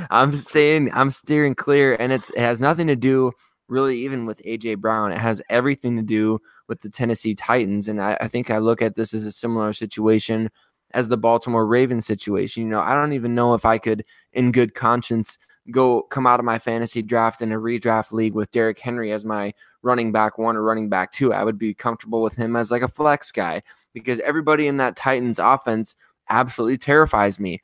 I'm 0.10 0.34
staying. 0.34 0.92
I'm 0.94 1.12
steering 1.12 1.54
clear, 1.56 1.96
and 1.96 2.12
it's 2.12 2.32
it 2.32 2.40
has 2.40 2.60
nothing 2.60 2.88
to 2.88 2.96
do 2.96 3.32
really 3.68 3.98
even 4.00 4.26
with 4.26 4.42
AJ 4.44 4.80
Brown. 4.80 5.12
It 5.12 5.20
has 5.20 5.42
everything 5.50 5.96
to 5.98 6.04
do 6.04 6.40
with 6.68 6.82
the 6.82 6.90
Tennessee 6.90 7.36
Titans, 7.36 7.88
and 7.88 8.02
I, 8.02 8.18
I 8.20 8.28
think 8.28 8.50
I 8.50 8.58
look 8.58 8.82
at 8.82 8.96
this 8.96 9.14
as 9.14 9.26
a 9.26 9.32
similar 9.32 9.72
situation 9.72 10.50
as 10.94 11.08
the 11.08 11.18
Baltimore 11.18 11.66
Ravens 11.66 12.06
situation. 12.06 12.64
You 12.64 12.70
know, 12.70 12.82
I 12.82 12.94
don't 12.94 13.14
even 13.14 13.36
know 13.36 13.54
if 13.54 13.66
I 13.66 13.78
could, 13.78 14.06
in 14.32 14.52
good 14.52 14.76
conscience, 14.76 15.38
go 15.72 16.04
come 16.04 16.28
out 16.28 16.40
of 16.40 16.46
my 16.46 16.60
fantasy 16.60 17.02
draft 17.02 17.42
in 17.42 17.52
a 17.52 17.60
redraft 17.60 18.12
league 18.12 18.34
with 18.34 18.52
Derrick 18.52 18.80
Henry 18.80 19.12
as 19.12 19.26
my 19.26 19.54
running 19.82 20.12
back 20.12 20.38
one 20.38 20.56
or 20.56 20.62
running 20.62 20.90
back 20.90 21.12
two. 21.12 21.34
I 21.34 21.44
would 21.44 21.58
be 21.58 21.74
comfortable 21.74 22.22
with 22.22 22.36
him 22.36 22.56
as 22.56 22.72
like 22.72 22.82
a 22.82 22.88
flex 22.88 23.32
guy 23.32 23.62
because 23.94 24.20
everybody 24.20 24.68
in 24.68 24.78
that 24.78 24.96
Titans 24.96 25.40
offense 25.40 25.96
absolutely 26.30 26.78
terrifies 26.78 27.40
me. 27.40 27.62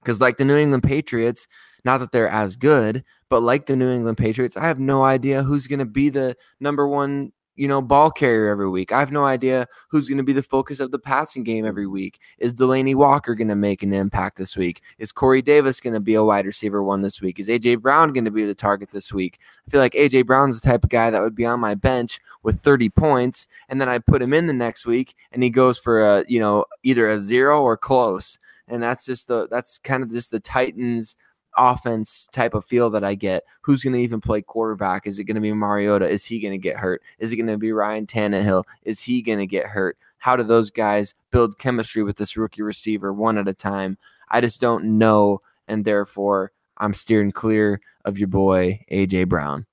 Because, 0.00 0.20
like 0.20 0.36
the 0.36 0.44
New 0.44 0.56
England 0.56 0.84
Patriots, 0.84 1.48
not 1.84 1.98
that 1.98 2.12
they're 2.12 2.28
as 2.28 2.56
good, 2.56 3.04
but 3.28 3.42
like 3.42 3.66
the 3.66 3.76
New 3.76 3.90
England 3.90 4.16
Patriots, 4.16 4.56
I 4.56 4.66
have 4.66 4.78
no 4.78 5.04
idea 5.04 5.42
who's 5.42 5.66
going 5.66 5.80
to 5.80 5.84
be 5.84 6.08
the 6.08 6.36
number 6.60 6.86
one 6.86 7.32
you 7.58 7.66
know, 7.66 7.82
ball 7.82 8.10
carrier 8.10 8.48
every 8.48 8.70
week. 8.70 8.92
I 8.92 9.00
have 9.00 9.10
no 9.10 9.24
idea 9.24 9.66
who's 9.88 10.08
going 10.08 10.18
to 10.18 10.24
be 10.24 10.32
the 10.32 10.42
focus 10.42 10.78
of 10.78 10.92
the 10.92 10.98
passing 10.98 11.42
game 11.42 11.66
every 11.66 11.88
week. 11.88 12.20
Is 12.38 12.54
Delanie 12.54 12.94
Walker 12.94 13.34
going 13.34 13.48
to 13.48 13.56
make 13.56 13.82
an 13.82 13.92
impact 13.92 14.38
this 14.38 14.56
week? 14.56 14.80
Is 14.98 15.10
Corey 15.10 15.42
Davis 15.42 15.80
going 15.80 15.94
to 15.94 16.00
be 16.00 16.14
a 16.14 16.22
wide 16.22 16.46
receiver 16.46 16.84
one 16.84 17.02
this 17.02 17.20
week? 17.20 17.40
Is 17.40 17.48
AJ 17.48 17.80
Brown 17.80 18.12
going 18.12 18.24
to 18.24 18.30
be 18.30 18.44
the 18.44 18.54
target 18.54 18.90
this 18.92 19.12
week? 19.12 19.40
I 19.66 19.70
feel 19.70 19.80
like 19.80 19.94
AJ 19.94 20.26
Brown's 20.26 20.60
the 20.60 20.68
type 20.68 20.84
of 20.84 20.90
guy 20.90 21.10
that 21.10 21.20
would 21.20 21.34
be 21.34 21.44
on 21.46 21.58
my 21.58 21.74
bench 21.74 22.20
with 22.44 22.60
30 22.60 22.90
points, 22.90 23.48
and 23.68 23.80
then 23.80 23.88
I 23.88 23.98
put 23.98 24.22
him 24.22 24.32
in 24.32 24.46
the 24.46 24.52
next 24.52 24.86
week, 24.86 25.16
and 25.32 25.42
he 25.42 25.50
goes 25.50 25.78
for 25.78 26.00
a 26.00 26.24
you 26.28 26.38
know 26.38 26.64
either 26.84 27.10
a 27.10 27.18
zero 27.18 27.60
or 27.62 27.76
close. 27.76 28.38
And 28.70 28.82
that's 28.82 29.04
just 29.04 29.28
the 29.28 29.48
that's 29.48 29.78
kind 29.78 30.02
of 30.02 30.10
just 30.10 30.30
the 30.30 30.40
Titans 30.40 31.16
offense 31.56 32.28
type 32.32 32.54
of 32.54 32.64
feel 32.64 32.90
that 32.90 33.04
I 33.04 33.14
get. 33.14 33.44
Who's 33.62 33.82
going 33.82 33.94
to 33.94 34.00
even 34.00 34.20
play 34.20 34.42
quarterback? 34.42 35.06
Is 35.06 35.18
it 35.18 35.24
going 35.24 35.36
to 35.36 35.40
be 35.40 35.52
Mariota? 35.52 36.08
Is 36.08 36.24
he 36.24 36.40
going 36.40 36.52
to 36.52 36.58
get 36.58 36.76
hurt? 36.76 37.02
Is 37.18 37.32
it 37.32 37.36
going 37.36 37.48
to 37.48 37.58
be 37.58 37.72
Ryan 37.72 38.06
Tannehill? 38.06 38.64
Is 38.82 39.00
he 39.00 39.22
going 39.22 39.38
to 39.38 39.46
get 39.46 39.66
hurt? 39.66 39.98
How 40.18 40.36
do 40.36 40.42
those 40.42 40.70
guys 40.70 41.14
build 41.30 41.58
chemistry 41.58 42.02
with 42.02 42.16
this 42.16 42.36
rookie 42.36 42.62
receiver 42.62 43.12
one 43.12 43.38
at 43.38 43.48
a 43.48 43.54
time? 43.54 43.98
I 44.28 44.40
just 44.40 44.60
don't 44.60 44.98
know. 44.98 45.42
And 45.66 45.84
therefore, 45.84 46.52
I'm 46.78 46.94
steering 46.94 47.32
clear 47.32 47.80
of 48.04 48.18
your 48.18 48.28
boy, 48.28 48.84
A.J. 48.88 49.24
Brown. 49.24 49.66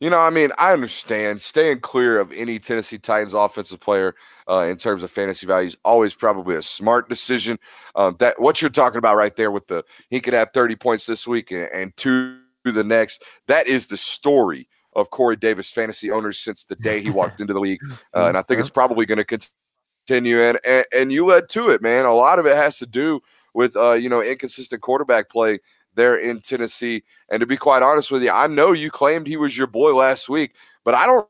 You 0.00 0.08
know, 0.08 0.18
I 0.18 0.30
mean, 0.30 0.50
I 0.56 0.72
understand 0.72 1.42
staying 1.42 1.80
clear 1.80 2.18
of 2.18 2.32
any 2.32 2.58
Tennessee 2.58 2.98
Titans 2.98 3.34
offensive 3.34 3.80
player 3.80 4.14
uh, 4.48 4.66
in 4.68 4.76
terms 4.76 5.02
of 5.02 5.10
fantasy 5.10 5.46
values 5.46 5.76
always 5.84 6.14
probably 6.14 6.56
a 6.56 6.62
smart 6.62 7.10
decision. 7.10 7.58
Um, 7.94 8.16
that 8.18 8.40
what 8.40 8.62
you're 8.62 8.70
talking 8.70 8.96
about 8.96 9.16
right 9.16 9.36
there 9.36 9.50
with 9.50 9.66
the 9.66 9.84
he 10.08 10.20
could 10.20 10.32
have 10.32 10.52
30 10.54 10.76
points 10.76 11.04
this 11.04 11.26
week 11.26 11.50
and, 11.50 11.68
and 11.72 11.96
two 11.98 12.38
the 12.64 12.84
next. 12.84 13.24
That 13.46 13.66
is 13.66 13.86
the 13.86 13.96
story 13.96 14.68
of 14.94 15.10
Corey 15.10 15.36
Davis 15.36 15.70
fantasy 15.70 16.10
owners 16.10 16.38
since 16.38 16.64
the 16.64 16.76
day 16.76 17.00
he 17.00 17.10
walked 17.10 17.40
into 17.40 17.52
the 17.52 17.60
league, 17.60 17.80
uh, 18.14 18.26
and 18.26 18.36
I 18.36 18.42
think 18.42 18.60
it's 18.60 18.70
probably 18.70 19.06
going 19.06 19.24
to 19.24 19.38
continue. 20.06 20.42
And, 20.42 20.58
and 20.66 20.84
and 20.94 21.12
you 21.12 21.26
led 21.26 21.48
to 21.50 21.70
it, 21.70 21.82
man. 21.82 22.04
A 22.04 22.14
lot 22.14 22.38
of 22.38 22.46
it 22.46 22.56
has 22.56 22.78
to 22.78 22.86
do 22.86 23.20
with 23.54 23.76
uh, 23.76 23.92
you 23.92 24.08
know 24.08 24.22
inconsistent 24.22 24.82
quarterback 24.82 25.28
play 25.28 25.58
there 25.94 26.16
in 26.16 26.40
Tennessee. 26.40 27.02
And 27.30 27.40
to 27.40 27.46
be 27.46 27.56
quite 27.56 27.82
honest 27.82 28.10
with 28.10 28.22
you, 28.22 28.30
I 28.30 28.46
know 28.46 28.72
you 28.72 28.90
claimed 28.90 29.26
he 29.26 29.36
was 29.36 29.56
your 29.56 29.66
boy 29.66 29.94
last 29.94 30.28
week, 30.28 30.54
but 30.84 30.94
I 30.94 31.06
don't 31.06 31.26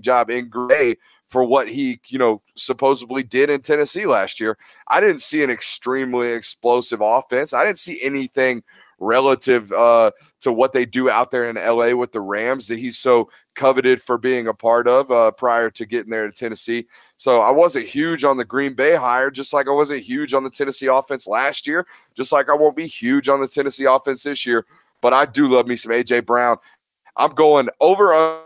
job 0.00 0.30
in 0.30 0.48
Gray 0.48 0.96
for 1.28 1.44
what 1.44 1.68
he, 1.68 2.00
you 2.06 2.18
know, 2.18 2.42
supposedly 2.56 3.22
did 3.22 3.50
in 3.50 3.60
Tennessee 3.60 4.06
last 4.06 4.38
year. 4.38 4.56
I 4.88 5.00
didn't 5.00 5.20
see 5.20 5.42
an 5.42 5.50
extremely 5.50 6.30
explosive 6.30 7.00
offense. 7.00 7.52
I 7.52 7.64
didn't 7.64 7.78
see 7.78 8.00
anything 8.02 8.62
relative 8.98 9.72
uh, 9.72 10.12
to 10.40 10.52
what 10.52 10.72
they 10.72 10.86
do 10.86 11.10
out 11.10 11.30
there 11.30 11.48
in 11.48 11.56
LA 11.56 11.94
with 11.94 12.12
the 12.12 12.20
Rams 12.20 12.68
that 12.68 12.78
he's 12.78 12.98
so 12.98 13.30
coveted 13.54 14.00
for 14.00 14.16
being 14.16 14.46
a 14.46 14.54
part 14.54 14.86
of 14.86 15.10
uh, 15.10 15.32
prior 15.32 15.70
to 15.70 15.86
getting 15.86 16.10
there 16.10 16.26
to 16.26 16.32
Tennessee. 16.32 16.86
So 17.22 17.38
I 17.38 17.52
wasn't 17.52 17.86
huge 17.86 18.24
on 18.24 18.36
the 18.36 18.44
Green 18.44 18.74
Bay 18.74 18.96
hire, 18.96 19.30
just 19.30 19.52
like 19.52 19.68
I 19.68 19.70
wasn't 19.70 20.02
huge 20.02 20.34
on 20.34 20.42
the 20.42 20.50
Tennessee 20.50 20.88
offense 20.88 21.28
last 21.28 21.68
year, 21.68 21.86
just 22.16 22.32
like 22.32 22.50
I 22.50 22.54
won't 22.56 22.74
be 22.74 22.88
huge 22.88 23.28
on 23.28 23.40
the 23.40 23.46
Tennessee 23.46 23.84
offense 23.84 24.24
this 24.24 24.44
year. 24.44 24.66
But 25.00 25.12
I 25.12 25.26
do 25.26 25.46
love 25.46 25.68
me 25.68 25.76
some 25.76 25.92
AJ 25.92 26.26
Brown. 26.26 26.56
I'm 27.16 27.32
going 27.32 27.68
over 27.80 28.42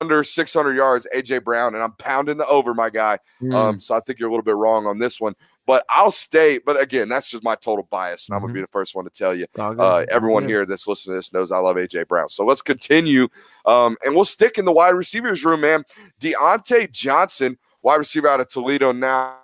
under 0.00 0.24
600 0.24 0.74
yards, 0.74 1.06
AJ 1.14 1.44
Brown, 1.44 1.76
and 1.76 1.84
I'm 1.84 1.92
pounding 1.92 2.36
the 2.36 2.46
over, 2.48 2.74
my 2.74 2.90
guy. 2.90 3.20
Mm. 3.40 3.54
Um, 3.54 3.80
so 3.80 3.94
I 3.94 4.00
think 4.00 4.18
you're 4.18 4.28
a 4.28 4.32
little 4.32 4.42
bit 4.42 4.56
wrong 4.56 4.88
on 4.88 4.98
this 4.98 5.20
one, 5.20 5.36
but 5.64 5.84
I'll 5.88 6.10
stay. 6.10 6.58
But 6.58 6.82
again, 6.82 7.08
that's 7.08 7.30
just 7.30 7.44
my 7.44 7.54
total 7.54 7.86
bias, 7.92 8.28
and 8.28 8.34
I'm 8.34 8.40
gonna 8.40 8.52
be 8.52 8.58
mm-hmm. 8.58 8.64
the 8.64 8.72
first 8.72 8.96
one 8.96 9.04
to 9.04 9.10
tell 9.10 9.36
you. 9.36 9.46
Uh, 9.56 10.04
everyone 10.10 10.48
here 10.48 10.66
that's 10.66 10.88
listening 10.88 11.14
to 11.14 11.18
this 11.18 11.32
knows 11.32 11.52
I 11.52 11.58
love 11.58 11.76
AJ 11.76 12.08
Brown. 12.08 12.28
So 12.28 12.44
let's 12.44 12.62
continue, 12.62 13.28
um, 13.66 13.96
and 14.04 14.16
we'll 14.16 14.24
stick 14.24 14.58
in 14.58 14.64
the 14.64 14.72
wide 14.72 14.96
receivers 14.96 15.44
room, 15.44 15.60
man. 15.60 15.84
Diontae 16.20 16.90
Johnson, 16.90 17.56
wide 17.86 17.94
receiver 17.94 18.26
out 18.28 18.40
of 18.40 18.48
Toledo 18.48 18.90
now 18.90 19.36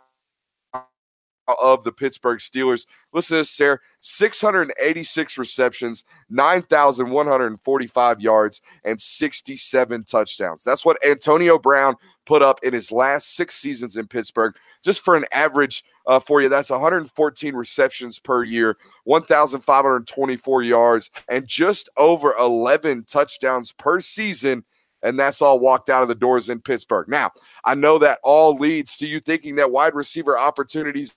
of 1.60 1.84
the 1.84 1.92
Pittsburgh 1.92 2.40
Steelers. 2.40 2.86
Listen 3.12 3.36
to 3.36 3.40
this, 3.40 3.50
Sarah 3.50 3.78
686 4.00 5.38
receptions, 5.38 6.02
9,145 6.28 8.20
yards, 8.20 8.60
and 8.84 9.00
67 9.00 10.02
touchdowns. 10.02 10.64
That's 10.64 10.84
what 10.84 11.04
Antonio 11.06 11.56
Brown 11.56 11.94
put 12.26 12.42
up 12.42 12.58
in 12.64 12.72
his 12.74 12.90
last 12.90 13.36
six 13.36 13.54
seasons 13.54 13.96
in 13.96 14.08
Pittsburgh. 14.08 14.56
Just 14.82 15.04
for 15.04 15.14
an 15.14 15.26
average 15.32 15.84
uh, 16.08 16.18
for 16.18 16.42
you, 16.42 16.48
that's 16.48 16.70
114 16.70 17.54
receptions 17.54 18.18
per 18.18 18.42
year, 18.42 18.76
1,524 19.04 20.62
yards, 20.64 21.10
and 21.28 21.46
just 21.46 21.88
over 21.96 22.34
11 22.40 23.04
touchdowns 23.04 23.70
per 23.70 24.00
season 24.00 24.64
and 25.02 25.18
that's 25.18 25.42
all 25.42 25.58
walked 25.58 25.90
out 25.90 26.02
of 26.02 26.08
the 26.08 26.14
doors 26.14 26.48
in 26.48 26.60
Pittsburgh. 26.60 27.08
Now, 27.08 27.30
I 27.64 27.74
know 27.74 27.98
that 27.98 28.18
all 28.22 28.54
leads 28.54 28.96
to 28.98 29.06
you 29.06 29.20
thinking 29.20 29.56
that 29.56 29.70
wide 29.70 29.94
receiver 29.94 30.38
opportunities 30.38 31.16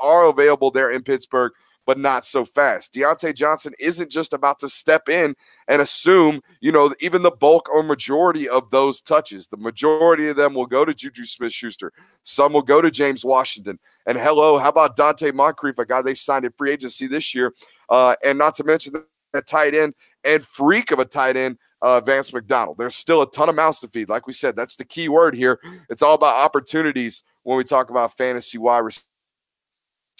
are 0.00 0.26
available 0.26 0.70
there 0.70 0.90
in 0.90 1.02
Pittsburgh, 1.02 1.52
but 1.86 1.98
not 1.98 2.22
so 2.22 2.44
fast. 2.44 2.92
Diontae 2.92 3.34
Johnson 3.34 3.72
isn't 3.78 4.10
just 4.10 4.34
about 4.34 4.58
to 4.58 4.68
step 4.68 5.08
in 5.08 5.34
and 5.68 5.80
assume, 5.80 6.42
you 6.60 6.70
know, 6.70 6.92
even 7.00 7.22
the 7.22 7.30
bulk 7.30 7.70
or 7.72 7.82
majority 7.82 8.46
of 8.46 8.70
those 8.70 9.00
touches. 9.00 9.46
The 9.46 9.56
majority 9.56 10.28
of 10.28 10.36
them 10.36 10.52
will 10.52 10.66
go 10.66 10.84
to 10.84 10.92
Juju 10.92 11.24
Smith 11.24 11.52
Schuster. 11.52 11.92
Some 12.24 12.52
will 12.52 12.60
go 12.60 12.82
to 12.82 12.90
James 12.90 13.24
Washington. 13.24 13.78
And 14.04 14.18
hello, 14.18 14.58
how 14.58 14.68
about 14.68 14.98
Donte 14.98 15.32
Moncrief, 15.32 15.78
a 15.78 15.86
guy 15.86 16.02
they 16.02 16.12
signed 16.12 16.44
in 16.44 16.52
free 16.52 16.72
agency 16.72 17.06
this 17.06 17.34
year? 17.34 17.54
Uh, 17.88 18.16
and 18.22 18.36
not 18.36 18.52
to 18.56 18.64
mention 18.64 18.92
that 19.32 19.46
tight 19.46 19.74
end 19.74 19.94
and 20.24 20.44
freak 20.44 20.90
of 20.90 20.98
a 20.98 21.06
tight 21.06 21.38
end, 21.38 21.56
uh, 21.82 22.00
Vance 22.00 22.32
McDonald. 22.32 22.78
There's 22.78 22.94
still 22.94 23.22
a 23.22 23.30
ton 23.30 23.48
of 23.48 23.54
mouths 23.54 23.80
to 23.80 23.88
feed. 23.88 24.08
Like 24.08 24.26
we 24.26 24.32
said, 24.32 24.56
that's 24.56 24.76
the 24.76 24.84
key 24.84 25.08
word 25.08 25.34
here. 25.34 25.60
It's 25.88 26.02
all 26.02 26.14
about 26.14 26.36
opportunities 26.36 27.22
when 27.42 27.56
we 27.56 27.64
talk 27.64 27.90
about 27.90 28.16
fantasy 28.16 28.58
wide 28.58 28.78
receivers 28.78 29.08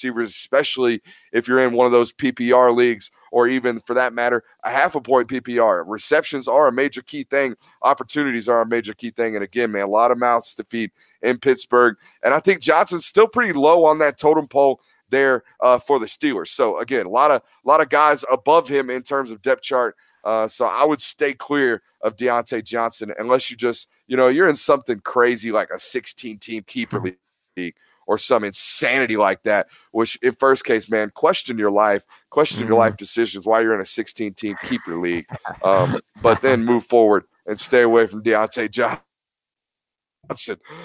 especially 0.04 1.02
if 1.32 1.48
you're 1.48 1.60
in 1.60 1.72
one 1.72 1.86
of 1.86 1.92
those 1.92 2.12
PPR 2.12 2.74
leagues 2.74 3.10
or 3.32 3.48
even 3.48 3.80
for 3.80 3.94
that 3.94 4.12
matter, 4.12 4.44
a 4.64 4.70
half 4.70 4.94
a 4.94 5.00
point 5.00 5.28
PPR. 5.28 5.84
Receptions 5.86 6.48
are 6.48 6.68
a 6.68 6.72
major 6.72 7.02
key 7.02 7.24
thing, 7.24 7.56
opportunities 7.82 8.48
are 8.48 8.60
a 8.60 8.66
major 8.66 8.94
key 8.94 9.10
thing. 9.10 9.34
And 9.34 9.44
again, 9.44 9.72
man, 9.72 9.84
a 9.84 9.88
lot 9.88 10.10
of 10.10 10.18
mouths 10.18 10.54
to 10.56 10.64
feed 10.64 10.90
in 11.22 11.38
Pittsburgh. 11.38 11.96
And 12.22 12.32
I 12.32 12.40
think 12.40 12.60
Johnson's 12.60 13.06
still 13.06 13.28
pretty 13.28 13.52
low 13.52 13.84
on 13.84 13.98
that 13.98 14.18
totem 14.18 14.46
pole 14.46 14.80
there 15.10 15.42
uh, 15.60 15.78
for 15.78 15.98
the 15.98 16.06
Steelers. 16.06 16.48
So 16.48 16.78
again, 16.78 17.06
a 17.06 17.10
lot 17.10 17.30
of 17.30 17.42
a 17.42 17.68
lot 17.68 17.80
of 17.80 17.88
guys 17.88 18.24
above 18.30 18.68
him 18.68 18.90
in 18.90 19.02
terms 19.02 19.30
of 19.30 19.42
depth 19.42 19.62
chart. 19.62 19.96
Uh, 20.24 20.48
so 20.48 20.66
I 20.66 20.84
would 20.84 21.00
stay 21.00 21.32
clear 21.32 21.82
of 22.00 22.16
Diontae 22.16 22.64
Johnson 22.64 23.12
unless 23.18 23.50
you 23.50 23.56
just, 23.56 23.88
you 24.06 24.16
know, 24.16 24.28
you're 24.28 24.48
in 24.48 24.54
something 24.54 25.00
crazy 25.00 25.52
like 25.52 25.70
a 25.70 25.78
16 25.78 26.38
team 26.38 26.62
keeper 26.66 27.00
hmm. 27.00 27.08
league 27.56 27.74
or 28.08 28.16
some 28.18 28.42
insanity 28.42 29.16
like 29.16 29.42
that, 29.42 29.68
which 29.92 30.16
in 30.22 30.34
first 30.34 30.64
case, 30.64 30.90
man, 30.90 31.10
question 31.14 31.58
your 31.58 31.70
life, 31.70 32.04
question 32.30 32.60
mm-hmm. 32.60 32.68
your 32.68 32.78
life 32.78 32.96
decisions 32.96 33.46
while 33.46 33.62
you're 33.62 33.74
in 33.74 33.82
a 33.82 33.86
16 33.86 34.32
team 34.34 34.56
keeper 34.62 34.96
league. 34.96 35.26
Um, 35.62 36.00
but 36.22 36.40
then 36.40 36.64
move 36.64 36.84
forward 36.84 37.24
and 37.46 37.60
stay 37.60 37.82
away 37.82 38.06
from 38.06 38.22
Diontae 38.22 38.70
Johnson. 38.70 38.98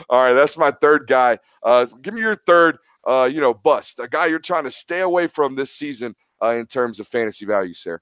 All 0.10 0.22
right, 0.22 0.34
that's 0.34 0.58
my 0.58 0.72
third 0.72 1.08
guy. 1.08 1.40
Uh, 1.64 1.86
give 2.02 2.14
me 2.14 2.22
your 2.22 2.36
third, 2.36 2.78
uh, 3.08 3.30
you 3.32 3.40
know, 3.40 3.54
bust, 3.54 4.00
a 4.00 4.08
guy 4.08 4.26
you're 4.26 4.40
trying 4.40 4.66
to 4.66 4.72
stay 4.72 5.00
away 5.00 5.28
from 5.28 5.56
this 5.56 5.72
season 5.72 6.16
uh, 6.42 6.50
in 6.50 6.66
terms 6.66 7.00
of 7.00 7.08
fantasy 7.08 7.46
value, 7.46 7.74
sir. 7.74 8.02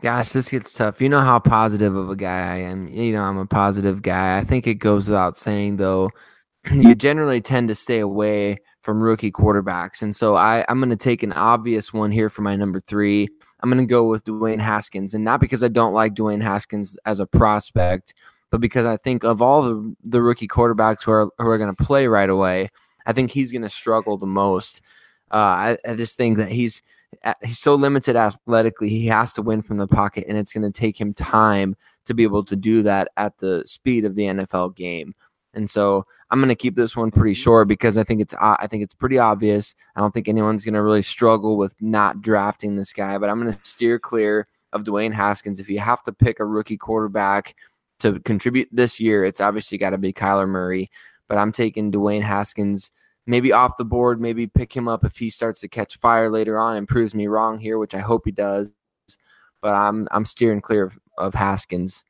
Gosh, 0.00 0.30
this 0.30 0.50
gets 0.50 0.72
tough. 0.72 1.00
You 1.00 1.08
know 1.08 1.20
how 1.20 1.40
positive 1.40 1.96
of 1.96 2.08
a 2.08 2.14
guy 2.14 2.54
I 2.54 2.56
am. 2.58 2.86
You 2.88 3.12
know, 3.12 3.22
I'm 3.22 3.38
a 3.38 3.46
positive 3.46 4.00
guy. 4.00 4.38
I 4.38 4.44
think 4.44 4.68
it 4.68 4.76
goes 4.76 5.08
without 5.08 5.36
saying, 5.36 5.78
though, 5.78 6.10
you 6.72 6.94
generally 6.94 7.40
tend 7.40 7.66
to 7.68 7.74
stay 7.74 7.98
away 7.98 8.58
from 8.82 9.02
rookie 9.02 9.32
quarterbacks. 9.32 10.00
And 10.00 10.14
so 10.14 10.36
I, 10.36 10.64
I'm 10.68 10.78
going 10.78 10.90
to 10.90 10.96
take 10.96 11.24
an 11.24 11.32
obvious 11.32 11.92
one 11.92 12.12
here 12.12 12.30
for 12.30 12.42
my 12.42 12.54
number 12.54 12.78
three. 12.78 13.26
I'm 13.60 13.70
going 13.70 13.84
to 13.84 13.90
go 13.90 14.04
with 14.04 14.24
Dwayne 14.24 14.60
Haskins. 14.60 15.14
And 15.14 15.24
not 15.24 15.40
because 15.40 15.64
I 15.64 15.68
don't 15.68 15.92
like 15.92 16.14
Dwayne 16.14 16.42
Haskins 16.42 16.96
as 17.04 17.18
a 17.18 17.26
prospect, 17.26 18.14
but 18.50 18.60
because 18.60 18.84
I 18.84 18.98
think 18.98 19.24
of 19.24 19.42
all 19.42 19.62
the, 19.62 19.96
the 20.04 20.22
rookie 20.22 20.46
quarterbacks 20.46 21.02
who 21.02 21.10
are, 21.10 21.28
who 21.38 21.48
are 21.48 21.58
going 21.58 21.74
to 21.74 21.84
play 21.84 22.06
right 22.06 22.30
away, 22.30 22.68
I 23.04 23.12
think 23.12 23.32
he's 23.32 23.50
going 23.50 23.62
to 23.62 23.68
struggle 23.68 24.16
the 24.16 24.26
most. 24.26 24.80
Uh, 25.32 25.36
I, 25.36 25.78
I 25.84 25.94
just 25.96 26.16
think 26.16 26.38
that 26.38 26.52
he's 26.52 26.82
he's 27.44 27.58
so 27.58 27.74
limited 27.74 28.16
athletically. 28.16 28.88
He 28.88 29.06
has 29.06 29.32
to 29.34 29.42
win 29.42 29.62
from 29.62 29.78
the 29.78 29.88
pocket, 29.88 30.24
and 30.28 30.36
it's 30.36 30.52
going 30.52 30.70
to 30.70 30.78
take 30.78 31.00
him 31.00 31.14
time 31.14 31.76
to 32.06 32.14
be 32.14 32.22
able 32.22 32.44
to 32.44 32.56
do 32.56 32.82
that 32.82 33.08
at 33.16 33.38
the 33.38 33.66
speed 33.66 34.04
of 34.04 34.14
the 34.14 34.24
NFL 34.24 34.76
game. 34.76 35.14
And 35.54 35.68
so 35.68 36.04
I'm 36.30 36.40
going 36.40 36.50
to 36.50 36.54
keep 36.54 36.76
this 36.76 36.96
one 36.96 37.10
pretty 37.10 37.34
short 37.34 37.68
because 37.68 37.96
I 37.96 38.04
think 38.04 38.20
it's 38.20 38.34
uh, 38.34 38.56
I 38.58 38.66
think 38.66 38.82
it's 38.82 38.94
pretty 38.94 39.18
obvious. 39.18 39.74
I 39.96 40.00
don't 40.00 40.12
think 40.12 40.28
anyone's 40.28 40.64
going 40.64 40.74
to 40.74 40.82
really 40.82 41.02
struggle 41.02 41.56
with 41.56 41.74
not 41.80 42.20
drafting 42.20 42.76
this 42.76 42.92
guy, 42.92 43.18
but 43.18 43.30
I'm 43.30 43.40
going 43.40 43.52
to 43.52 43.58
steer 43.64 43.98
clear 43.98 44.46
of 44.72 44.84
Dwayne 44.84 45.12
Haskins. 45.12 45.58
If 45.58 45.68
you 45.68 45.80
have 45.80 46.02
to 46.04 46.12
pick 46.12 46.38
a 46.38 46.44
rookie 46.44 46.76
quarterback 46.76 47.56
to 48.00 48.20
contribute 48.20 48.68
this 48.70 49.00
year, 49.00 49.24
it's 49.24 49.40
obviously 49.40 49.78
got 49.78 49.90
to 49.90 49.98
be 49.98 50.12
Kyler 50.12 50.48
Murray. 50.48 50.90
But 51.28 51.38
I'm 51.38 51.52
taking 51.52 51.90
Dwayne 51.90 52.22
Haskins 52.22 52.90
maybe 53.28 53.52
off 53.52 53.76
the 53.76 53.84
board, 53.84 54.20
maybe 54.20 54.46
pick 54.46 54.74
him 54.74 54.88
up 54.88 55.04
if 55.04 55.18
he 55.18 55.30
starts 55.30 55.60
to 55.60 55.68
catch 55.68 55.98
fire 55.98 56.30
later 56.30 56.58
on 56.58 56.76
and 56.76 56.88
proves 56.88 57.14
me 57.14 57.28
wrong 57.28 57.60
here, 57.60 57.78
which 57.78 57.94
I 57.94 58.00
hope 58.00 58.22
he 58.24 58.32
does. 58.32 58.72
But 59.60 59.74
I'm 59.74 60.08
I'm 60.10 60.24
steering 60.24 60.60
clear 60.60 60.84
of, 60.84 60.98
of 61.18 61.34
Haskins. 61.34 62.04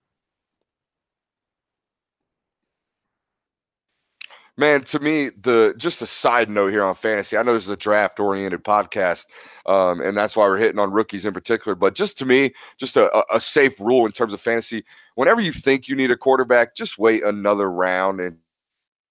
Man, 4.57 4.83
to 4.85 4.99
me, 4.99 5.31
the 5.41 5.75
just 5.77 6.03
a 6.03 6.07
side 6.07 6.51
note 6.51 6.73
here 6.73 6.83
on 6.83 6.95
fantasy. 6.95 7.37
I 7.37 7.43
know 7.43 7.55
this 7.55 7.65
is 7.65 7.71
a 7.71 7.77
draft 7.77 8.19
oriented 8.19 8.65
podcast, 8.65 9.27
um, 9.67 10.01
and 10.01 10.17
that's 10.17 10.37
why 10.37 10.47
we're 10.47 10.59
hitting 10.59 10.81
on 10.81 10.91
rookies 10.91 11.25
in 11.25 11.33
particular. 11.33 11.75
But 11.75 11.95
just 11.95 12.19
to 12.19 12.27
me, 12.27 12.53
just 12.77 12.97
a, 12.97 13.25
a 13.33 13.41
safe 13.41 13.79
rule 13.81 14.05
in 14.05 14.13
terms 14.13 14.33
of 14.33 14.41
fantasy. 14.41 14.85
Whenever 15.15 15.41
you 15.41 15.53
think 15.53 15.89
you 15.89 15.95
need 15.95 16.11
a 16.11 16.17
quarterback, 16.17 16.75
just 16.75 16.99
wait 16.99 17.23
another 17.23 17.71
round 17.71 18.21
and 18.21 18.39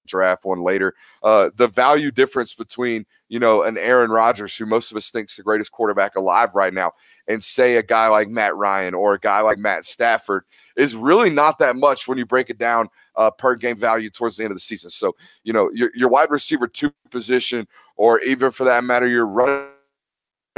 draft 0.08 0.46
one 0.46 0.62
later. 0.62 0.96
Uh, 1.22 1.50
the 1.56 1.68
value 1.68 2.12
difference 2.12 2.54
between 2.54 3.06
you 3.30 3.40
know 3.40 3.64
an 3.64 3.78
Aaron 3.78 4.12
Rodgers, 4.12 4.56
who 4.56 4.66
most 4.66 4.92
of 4.92 4.98
us 4.98 5.10
thinks 5.10 5.36
the 5.36 5.44
greatest 5.44 5.72
quarterback 5.72 6.16
alive 6.16 6.56
right 6.56 6.74
now, 6.74 6.92
and 7.28 7.44
say 7.44 7.76
a 7.76 7.84
guy 7.84 8.08
like 8.08 8.30
Matt 8.30 8.56
Ryan 8.56 8.94
or 8.94 9.14
a 9.14 9.20
guy 9.20 9.42
like 9.42 9.58
Matt 9.58 9.86
Stafford 9.86 10.44
is 10.76 10.96
really 10.96 11.30
not 11.30 11.58
that 11.60 11.76
much 11.76 12.08
when 12.08 12.18
you 12.18 12.26
break 12.26 12.50
it 12.50 12.58
down 12.58 12.88
uh, 13.16 13.30
per 13.32 13.56
game 13.56 13.78
value 13.78 14.10
towards 14.10 14.38
the 14.38 14.44
end 14.44 14.52
of 14.52 14.56
the 14.56 14.62
season. 14.62 14.90
So, 14.90 15.16
you 15.44 15.52
know, 15.52 15.70
your, 15.74 15.92
your 15.96 16.10
wide 16.10 16.32
receiver 16.32 16.68
two 16.68 16.92
position, 17.10 17.68
or 17.96 18.22
even 18.22 18.52
for 18.52 18.64
that 18.64 18.84
matter, 18.84 19.08
your 19.08 19.26
running 19.26 19.68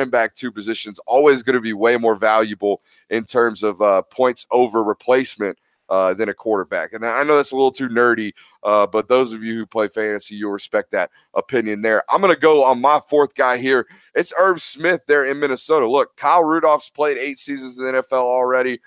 back 0.09 0.35
two 0.35 0.51
positions, 0.51 0.99
always 1.07 1.41
going 1.41 1.55
to 1.55 1.61
be 1.61 1.73
way 1.73 1.97
more 1.97 2.15
valuable 2.15 2.81
in 3.09 3.25
terms 3.25 3.63
of 3.63 3.81
uh, 3.81 4.01
points 4.03 4.45
over 4.51 4.83
replacement 4.83 5.57
uh, 5.89 6.13
than 6.13 6.29
a 6.29 6.33
quarterback. 6.33 6.93
And 6.93 7.05
I 7.05 7.23
know 7.23 7.35
that's 7.37 7.51
a 7.51 7.55
little 7.55 7.71
too 7.71 7.89
nerdy, 7.89 8.33
uh, 8.63 8.87
but 8.87 9.07
those 9.07 9.33
of 9.33 9.43
you 9.43 9.55
who 9.55 9.65
play 9.65 9.87
fantasy, 9.87 10.35
you'll 10.35 10.51
respect 10.51 10.91
that 10.91 11.09
opinion 11.33 11.81
there. 11.81 12.03
I'm 12.09 12.21
going 12.21 12.33
to 12.33 12.39
go 12.39 12.63
on 12.63 12.79
my 12.79 12.99
fourth 12.99 13.35
guy 13.35 13.57
here. 13.57 13.87
It's 14.15 14.33
Irv 14.39 14.61
Smith 14.61 15.01
there 15.07 15.25
in 15.25 15.39
Minnesota. 15.39 15.89
Look, 15.89 16.15
Kyle 16.15 16.43
Rudolph's 16.43 16.89
played 16.89 17.17
eight 17.17 17.37
seasons 17.37 17.77
in 17.77 17.85
the 17.85 17.91
NFL 17.91 18.13
already 18.13 18.79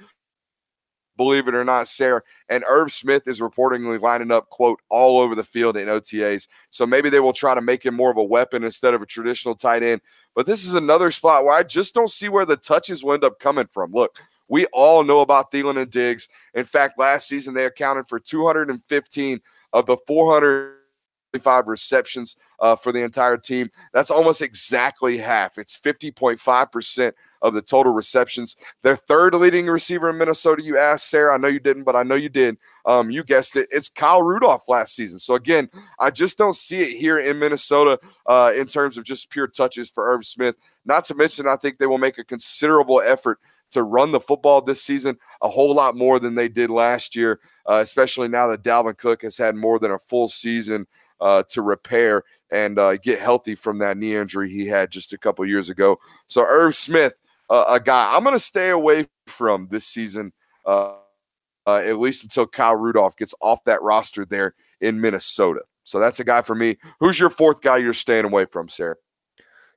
believe 1.16 1.48
it 1.48 1.54
or 1.54 1.64
not, 1.64 1.88
Sarah. 1.88 2.22
And 2.48 2.64
Irv 2.68 2.90
Smith 2.92 3.28
is 3.28 3.40
reportedly 3.40 4.00
lining 4.00 4.30
up, 4.30 4.48
quote, 4.50 4.80
all 4.88 5.20
over 5.20 5.34
the 5.34 5.44
field 5.44 5.76
in 5.76 5.88
OTAs. 5.88 6.48
So 6.70 6.86
maybe 6.86 7.10
they 7.10 7.20
will 7.20 7.32
try 7.32 7.54
to 7.54 7.60
make 7.60 7.84
him 7.84 7.94
more 7.94 8.10
of 8.10 8.16
a 8.16 8.24
weapon 8.24 8.64
instead 8.64 8.94
of 8.94 9.02
a 9.02 9.06
traditional 9.06 9.54
tight 9.54 9.82
end. 9.82 10.00
But 10.34 10.46
this 10.46 10.64
is 10.66 10.74
another 10.74 11.10
spot 11.10 11.44
where 11.44 11.54
I 11.54 11.62
just 11.62 11.94
don't 11.94 12.10
see 12.10 12.28
where 12.28 12.46
the 12.46 12.56
touches 12.56 13.04
will 13.04 13.12
end 13.12 13.24
up 13.24 13.38
coming 13.38 13.66
from. 13.66 13.92
Look, 13.92 14.18
we 14.52 14.66
all 14.66 15.02
know 15.02 15.22
about 15.22 15.50
Thielen 15.50 15.80
and 15.80 15.90
Diggs. 15.90 16.28
In 16.52 16.66
fact, 16.66 16.98
last 16.98 17.26
season 17.26 17.54
they 17.54 17.64
accounted 17.64 18.06
for 18.06 18.20
215 18.20 19.40
of 19.72 19.86
the 19.86 19.96
400 20.06 20.76
Five 21.40 21.66
receptions 21.66 22.36
uh, 22.60 22.76
for 22.76 22.92
the 22.92 23.02
entire 23.02 23.38
team. 23.38 23.70
That's 23.94 24.10
almost 24.10 24.42
exactly 24.42 25.16
half. 25.16 25.56
It's 25.56 25.78
50.5% 25.78 27.12
of 27.40 27.54
the 27.54 27.62
total 27.62 27.94
receptions. 27.94 28.56
Their 28.82 28.96
third 28.96 29.34
leading 29.34 29.66
receiver 29.66 30.10
in 30.10 30.18
Minnesota, 30.18 30.62
you 30.62 30.76
asked, 30.76 31.08
Sarah. 31.08 31.32
I 31.32 31.38
know 31.38 31.48
you 31.48 31.58
didn't, 31.58 31.84
but 31.84 31.96
I 31.96 32.02
know 32.02 32.16
you 32.16 32.28
did. 32.28 32.58
Um, 32.84 33.10
you 33.10 33.24
guessed 33.24 33.56
it. 33.56 33.66
It's 33.70 33.88
Kyle 33.88 34.22
Rudolph 34.22 34.68
last 34.68 34.94
season. 34.94 35.18
So, 35.18 35.34
again, 35.34 35.70
I 35.98 36.10
just 36.10 36.36
don't 36.36 36.54
see 36.54 36.82
it 36.82 36.98
here 36.98 37.18
in 37.18 37.38
Minnesota 37.38 37.98
uh, 38.26 38.52
in 38.54 38.66
terms 38.66 38.98
of 38.98 39.04
just 39.04 39.30
pure 39.30 39.46
touches 39.46 39.88
for 39.88 40.12
Irv 40.12 40.26
Smith. 40.26 40.56
Not 40.84 41.04
to 41.04 41.14
mention, 41.14 41.48
I 41.48 41.56
think 41.56 41.78
they 41.78 41.86
will 41.86 41.96
make 41.96 42.18
a 42.18 42.24
considerable 42.24 43.00
effort 43.00 43.38
to 43.72 43.82
run 43.82 44.12
the 44.12 44.20
football 44.20 44.60
this 44.60 44.82
season 44.82 45.18
a 45.42 45.48
whole 45.48 45.74
lot 45.74 45.96
more 45.96 46.18
than 46.18 46.34
they 46.34 46.48
did 46.48 46.70
last 46.70 47.16
year, 47.16 47.40
uh, 47.68 47.80
especially 47.82 48.28
now 48.28 48.46
that 48.46 48.62
Dalvin 48.62 48.96
Cook 48.96 49.22
has 49.22 49.36
had 49.36 49.54
more 49.54 49.78
than 49.78 49.90
a 49.90 49.98
full 49.98 50.28
season 50.28 50.86
uh, 51.20 51.42
to 51.50 51.62
repair 51.62 52.22
and 52.50 52.78
uh, 52.78 52.96
get 52.96 53.18
healthy 53.18 53.54
from 53.54 53.78
that 53.78 53.96
knee 53.96 54.16
injury 54.16 54.50
he 54.50 54.66
had 54.66 54.90
just 54.90 55.12
a 55.12 55.18
couple 55.18 55.44
years 55.46 55.68
ago. 55.68 55.98
So 56.26 56.44
Irv 56.44 56.74
Smith, 56.74 57.14
a 57.50 57.80
guy 57.80 58.14
I'm 58.14 58.22
going 58.22 58.34
to 58.34 58.40
stay 58.40 58.70
away 58.70 59.06
from 59.26 59.68
this 59.70 59.86
season, 59.86 60.32
uh, 60.64 60.94
uh, 61.66 61.76
at 61.76 61.98
least 61.98 62.22
until 62.22 62.46
Kyle 62.46 62.76
Rudolph 62.76 63.16
gets 63.16 63.34
off 63.40 63.62
that 63.64 63.82
roster 63.82 64.24
there 64.24 64.54
in 64.80 65.00
Minnesota. 65.00 65.60
So 65.84 65.98
that's 65.98 66.20
a 66.20 66.24
guy 66.24 66.42
for 66.42 66.54
me. 66.54 66.76
Who's 67.00 67.18
your 67.18 67.30
fourth 67.30 67.60
guy 67.60 67.78
you're 67.78 67.92
staying 67.92 68.24
away 68.24 68.46
from, 68.46 68.68
Sarah? 68.68 68.96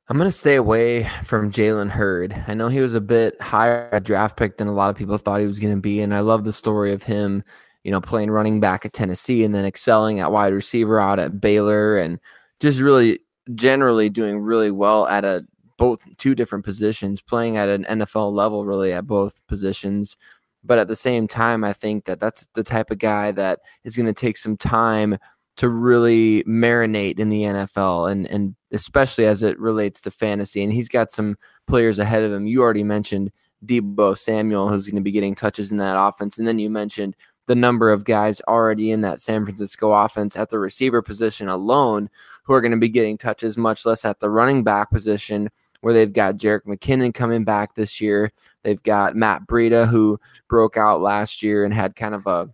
I'm 0.07 0.17
going 0.17 0.29
to 0.29 0.31
stay 0.31 0.55
away 0.55 1.09
from 1.23 1.51
Jalen 1.51 1.89
Hurd. 1.89 2.43
I 2.47 2.53
know 2.53 2.67
he 2.67 2.79
was 2.79 2.93
a 2.93 3.01
bit 3.01 3.41
higher 3.41 3.99
draft 3.99 4.37
pick 4.37 4.57
than 4.57 4.67
a 4.67 4.73
lot 4.73 4.91
of 4.91 4.95
people 4.95 5.17
thought 5.17 5.41
he 5.41 5.47
was 5.47 5.59
going 5.59 5.73
to 5.73 5.81
be. 5.81 6.01
And 6.01 6.13
I 6.13 6.19
love 6.19 6.43
the 6.43 6.53
story 6.53 6.93
of 6.93 7.03
him 7.03 7.43
you 7.85 7.91
know, 7.91 8.01
playing 8.01 8.31
running 8.31 8.59
back 8.59 8.83
at 8.83 8.93
Tennessee 8.93 9.43
and 9.43 9.53
then 9.53 9.63
excelling 9.63 10.19
at 10.19 10.31
wide 10.31 10.53
receiver 10.53 10.99
out 10.99 11.19
at 11.19 11.39
Baylor 11.39 11.99
and 11.99 12.19
just 12.59 12.81
really 12.81 13.19
generally 13.53 14.09
doing 14.09 14.39
really 14.39 14.71
well 14.71 15.05
at 15.05 15.23
a 15.23 15.45
both 15.77 16.03
two 16.17 16.33
different 16.33 16.65
positions, 16.65 17.21
playing 17.21 17.57
at 17.57 17.69
an 17.69 17.83
NFL 17.83 18.33
level 18.33 18.65
really 18.65 18.91
at 18.91 19.05
both 19.05 19.39
positions. 19.47 20.17
But 20.63 20.79
at 20.79 20.87
the 20.87 20.95
same 20.95 21.27
time, 21.27 21.63
I 21.63 21.73
think 21.73 22.05
that 22.05 22.19
that's 22.19 22.47
the 22.55 22.63
type 22.63 22.89
of 22.89 22.97
guy 22.97 23.31
that 23.33 23.59
is 23.83 23.95
going 23.95 24.07
to 24.07 24.13
take 24.13 24.37
some 24.37 24.57
time 24.57 25.19
to 25.57 25.69
really 25.69 26.43
marinate 26.45 27.19
in 27.19 27.29
the 27.29 27.43
NFL 27.43 28.11
and 28.11 28.25
and 28.25 28.55
especially 28.75 29.25
as 29.25 29.41
it 29.41 29.59
relates 29.59 30.01
to 30.01 30.11
fantasy. 30.11 30.63
And 30.63 30.71
he's 30.71 30.89
got 30.89 31.11
some 31.11 31.37
players 31.67 31.97
ahead 31.97 32.23
of 32.23 32.31
him. 32.31 32.45
You 32.45 32.61
already 32.61 32.83
mentioned 32.83 33.31
Deebo 33.65 34.17
Samuel, 34.17 34.69
who's 34.69 34.87
going 34.87 34.97
to 34.97 35.01
be 35.01 35.11
getting 35.11 35.33
touches 35.33 35.71
in 35.71 35.77
that 35.77 35.97
offense, 35.97 36.37
and 36.37 36.47
then 36.47 36.59
you 36.59 36.69
mentioned 36.69 37.15
the 37.47 37.55
number 37.55 37.91
of 37.91 38.03
guys 38.03 38.41
already 38.47 38.91
in 38.91 39.01
that 39.01 39.21
San 39.21 39.45
Francisco 39.45 39.91
offense 39.91 40.35
at 40.35 40.49
the 40.49 40.59
receiver 40.59 41.01
position 41.01 41.47
alone 41.47 42.09
who 42.43 42.53
are 42.53 42.61
going 42.61 42.71
to 42.71 42.77
be 42.77 42.89
getting 42.89 43.17
touches, 43.17 43.57
much 43.57 43.85
less 43.85 44.03
at 44.03 44.19
the 44.19 44.29
running 44.29 44.63
back 44.63 44.89
position, 44.91 45.49
where 45.81 45.93
they've 45.93 46.13
got 46.13 46.37
Jerick 46.37 46.63
McKinnon 46.65 47.13
coming 47.13 47.43
back 47.43 47.75
this 47.75 48.01
year. 48.01 48.31
They've 48.63 48.81
got 48.81 49.15
Matt 49.15 49.45
Breida, 49.45 49.87
who 49.87 50.19
broke 50.49 50.77
out 50.77 51.01
last 51.01 51.43
year 51.43 51.63
and 51.63 51.73
had 51.73 51.95
kind 51.95 52.15
of 52.15 52.25
a 52.25 52.49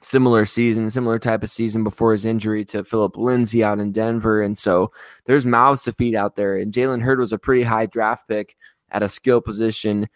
similar 0.00 0.46
season, 0.46 0.90
similar 0.90 1.18
type 1.18 1.42
of 1.42 1.50
season 1.50 1.84
before 1.84 2.12
his 2.12 2.24
injury 2.24 2.64
to 2.66 2.84
Phillip 2.84 3.16
Lindsay 3.16 3.64
out 3.64 3.80
in 3.80 3.92
Denver. 3.92 4.42
And 4.42 4.56
so 4.56 4.92
there's 5.26 5.46
mouths 5.46 5.82
to 5.82 5.92
feed 5.92 6.14
out 6.14 6.36
there. 6.36 6.56
And 6.56 6.72
Jalen 6.72 7.02
Hurd 7.02 7.18
was 7.18 7.32
a 7.32 7.38
pretty 7.38 7.64
high 7.64 7.86
draft 7.86 8.28
pick 8.28 8.56
at 8.90 9.02
a 9.02 9.08
skill 9.08 9.40
position 9.40 10.08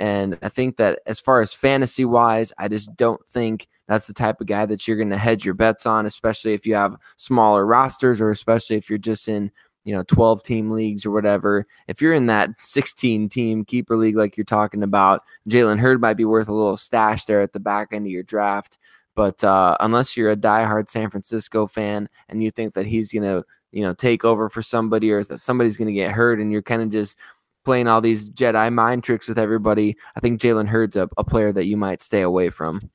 and 0.00 0.38
I 0.40 0.48
think 0.48 0.78
that 0.78 1.00
as 1.06 1.20
far 1.20 1.42
as 1.42 1.52
fantasy 1.52 2.06
wise, 2.06 2.54
I 2.58 2.68
just 2.68 2.96
don't 2.96 3.20
think 3.28 3.68
that's 3.86 4.06
the 4.06 4.14
type 4.14 4.40
of 4.40 4.46
guy 4.46 4.64
that 4.64 4.88
you're 4.88 4.96
going 4.96 5.10
to 5.10 5.18
hedge 5.18 5.44
your 5.44 5.52
bets 5.52 5.84
on, 5.84 6.06
especially 6.06 6.54
if 6.54 6.64
you 6.64 6.74
have 6.74 6.96
smaller 7.16 7.66
rosters 7.66 8.18
or 8.18 8.30
especially 8.30 8.76
if 8.76 8.88
you're 8.88 8.98
just 8.98 9.28
in, 9.28 9.50
you 9.84 9.94
know, 9.94 10.02
12 10.04 10.42
team 10.42 10.70
leagues 10.70 11.04
or 11.04 11.10
whatever. 11.10 11.66
If 11.86 12.00
you're 12.00 12.14
in 12.14 12.26
that 12.26 12.48
16 12.60 13.28
team 13.28 13.62
keeper 13.62 13.94
league 13.94 14.16
like 14.16 14.38
you're 14.38 14.44
talking 14.44 14.82
about, 14.82 15.22
Jalen 15.50 15.80
Hurd 15.80 16.00
might 16.00 16.16
be 16.16 16.24
worth 16.24 16.48
a 16.48 16.54
little 16.54 16.78
stash 16.78 17.26
there 17.26 17.42
at 17.42 17.52
the 17.52 17.60
back 17.60 17.88
end 17.92 18.06
of 18.06 18.10
your 18.10 18.22
draft. 18.22 18.78
But 19.16 19.42
uh, 19.42 19.76
unless 19.80 20.16
you're 20.16 20.30
a 20.30 20.36
diehard 20.36 20.88
San 20.88 21.10
Francisco 21.10 21.66
fan 21.66 22.08
and 22.28 22.42
you 22.42 22.50
think 22.50 22.74
that 22.74 22.86
he's 22.86 23.12
to, 23.24 23.44
you 23.72 23.82
know, 23.82 23.92
take 23.92 24.24
over 24.24 24.48
for 24.48 24.62
somebody 24.62 25.10
or 25.10 25.22
that 25.24 25.42
somebody's 25.42 25.76
to 25.88 25.92
get 25.92 26.12
hurt 26.12 26.40
and 26.40 26.52
you're 26.52 26.62
kind 26.62 26.82
of 26.82 26.90
just 26.90 27.16
playing 27.64 27.88
all 27.88 28.00
these 28.00 28.30
Jedi 28.30 28.72
mind 28.72 29.04
tricks 29.04 29.28
with 29.28 29.38
everybody, 29.38 29.96
I 30.16 30.20
think 30.20 30.40
Jalen 30.40 30.68
Hurd's 30.68 30.96
a, 30.96 31.08
a 31.16 31.24
player 31.24 31.52
that 31.52 31.66
you 31.66 31.76
might 31.76 32.00
stay 32.02 32.22
away 32.22 32.50
from. 32.50 32.90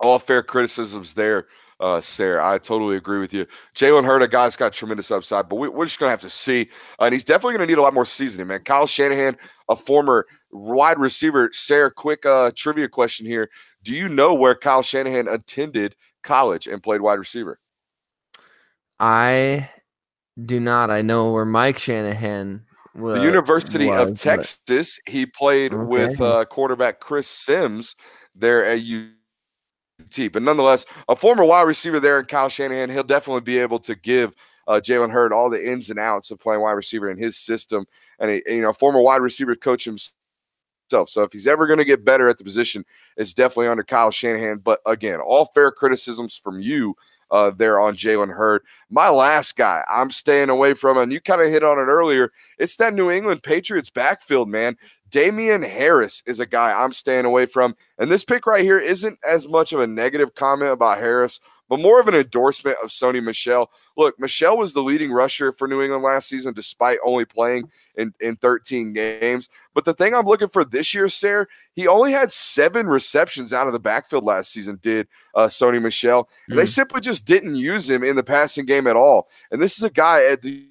All 0.00 0.18
fair 0.18 0.42
criticisms 0.42 1.14
there, 1.14 1.46
uh, 1.80 2.00
Sarah. 2.00 2.46
I 2.46 2.58
totally 2.58 2.96
agree 2.96 3.18
with 3.18 3.32
you. 3.32 3.46
Jalen 3.74 4.04
Hurd, 4.04 4.22
a 4.22 4.28
guy's 4.28 4.56
got 4.56 4.72
tremendous 4.72 5.10
upside, 5.10 5.48
but 5.48 5.56
we, 5.56 5.68
are 5.68 5.84
just 5.84 5.98
going 5.98 6.08
to 6.08 6.12
have 6.12 6.20
to 6.22 6.30
see. 6.30 6.68
Uh, 6.98 7.04
and 7.04 7.12
he's 7.12 7.24
definitely 7.24 7.54
going 7.56 7.66
to 7.66 7.72
need 7.72 7.78
a 7.78 7.82
lot 7.82 7.94
more 7.94 8.04
seasoning, 8.04 8.46
man. 8.46 8.60
Kyle 8.60 8.86
Shanahan, 8.86 9.36
a 9.68 9.76
former 9.76 10.26
wide 10.50 10.98
receiver. 10.98 11.50
Sarah, 11.52 11.90
quick 11.90 12.24
uh, 12.26 12.50
trivia 12.56 12.88
question 12.88 13.26
here. 13.26 13.50
Do 13.82 13.92
you 13.92 14.08
know 14.08 14.34
where 14.34 14.54
Kyle 14.54 14.82
Shanahan 14.82 15.28
attended 15.28 15.94
college 16.22 16.66
and 16.66 16.82
played 16.82 17.00
wide 17.00 17.18
receiver? 17.18 17.58
I 18.98 19.68
do 20.42 20.60
not. 20.60 20.90
I 20.90 21.02
know 21.02 21.30
where 21.32 21.44
Mike 21.44 21.78
Shanahan 21.78 22.64
was. 22.94 23.18
The 23.18 23.24
University 23.24 23.88
was, 23.88 24.10
of 24.10 24.16
Texas. 24.16 25.00
But... 25.04 25.12
He 25.12 25.26
played 25.26 25.74
okay. 25.74 25.84
with 25.84 26.20
uh, 26.20 26.44
quarterback 26.46 27.00
Chris 27.00 27.26
Simms 27.26 27.96
there 28.34 28.64
at 28.64 28.80
UT. 30.00 30.32
But 30.32 30.42
nonetheless, 30.42 30.86
a 31.08 31.16
former 31.16 31.44
wide 31.44 31.62
receiver 31.62 32.00
there 32.00 32.18
in 32.18 32.26
Kyle 32.26 32.48
Shanahan, 32.48 32.90
he'll 32.90 33.02
definitely 33.02 33.42
be 33.42 33.58
able 33.58 33.78
to 33.80 33.94
give 33.94 34.34
uh, 34.66 34.80
Jalen 34.82 35.10
Hurd 35.10 35.32
all 35.32 35.50
the 35.50 35.70
ins 35.70 35.90
and 35.90 35.98
outs 35.98 36.30
of 36.30 36.40
playing 36.40 36.62
wide 36.62 36.72
receiver 36.72 37.10
in 37.10 37.18
his 37.18 37.36
system. 37.36 37.86
And, 38.18 38.30
a, 38.30 38.42
you 38.46 38.60
know, 38.62 38.72
former 38.72 39.00
wide 39.00 39.20
receiver 39.20 39.54
coach 39.54 39.84
himself. 39.84 41.08
So 41.08 41.22
if 41.22 41.32
he's 41.32 41.46
ever 41.46 41.66
going 41.66 41.78
to 41.78 41.84
get 41.84 42.04
better 42.04 42.28
at 42.28 42.38
the 42.38 42.44
position, 42.44 42.84
it's 43.16 43.34
definitely 43.34 43.68
under 43.68 43.82
Kyle 43.82 44.10
Shanahan. 44.10 44.58
But 44.58 44.80
again, 44.86 45.20
all 45.20 45.46
fair 45.46 45.70
criticisms 45.70 46.36
from 46.36 46.60
you 46.60 46.94
uh, 47.34 47.50
there 47.50 47.80
on 47.80 47.96
Jalen 47.96 48.32
Hurd. 48.32 48.62
My 48.88 49.08
last 49.08 49.56
guy 49.56 49.84
I'm 49.90 50.10
staying 50.10 50.50
away 50.50 50.72
from, 50.74 50.96
and 50.96 51.12
you 51.12 51.20
kind 51.20 51.42
of 51.42 51.48
hit 51.48 51.64
on 51.64 51.78
it 51.78 51.82
earlier, 51.82 52.30
it's 52.58 52.76
that 52.76 52.94
New 52.94 53.10
England 53.10 53.42
Patriots 53.42 53.90
backfield, 53.90 54.48
man. 54.48 54.76
Damien 55.10 55.62
Harris 55.62 56.22
is 56.26 56.40
a 56.40 56.46
guy 56.46 56.72
I'm 56.72 56.92
staying 56.92 57.24
away 57.24 57.46
from. 57.46 57.76
And 57.98 58.10
this 58.10 58.24
pick 58.24 58.46
right 58.46 58.64
here 58.64 58.78
isn't 58.78 59.18
as 59.28 59.48
much 59.48 59.72
of 59.72 59.80
a 59.80 59.86
negative 59.86 60.34
comment 60.34 60.70
about 60.70 60.98
Harris, 60.98 61.40
but 61.74 61.82
more 61.82 61.98
of 61.98 62.06
an 62.06 62.14
endorsement 62.14 62.76
of 62.84 62.90
Sony 62.90 63.20
Michel. 63.20 63.68
Look, 63.96 64.20
Michel 64.20 64.56
was 64.56 64.72
the 64.72 64.80
leading 64.80 65.10
rusher 65.10 65.50
for 65.50 65.66
New 65.66 65.82
England 65.82 66.04
last 66.04 66.28
season, 66.28 66.54
despite 66.54 67.00
only 67.04 67.24
playing 67.24 67.68
in, 67.96 68.14
in 68.20 68.36
13 68.36 68.92
games. 68.92 69.48
But 69.74 69.84
the 69.84 69.92
thing 69.92 70.14
I'm 70.14 70.24
looking 70.24 70.46
for 70.46 70.64
this 70.64 70.94
year, 70.94 71.08
Sarah, 71.08 71.48
he 71.72 71.88
only 71.88 72.12
had 72.12 72.30
seven 72.30 72.86
receptions 72.86 73.52
out 73.52 73.66
of 73.66 73.72
the 73.72 73.80
backfield 73.80 74.22
last 74.22 74.52
season, 74.52 74.78
did 74.82 75.08
uh, 75.34 75.48
Sony 75.48 75.82
Michel. 75.82 76.28
Mm-hmm. 76.48 76.58
they 76.58 76.66
simply 76.66 77.00
just 77.00 77.24
didn't 77.24 77.56
use 77.56 77.90
him 77.90 78.04
in 78.04 78.14
the 78.14 78.22
passing 78.22 78.66
game 78.66 78.86
at 78.86 78.94
all. 78.94 79.26
And 79.50 79.60
this 79.60 79.76
is 79.76 79.82
a 79.82 79.90
guy 79.90 80.26
at 80.26 80.42
the 80.42 80.68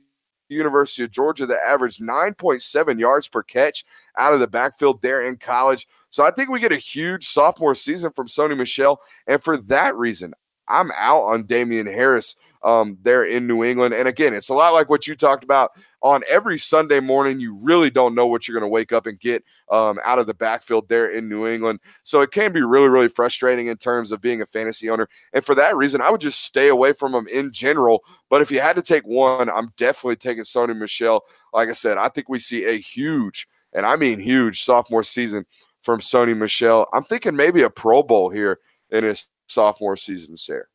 University 0.47 1.03
of 1.03 1.11
Georgia 1.11 1.45
that 1.47 1.65
averaged 1.65 1.99
9.7 1.99 2.97
yards 2.97 3.27
per 3.27 3.43
catch 3.43 3.83
out 4.17 4.33
of 4.33 4.39
the 4.39 4.47
backfield 4.47 5.01
there 5.01 5.27
in 5.27 5.35
college. 5.35 5.85
So 6.11 6.23
I 6.23 6.31
think 6.31 6.49
we 6.49 6.61
get 6.61 6.71
a 6.71 6.77
huge 6.77 7.27
sophomore 7.27 7.75
season 7.75 8.11
from 8.15 8.27
Sony 8.27 8.55
Michel. 8.55 9.01
And 9.27 9.43
for 9.43 9.57
that 9.57 9.97
reason, 9.97 10.33
I'm 10.67 10.91
out 10.97 11.23
on 11.23 11.43
Damien 11.43 11.87
Harris 11.87 12.35
um, 12.63 12.97
there 13.01 13.25
in 13.25 13.45
New 13.45 13.63
England. 13.63 13.93
And 13.93 14.07
again, 14.07 14.33
it's 14.33 14.49
a 14.49 14.53
lot 14.53 14.73
like 14.73 14.89
what 14.89 15.05
you 15.05 15.15
talked 15.15 15.43
about 15.43 15.71
on 16.01 16.23
every 16.29 16.57
Sunday 16.57 16.99
morning. 16.99 17.39
You 17.39 17.57
really 17.61 17.89
don't 17.89 18.15
know 18.15 18.25
what 18.25 18.47
you're 18.47 18.57
going 18.57 18.69
to 18.69 18.73
wake 18.73 18.93
up 18.93 19.05
and 19.05 19.19
get 19.19 19.43
um, 19.69 19.99
out 20.05 20.19
of 20.19 20.27
the 20.27 20.33
backfield 20.33 20.87
there 20.87 21.07
in 21.07 21.27
New 21.27 21.47
England. 21.47 21.79
So 22.03 22.21
it 22.21 22.31
can 22.31 22.53
be 22.53 22.61
really, 22.61 22.87
really 22.87 23.09
frustrating 23.09 23.67
in 23.67 23.77
terms 23.77 24.11
of 24.11 24.21
being 24.21 24.41
a 24.41 24.45
fantasy 24.45 24.89
owner. 24.89 25.09
And 25.33 25.45
for 25.45 25.55
that 25.55 25.75
reason, 25.75 26.01
I 26.01 26.09
would 26.09 26.21
just 26.21 26.43
stay 26.43 26.69
away 26.69 26.93
from 26.93 27.11
them 27.11 27.27
in 27.27 27.51
general. 27.51 28.03
But 28.29 28.41
if 28.41 28.49
you 28.49 28.61
had 28.61 28.75
to 28.77 28.81
take 28.81 29.05
one, 29.05 29.49
I'm 29.49 29.73
definitely 29.75 30.15
taking 30.15 30.43
Sony 30.43 30.77
Michel. 30.77 31.23
Like 31.53 31.69
I 31.69 31.73
said, 31.73 31.97
I 31.97 32.09
think 32.09 32.29
we 32.29 32.39
see 32.39 32.65
a 32.65 32.77
huge, 32.77 33.47
and 33.73 33.85
I 33.85 33.95
mean 33.95 34.19
huge, 34.19 34.63
sophomore 34.63 35.03
season 35.03 35.45
from 35.81 35.99
Sony 35.99 36.35
Michel. 36.35 36.87
I'm 36.93 37.03
thinking 37.03 37.35
maybe 37.35 37.61
a 37.61 37.69
Pro 37.69 38.03
Bowl 38.03 38.29
here 38.29 38.59
in 38.89 39.03
his 39.03 39.27
sophomore 39.47 39.97
season, 39.97 40.37
Sarah. 40.37 40.65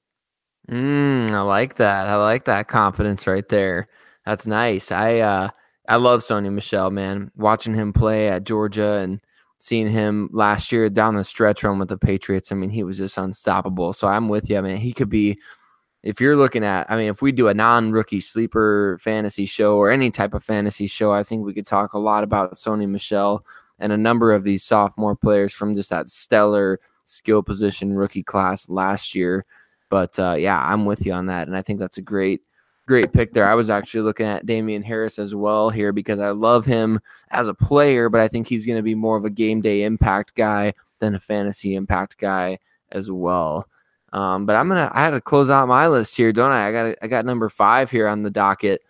Mm, 0.70 1.30
I 1.30 1.40
like 1.40 1.76
that. 1.76 2.06
I 2.06 2.16
like 2.16 2.44
that 2.44 2.68
confidence 2.68 3.26
right 3.26 3.48
there. 3.48 3.88
That's 4.26 4.46
nice. 4.46 4.92
I 4.92 5.20
uh 5.20 5.48
I 5.88 5.96
love 5.96 6.20
Sony 6.20 6.52
Michel, 6.52 6.90
man. 6.90 7.30
Watching 7.36 7.72
him 7.74 7.92
play 7.92 8.28
at 8.28 8.44
Georgia 8.44 8.98
and 8.98 9.20
seeing 9.58 9.90
him 9.90 10.28
last 10.32 10.70
year 10.70 10.90
down 10.90 11.14
the 11.14 11.24
stretch 11.24 11.64
run 11.64 11.78
with 11.78 11.88
the 11.88 11.96
Patriots, 11.96 12.52
I 12.52 12.54
mean, 12.54 12.70
he 12.70 12.84
was 12.84 12.98
just 12.98 13.16
unstoppable. 13.16 13.94
So 13.94 14.06
I'm 14.06 14.28
with 14.28 14.50
you. 14.50 14.58
I 14.58 14.60
mean, 14.60 14.76
he 14.76 14.92
could 14.92 15.08
be 15.08 15.38
if 16.02 16.20
you're 16.20 16.36
looking 16.36 16.64
at, 16.64 16.90
I 16.90 16.96
mean, 16.96 17.08
if 17.08 17.22
we 17.22 17.32
do 17.32 17.48
a 17.48 17.54
non 17.54 17.90
rookie 17.92 18.20
sleeper 18.20 18.98
fantasy 19.00 19.46
show 19.46 19.76
or 19.78 19.90
any 19.90 20.10
type 20.10 20.34
of 20.34 20.44
fantasy 20.44 20.86
show, 20.86 21.12
I 21.12 21.24
think 21.24 21.44
we 21.44 21.54
could 21.54 21.66
talk 21.66 21.92
a 21.92 21.98
lot 21.98 22.22
about 22.22 22.52
Sony 22.54 22.88
Michel 22.88 23.44
and 23.78 23.92
a 23.92 23.96
number 23.96 24.32
of 24.32 24.44
these 24.44 24.64
sophomore 24.64 25.16
players 25.16 25.52
from 25.52 25.74
just 25.74 25.90
that 25.90 26.08
stellar 26.08 26.80
skill 27.09 27.42
position 27.42 27.94
rookie 27.94 28.22
class 28.22 28.68
last 28.68 29.14
year. 29.14 29.44
But 29.90 30.18
uh, 30.18 30.34
yeah, 30.38 30.61
I'm 30.61 30.84
with 30.84 31.06
you 31.06 31.12
on 31.12 31.26
that. 31.26 31.48
And 31.48 31.56
I 31.56 31.62
think 31.62 31.80
that's 31.80 31.98
a 31.98 32.02
great, 32.02 32.42
great 32.86 33.12
pick 33.12 33.32
there. 33.32 33.48
I 33.48 33.54
was 33.54 33.70
actually 33.70 34.02
looking 34.02 34.26
at 34.26 34.46
Damien 34.46 34.82
Harris 34.82 35.18
as 35.18 35.34
well 35.34 35.70
here 35.70 35.92
because 35.92 36.20
I 36.20 36.30
love 36.30 36.66
him 36.66 37.00
as 37.30 37.48
a 37.48 37.54
player, 37.54 38.09
but 38.09 38.20
I 38.20 38.28
think 38.28 38.46
he's 38.46 38.66
going 38.66 38.76
to 38.76 38.82
be 38.82 38.94
more 38.94 39.16
of 39.16 39.24
a 39.24 39.30
game 39.30 39.61
day 39.61 39.84
impact 39.84 40.34
guy 40.34 40.74
than 40.98 41.14
a 41.14 41.20
fantasy 41.20 41.74
impact 41.74 42.18
guy 42.18 42.59
as 42.92 43.11
well. 43.11 43.66
Um, 44.12 44.46
but 44.46 44.56
I'm 44.56 44.68
gonna 44.68 44.90
I 44.94 45.00
had 45.02 45.11
to 45.11 45.20
close 45.20 45.50
out 45.50 45.68
my 45.68 45.86
list 45.86 46.16
here, 46.16 46.32
don't 46.32 46.50
I? 46.50 46.68
I 46.68 46.72
got 46.72 46.96
I 47.02 47.06
got 47.09 47.26
number 47.26 47.50
five 47.50 47.90
here 47.90 48.09
on 48.09 48.22
the 48.22 48.30
docket. 48.30 48.82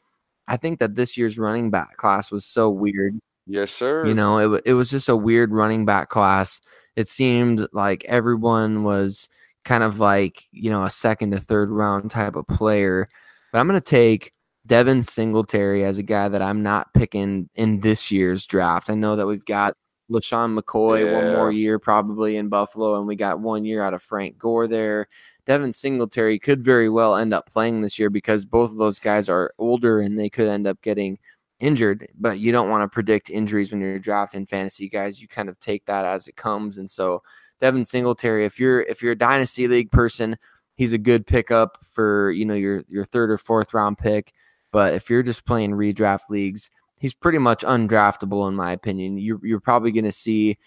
I 0.46 0.56
think 0.56 0.78
that 0.78 0.94
this 0.94 1.16
year's 1.16 1.38
running 1.38 1.70
back 1.70 1.96
class 1.96 2.30
was 2.30 2.44
so 2.44 2.70
weird. 2.70 3.18
Yes, 3.46 3.72
sir. 3.72 4.06
You 4.06 4.14
know, 4.14 4.38
it 4.54 4.62
it 4.64 4.74
was 4.74 4.90
just 4.90 5.08
a 5.08 5.16
weird 5.16 5.52
running 5.52 5.84
back 5.84 6.08
class. 6.08 6.60
It 6.99 7.09
seemed 7.09 7.64
like 7.72 8.05
everyone 8.07 8.82
was 8.82 9.28
kind 9.64 9.84
of 9.84 10.01
like 10.01 10.49
you 10.51 10.68
know 10.68 10.82
a 10.82 10.90
second 10.90 11.30
to 11.30 11.38
third 11.38 11.70
round 11.70 12.11
type 12.11 12.34
of 12.34 12.49
player. 12.49 13.09
But 13.53 13.61
I'm 13.61 13.68
gonna 13.68 13.80
take 13.80 14.32
Devin 14.66 15.05
Singletary 15.05 15.84
as 15.84 15.99
a 15.99 16.03
guy 16.03 16.28
that 16.28 16.42
I'm 16.42 16.64
not 16.64 16.92
picking 16.94 17.49
in 17.55 17.80
this 17.80 18.11
year's 18.11 18.49
draft. 18.49 18.90
I 18.90 18.96
know 18.96 19.14
that 19.14 19.28
we've 19.28 19.44
got 19.44 19.74
LeSean 20.11 20.59
McCoy 20.59 21.05
yeah. 21.05 21.12
one 21.12 21.34
more 21.34 21.53
year 21.53 21.78
probably 21.78 22.36
in 22.36 22.49
Buffalo, 22.49 22.96
and 22.96 23.07
we 23.07 23.14
got 23.14 23.38
one 23.38 23.64
year 23.64 23.80
out 23.80 23.94
of 23.94 24.03
Frank 24.03 24.36
Gore 24.36 24.66
there. 24.66 25.07
Devin 25.46 25.72
Singletary 25.72 26.40
could 26.40 26.64
very 26.64 26.88
well 26.88 27.14
end 27.14 27.32
up 27.32 27.49
playing 27.49 27.80
this 27.80 27.96
year 27.96 28.11
because 28.11 28.44
both 28.44 28.72
of 28.72 28.78
those 28.78 28.99
guys 28.99 29.28
are 29.28 29.55
older 29.59 30.01
and 30.01 30.18
they 30.18 30.28
could 30.28 30.49
end 30.49 30.66
up 30.66 30.82
getting 30.82 31.16
injured. 31.61 32.09
But 32.18 32.38
you 32.38 32.52
don't 32.52 32.70
want 32.70 32.82
to 32.82 32.88
predict 32.88 33.30
injuries 33.30 33.70
when 33.70 33.80
you're 33.80 33.98
drafting 33.98 34.46
fantasy 34.46 34.88
guys. 34.88 35.20
You 35.20 35.28
kind 35.28 35.48
of 35.48 35.59
take 35.61 35.84
that 35.86 36.04
as 36.04 36.28
it 36.28 36.36
comes. 36.36 36.78
And 36.78 36.90
so 36.90 37.22
Devin 37.61 37.84
Singletary, 37.84 38.44
if 38.44 38.59
you're 38.59 38.82
if 38.82 39.02
you're 39.02 39.12
a 39.12 39.18
dynasty 39.18 39.68
league 39.68 39.90
person, 39.90 40.36
he's 40.74 40.92
a 40.92 40.98
good 40.98 41.26
pickup 41.26 41.78
for 41.92 42.30
you 42.30 42.44
know 42.44 42.54
your 42.54 42.84
your 42.88 43.04
third 43.04 43.30
or 43.30 43.38
fourth 43.38 43.74
round 43.74 43.98
pick. 43.98 44.32
But 44.70 44.94
if 44.94 45.11
you're 45.11 45.22
just 45.22 45.46
playing 45.46 45.72
redraft 45.72 46.28
leagues, 46.30 46.70
he's 46.96 47.14
pretty 47.14 47.38
much 47.38 47.64
undraftable 47.64 48.48
in 48.48 48.54
my 48.54 48.72
opinion. 48.72 49.18
You're 49.18 49.40
you're 49.42 49.61
probably 49.61 49.92
going 49.92 50.04
to 50.04 50.12
see 50.12 50.59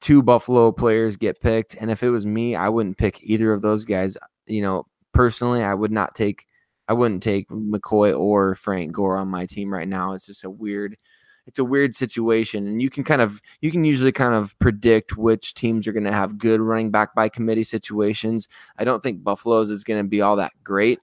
two 0.00 0.22
Buffalo 0.22 0.70
players 0.72 1.16
get 1.16 1.40
picked, 1.40 1.76
and 1.76 1.90
if 1.90 2.02
it 2.02 2.10
was 2.10 2.26
me, 2.26 2.56
I 2.56 2.68
wouldn't 2.68 2.98
pick 2.98 3.22
either 3.22 3.52
of 3.52 3.62
those 3.62 3.84
guys. 3.84 4.16
You 4.46 4.62
know, 4.62 4.86
personally, 5.12 5.62
I 5.62 5.74
would 5.74 5.92
not 5.92 6.14
take 6.14 6.46
I 6.88 6.92
wouldn't 6.92 7.22
take 7.22 7.48
McCoy 7.48 8.18
or 8.18 8.54
Frank 8.54 8.92
Gore 8.92 9.16
on 9.16 9.28
my 9.28 9.46
team 9.46 9.72
right 9.72 9.88
now. 9.88 10.12
It's 10.12 10.26
just 10.26 10.44
a 10.44 10.50
weird 10.50 10.96
it's 11.46 11.58
a 11.58 11.64
weird 11.64 11.94
situation 11.94 12.66
and 12.66 12.80
you 12.80 12.88
can 12.88 13.04
kind 13.04 13.20
of 13.20 13.40
you 13.60 13.70
can 13.70 13.84
usually 13.84 14.12
kind 14.12 14.34
of 14.34 14.58
predict 14.58 15.16
which 15.16 15.52
teams 15.52 15.86
are 15.86 15.92
going 15.92 16.04
to 16.04 16.12
have 16.12 16.38
good 16.38 16.60
running 16.60 16.90
back 16.90 17.14
by 17.14 17.28
committee 17.28 17.64
situations. 17.64 18.48
I 18.78 18.84
don't 18.84 19.02
think 19.02 19.22
Buffalo's 19.22 19.70
is 19.70 19.84
going 19.84 20.02
to 20.02 20.08
be 20.08 20.22
all 20.22 20.36
that 20.36 20.52
great. 20.62 21.00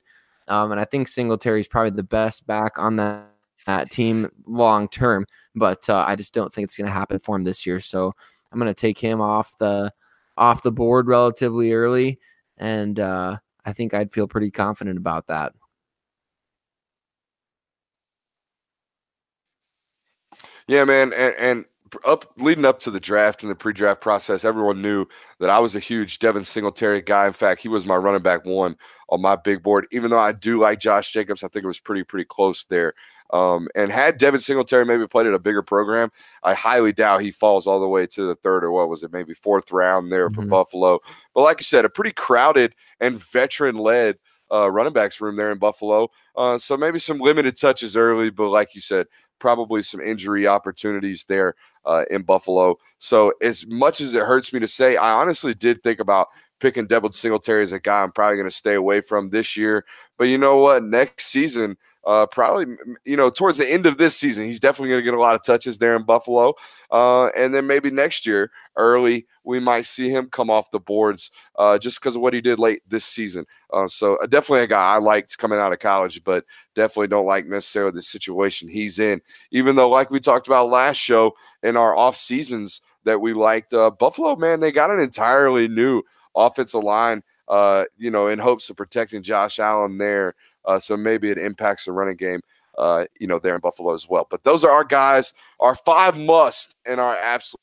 Um, 0.48 0.72
and 0.72 0.82
I 0.82 0.86
think 0.86 1.08
Singletary 1.08 1.60
is 1.60 1.68
probably 1.68 1.92
the 1.92 2.04
best 2.04 2.46
back 2.48 2.78
on 2.78 2.96
that 2.96 3.28
uh, 3.68 3.86
team 3.86 4.30
long 4.46 4.88
term. 4.88 5.26
But 5.56 5.90
uh, 5.90 6.04
I 6.08 6.16
just 6.16 6.34
don't 6.34 6.54
think 6.54 6.66
it's 6.66 6.78
going 6.78 6.88
to 6.88 6.94
happen 6.94 7.20
for 7.20 7.36
him 7.36 7.44
this 7.44 7.66
year. 7.66 7.80
So 7.80 8.14
I'm 8.52 8.60
going 8.60 8.74
to 8.74 8.80
take 8.80 8.98
him 8.98 9.22
off 9.22 9.58
the 9.60 9.94
off 10.38 10.64
the 10.64 10.72
board 10.72 11.08
relatively 11.08 11.74
early, 11.74 12.20
and 12.58 13.00
uh, 13.00 13.38
I 13.66 13.74
think 13.74 13.94
I'd 13.94 14.12
feel 14.12 14.28
pretty 14.28 14.50
confident 14.50 14.98
about 14.98 15.28
that. 15.28 15.54
Yeah, 20.72 20.86
man, 20.86 21.12
and, 21.12 21.36
and 21.38 21.66
up 22.06 22.24
leading 22.38 22.64
up 22.64 22.80
to 22.80 22.92
the 22.92 23.00
draft 23.02 23.44
and 23.44 23.52
the 23.52 23.56
pre-draft 23.56 24.00
process, 24.00 24.46
everyone 24.46 24.82
knew 24.82 25.06
that 25.42 25.50
I 25.50 25.60
was 25.60 25.76
a 25.76 25.80
huge 25.80 26.20
Devin 26.20 26.46
Singletary 26.46 27.02
guy. 27.02 27.28
In 27.28 27.34
fact, 27.34 27.60
he 27.60 27.68
was 27.68 27.86
my 27.86 27.98
running 27.98 28.22
back 28.22 28.46
one 28.46 28.78
on 29.10 29.22
my 29.22 29.36
big 29.36 29.64
board. 29.64 29.86
Even 29.92 30.12
though 30.12 30.20
I 30.20 30.32
do 30.32 30.62
like 30.62 30.80
Josh 30.80 31.12
Jacobs, 31.12 31.44
I 31.44 31.50
think 31.50 31.66
it 31.66 31.68
was 31.68 31.82
pretty 31.82 32.06
pretty 32.06 32.24
close 32.24 32.64
there. 32.64 32.94
Um, 33.34 33.68
and 33.76 33.92
had 33.92 34.18
Devin 34.18 34.40
Singletary 34.40 34.86
maybe 34.86 35.06
played 35.08 35.28
at 35.28 35.34
a 35.34 35.40
bigger 35.40 35.62
program, 35.62 36.10
I 36.42 36.54
highly 36.54 36.94
doubt 36.94 37.20
he 37.20 37.32
falls 37.32 37.68
all 37.68 37.82
the 37.82 37.88
way 37.90 38.08
to 38.08 38.26
the 38.26 38.36
third 38.36 38.64
or 38.64 38.72
what 38.72 38.88
was 38.88 39.04
it, 39.04 39.12
maybe 39.12 39.34
fourth 39.34 39.74
round 39.74 40.10
there 40.10 40.30
for 40.30 40.40
mm-hmm. 40.40 40.52
Buffalo. 40.52 41.00
But 41.36 41.42
like 41.42 41.60
you 41.60 41.66
said, 41.66 41.84
a 41.84 41.90
pretty 41.90 42.14
crowded 42.14 42.76
and 43.02 43.22
veteran 43.22 43.76
led 43.76 44.20
uh, 44.50 44.72
running 44.72 44.94
backs 44.94 45.20
room 45.20 45.36
there 45.36 45.52
in 45.52 45.58
Buffalo. 45.58 46.10
Uh, 46.36 46.58
so 46.58 46.78
maybe 46.78 47.00
some 47.00 47.20
limited 47.20 47.58
touches 47.58 47.98
early, 47.98 48.30
but 48.30 48.50
like 48.50 48.74
you 48.74 48.80
said, 48.82 49.08
probably 49.42 49.84
some 49.84 50.00
injury 50.00 50.48
opportunities 50.48 51.26
there 51.26 51.56
uh, 51.86 52.06
in 52.10 52.22
Buffalo. 52.22 52.78
So 53.00 53.34
as 53.42 53.68
much 53.68 54.00
as 54.00 54.14
it 54.14 54.24
hurts 54.24 54.54
me 54.54 54.62
to 54.62 54.68
say, 54.68 54.96
I 54.96 55.12
honestly 55.20 55.54
did 55.54 55.84
think 55.84 56.00
about 56.00 56.28
picking 56.62 56.88
Devin 56.88 57.12
Singletary 57.12 57.64
as 57.64 57.74
a 57.74 57.80
guy 57.80 58.02
I'm 58.02 58.12
probably 58.14 58.38
going 58.38 58.50
to 58.50 58.56
stay 58.56 58.76
away 58.76 59.02
from 59.02 59.32
this 59.32 59.58
year. 59.58 59.84
But 60.18 60.30
you 60.30 60.38
know 60.38 60.58
what? 60.58 60.84
Next 60.84 61.26
season– 61.26 61.76
uh, 62.06 62.26
probably, 62.26 62.66
you 63.06 63.16
know, 63.16 63.30
towards 63.30 63.58
the 63.58 63.70
end 63.70 63.86
of 63.86 63.98
this 63.98 64.18
season, 64.18 64.46
he's 64.46 64.60
definitely 64.60 64.90
going 64.90 65.02
to 65.02 65.06
get 65.06 65.14
a 65.14 65.20
lot 65.20 65.36
of 65.36 65.44
touches 65.44 65.78
there 65.78 65.96
in 65.96 66.04
Buffalo. 66.04 66.54
Uh, 66.90 67.28
and 67.38 67.54
then 67.54 67.68
maybe 67.68 67.92
next 67.92 68.26
year, 68.26 68.52
early, 68.76 69.28
we 69.44 69.60
might 69.60 69.86
see 69.86 70.10
him 70.10 70.28
come 70.28 70.50
off 70.50 70.72
the 70.72 70.80
boards 70.80 71.32
uh, 71.58 71.78
just 71.78 72.00
because 72.00 72.16
of 72.16 72.22
what 72.22 72.34
he 72.34 72.42
did 72.42 72.60
late 72.60 72.82
this 72.88 73.06
season. 73.06 73.46
Uh, 73.72 73.88
so 73.88 74.16
uh, 74.18 74.26
definitely 74.26 74.64
a 74.64 74.68
guy 74.68 74.96
I 74.96 74.98
liked 74.98 75.38
coming 75.38 75.60
out 75.60 75.74
of 75.74 75.80
college, 75.80 76.24
but 76.24 76.44
definitely 76.76 77.08
don't 77.08 77.26
like 77.26 77.46
necessarily 77.46 77.92
the 77.92 78.02
situation 78.02 78.68
he's 78.68 78.98
in. 78.98 79.22
Even 79.52 79.76
though, 79.76 79.90
like 79.90 80.10
we 80.10 80.20
talked 80.20 80.48
about 80.48 80.70
last 80.70 80.98
show 80.98 81.34
in 81.62 81.78
our 81.78 81.96
off 81.96 82.16
seasons 82.16 82.82
that 83.04 83.22
we 83.22 83.34
liked, 83.34 83.74
uh, 83.74 83.92
Buffalo, 83.92 84.36
man, 84.36 84.60
they 84.60 84.72
got 84.72 84.92
an 84.92 85.00
entirely 85.00 85.68
new 85.68 86.02
offensive 86.36 86.84
line. 86.84 87.22
you 87.98 88.10
know, 88.10 88.28
in 88.28 88.40
hopes 88.40 88.70
of 88.72 88.76
protecting 88.76 89.22
Josh 89.22 89.60
Allen 89.60 90.00
there. 90.00 90.34
Uh, 90.66 90.80
so 90.80 90.96
maybe 90.98 91.30
it 91.30 91.38
impacts 91.38 91.86
the 91.86 91.92
running 91.92 92.18
game, 92.18 92.42
uh, 92.78 93.06
you 93.20 93.28
know, 93.28 93.40
there 93.40 93.56
in 93.56 93.62
Buffalo 93.62 93.94
as 93.94 94.08
well. 94.08 94.28
But 94.30 94.44
those 94.44 94.64
are 94.64 94.72
our 94.72 94.84
guys, 94.84 95.34
our 95.60 95.76
five 95.76 96.18
must 96.18 96.76
and 96.86 97.00
our 97.00 97.18
absolute 97.18 97.56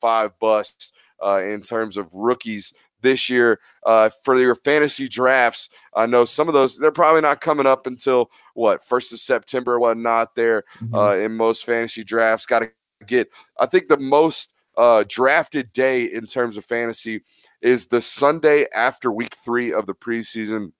five 0.00 0.38
busts 0.38 0.92
uh, 1.24 1.42
in 1.44 1.62
terms 1.62 1.96
of 1.96 2.12
rookies 2.12 2.72
this 3.02 3.30
year 3.30 3.60
uh, 3.86 4.10
for 4.24 4.38
your 4.38 4.54
fantasy 4.54 5.08
drafts. 5.08 5.70
I 5.94 6.06
know 6.06 6.24
some 6.24 6.48
of 6.48 6.54
those 6.54 6.76
they're 6.76 6.92
probably 6.92 7.22
not 7.22 7.40
coming 7.40 7.66
up 7.66 7.86
until 7.86 8.30
what 8.54 8.82
first 8.82 9.12
of 9.12 9.20
September, 9.20 9.78
whatnot. 9.78 10.34
There 10.34 10.64
mm-hmm. 10.82 10.94
uh, 10.94 11.14
in 11.14 11.36
most 11.36 11.64
fantasy 11.64 12.04
drafts, 12.04 12.46
got 12.46 12.60
to 12.60 12.70
get. 13.06 13.28
I 13.58 13.66
think 13.66 13.88
the 13.88 13.96
most 13.96 14.54
uh, 14.76 15.04
drafted 15.08 15.72
day 15.72 16.04
in 16.04 16.26
terms 16.26 16.56
of 16.56 16.64
fantasy 16.64 17.22
is 17.62 17.86
the 17.86 18.00
Sunday 18.00 18.66
after 18.74 19.10
Week 19.10 19.34
Three 19.44 19.72
of 19.72 19.86
the 19.86 19.94
preseason 19.94 20.72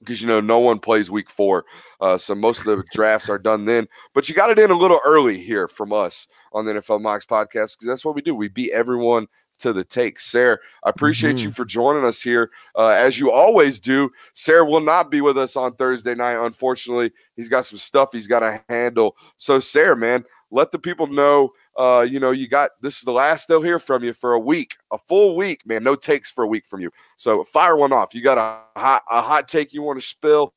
because 0.00 0.20
you 0.20 0.28
know 0.28 0.40
no 0.40 0.58
one 0.58 0.78
plays 0.78 1.10
week 1.10 1.30
four, 1.30 1.64
uh, 2.00 2.18
so 2.18 2.34
most 2.34 2.60
of 2.60 2.66
the 2.66 2.84
drafts 2.92 3.28
are 3.28 3.38
done 3.38 3.64
then. 3.64 3.86
But 4.14 4.28
you 4.28 4.34
got 4.34 4.50
it 4.50 4.58
in 4.58 4.70
a 4.70 4.76
little 4.78 5.00
early 5.06 5.38
here 5.38 5.68
from 5.68 5.92
us 5.92 6.28
on 6.52 6.64
the 6.64 6.72
NFL 6.74 7.00
Mocks 7.00 7.26
podcast 7.26 7.76
because 7.76 7.86
that's 7.86 8.04
what 8.04 8.14
we 8.14 8.22
do. 8.22 8.34
We 8.34 8.48
beat 8.48 8.72
everyone 8.72 9.26
to 9.60 9.72
the 9.72 9.84
take. 9.84 10.18
Sarah, 10.18 10.58
I 10.84 10.90
appreciate 10.90 11.36
mm-hmm. 11.36 11.48
you 11.48 11.52
for 11.52 11.64
joining 11.64 12.04
us 12.04 12.20
here 12.20 12.50
uh, 12.76 12.88
as 12.88 13.18
you 13.18 13.30
always 13.30 13.78
do. 13.78 14.10
Sarah 14.32 14.64
will 14.64 14.80
not 14.80 15.10
be 15.10 15.20
with 15.20 15.38
us 15.38 15.56
on 15.56 15.74
Thursday 15.74 16.14
night, 16.14 16.44
unfortunately. 16.44 17.12
He's 17.36 17.48
got 17.48 17.64
some 17.64 17.78
stuff 17.78 18.10
he's 18.12 18.26
got 18.26 18.40
to 18.40 18.62
handle. 18.68 19.16
So, 19.36 19.60
Sarah, 19.60 19.96
man, 19.96 20.24
let 20.50 20.70
the 20.70 20.78
people 20.78 21.06
know 21.06 21.52
uh, 21.80 22.02
you 22.02 22.20
know, 22.20 22.30
you 22.30 22.46
got 22.46 22.72
this 22.82 22.98
is 22.98 23.04
the 23.04 23.12
last 23.12 23.48
they'll 23.48 23.62
hear 23.62 23.78
from 23.78 24.04
you 24.04 24.12
for 24.12 24.34
a 24.34 24.38
week, 24.38 24.76
a 24.92 24.98
full 24.98 25.34
week, 25.34 25.64
man. 25.64 25.82
No 25.82 25.94
takes 25.94 26.30
for 26.30 26.44
a 26.44 26.46
week 26.46 26.66
from 26.66 26.82
you. 26.82 26.90
So 27.16 27.42
fire 27.42 27.74
one 27.74 27.90
off. 27.90 28.14
You 28.14 28.22
got 28.22 28.36
a 28.36 28.78
hot 28.78 29.02
a 29.10 29.22
hot 29.22 29.48
take 29.48 29.72
you 29.72 29.80
want 29.80 29.98
to 29.98 30.06
spill, 30.06 30.52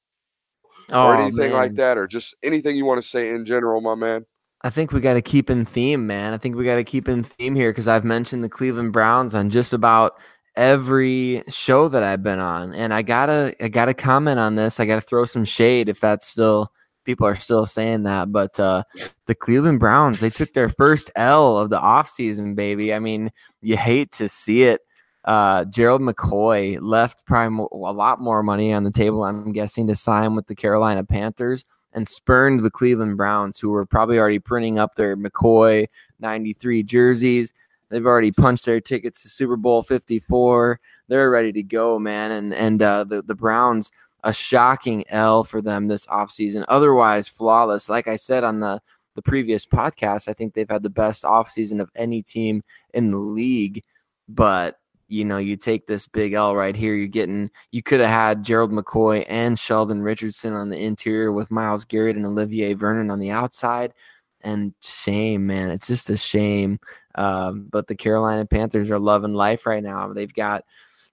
oh, 0.90 1.08
or 1.08 1.16
anything 1.16 1.52
man. 1.52 1.54
like 1.54 1.76
that, 1.76 1.98
or 1.98 2.08
just 2.08 2.36
anything 2.44 2.76
you 2.76 2.84
want 2.84 3.02
to 3.02 3.08
say 3.08 3.30
in 3.30 3.46
general, 3.46 3.80
my 3.80 3.96
man. 3.96 4.26
I 4.64 4.70
think 4.70 4.92
we 4.92 5.00
got 5.00 5.14
to 5.14 5.22
keep 5.22 5.50
in 5.50 5.64
theme, 5.64 6.06
man. 6.08 6.34
I 6.34 6.38
think 6.38 6.58
we 6.58 6.66
got 6.66 6.76
to 6.76 6.84
keep 6.84 7.08
in 7.08 7.24
theme 7.24 7.56
here 7.56 7.72
because 7.72 7.88
I've 7.88 8.04
mentioned 8.04 8.44
the 8.44 8.50
Cleveland 8.50 8.92
Browns 8.92 9.34
on 9.34 9.50
just 9.50 9.72
about 9.72 10.20
every 10.58 11.44
show 11.48 11.88
that 11.88 12.04
I've 12.04 12.24
been 12.24 12.40
on, 12.40 12.74
and 12.74 12.94
I 12.94 13.02
gotta 13.02 13.56
I 13.64 13.70
gotta 13.70 13.94
comment 13.94 14.40
on 14.40 14.56
this. 14.56 14.78
I 14.78 14.86
gotta 14.86 15.00
throw 15.00 15.24
some 15.24 15.46
shade 15.46 15.88
if 15.88 16.02
that's 16.02 16.28
still 16.28 16.74
people 17.04 17.28
are 17.28 17.36
still 17.36 17.66
saying 17.66 18.04
that. 18.04 18.32
But 18.32 18.60
uh, 18.60 18.84
the 19.26 19.36
Cleveland 19.36 19.80
Browns, 19.80 20.20
they 20.20 20.30
took 20.30 20.54
their 20.54 20.70
first 20.70 21.12
L 21.16 21.58
of 21.58 21.70
the 21.70 21.80
offseason, 21.80 22.56
baby. 22.56 22.94
I 22.94 23.00
mean, 23.00 23.32
you 23.62 23.78
hate 23.78 24.12
to 24.14 24.30
see 24.30 24.64
it. 24.64 24.82
Uh, 25.26 25.64
Gerald 25.66 26.02
McCoy 26.02 26.78
left 26.82 27.26
prime 27.26 27.60
a 27.60 27.68
lot 27.76 28.20
more 28.20 28.44
money 28.44 28.74
on 28.74 28.84
the 28.84 28.92
table, 28.92 29.24
I'm 29.24 29.54
guessing, 29.54 29.88
to 29.88 29.96
sign 29.96 30.36
with 30.36 30.48
the 30.48 30.56
Carolina 30.56 31.04
Panthers. 31.04 31.64
and 31.96 32.08
spurned 32.08 32.62
the 32.62 32.72
Cleveland 32.72 33.18
Browns, 33.18 33.60
who 33.60 33.70
were 33.70 33.86
probably 33.86 34.18
already 34.18 34.40
printing 34.40 34.80
up 34.80 34.96
their 34.96 35.16
McCoy 35.16 35.86
93 36.20 36.82
jerseys. 36.84 37.54
They've 37.90 38.06
already 38.06 38.32
punched 38.32 38.66
their 38.66 38.82
tickets 38.82 39.22
to 39.22 39.30
Super 39.30 39.56
Bowl 39.56 39.84
54. 39.84 40.80
They're 41.08 41.30
ready 41.30 41.52
to 41.52 41.62
go, 41.62 42.00
man. 42.00 42.32
And 42.32 42.54
and 42.54 42.82
uh, 42.82 43.04
the 43.04 43.22
the 43.22 43.36
Browns 43.36 43.92
a 44.24 44.34
shocking 44.34 45.04
L 45.10 45.44
for 45.44 45.62
them 45.62 45.88
this 45.88 46.06
offseason. 46.08 46.66
Otherwise, 46.68 47.28
flawless. 47.28 47.90
Like 47.90 48.08
I 48.08 48.16
said 48.16 48.44
on 48.44 48.60
the 48.60 48.82
the 49.16 49.22
previous 49.22 49.66
podcast, 49.66 50.28
I 50.28 50.34
think 50.34 50.54
they've 50.54 50.70
had 50.70 50.82
the 50.82 50.90
best 50.90 51.24
offseason 51.24 51.80
of 51.80 51.92
any 51.96 52.24
team 52.24 52.64
in 52.94 53.12
the 53.12 53.18
league. 53.18 53.84
But 54.28 54.78
you 55.08 55.26
know, 55.26 55.38
you 55.38 55.56
take 55.56 55.86
this 55.86 56.08
big 56.08 56.34
L 56.34 56.56
right 56.56 56.76
here. 56.76 56.96
You're 56.96 57.06
getting, 57.08 57.52
you 57.72 57.84
could 57.84 58.00
have 58.00 58.10
had 58.10 58.44
Gerald 58.44 58.72
McCoy 58.72 59.24
and 59.28 59.60
Sheldon 59.60 60.02
Richardson 60.02 60.54
on 60.54 60.70
the 60.70 60.84
interior 60.84 61.32
with 61.32 61.52
Myles 61.52 61.86
Garrett 61.86 62.16
and 62.16 62.26
Olivier 62.26 62.74
Vernon 62.74 63.12
on 63.12 63.20
the 63.20 63.30
outside. 63.30 63.94
And 64.42 64.74
shame, 64.82 65.46
man. 65.46 65.70
It's 65.70 65.86
just 65.86 66.10
a 66.10 66.18
shame. 66.18 66.80
Um, 67.14 67.68
but 67.70 67.86
the 67.86 67.96
Carolina 67.96 68.46
Panthers 68.46 68.90
are 68.90 68.98
loving 68.98 69.36
life 69.36 69.68
right 69.68 69.84
now. 69.84 70.12
They've 70.12 70.34
got, 70.34 70.66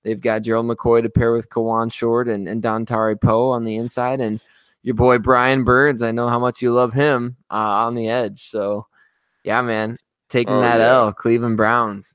they've 0.03 0.21
got 0.21 0.43
Gerald 0.43 0.67
McCoy 0.67 1.03
to 1.03 1.11
pair 1.11 1.33
with 1.33 1.49
Kawann 1.51 1.93
Short 1.93 2.29
and, 2.29 2.49
and 2.49 2.63
Dontari 2.63 3.21
Poe 3.21 3.51
on 3.51 3.65
the 3.65 3.77
inside. 3.77 4.21
And 4.21 4.41
your 4.83 4.95
boy 4.95 5.19
Brian 5.19 5.65
Burns, 5.65 6.03
I 6.03 6.11
know 6.13 6.29
how 6.29 6.39
much 6.39 6.63
you 6.63 6.73
love 6.73 6.93
him 6.93 7.37
uh, 7.51 7.55
on 7.55 7.95
the 7.95 8.09
edge. 8.09 8.45
So, 8.49 8.87
yeah, 9.45 9.61
man, 9.63 9.99
taking 10.29 10.55
oh, 10.55 10.61
that 10.61 10.79
yeah. 10.79 10.93
L, 10.93 11.13
Cleveland 11.13 11.57
Browns. 11.57 12.15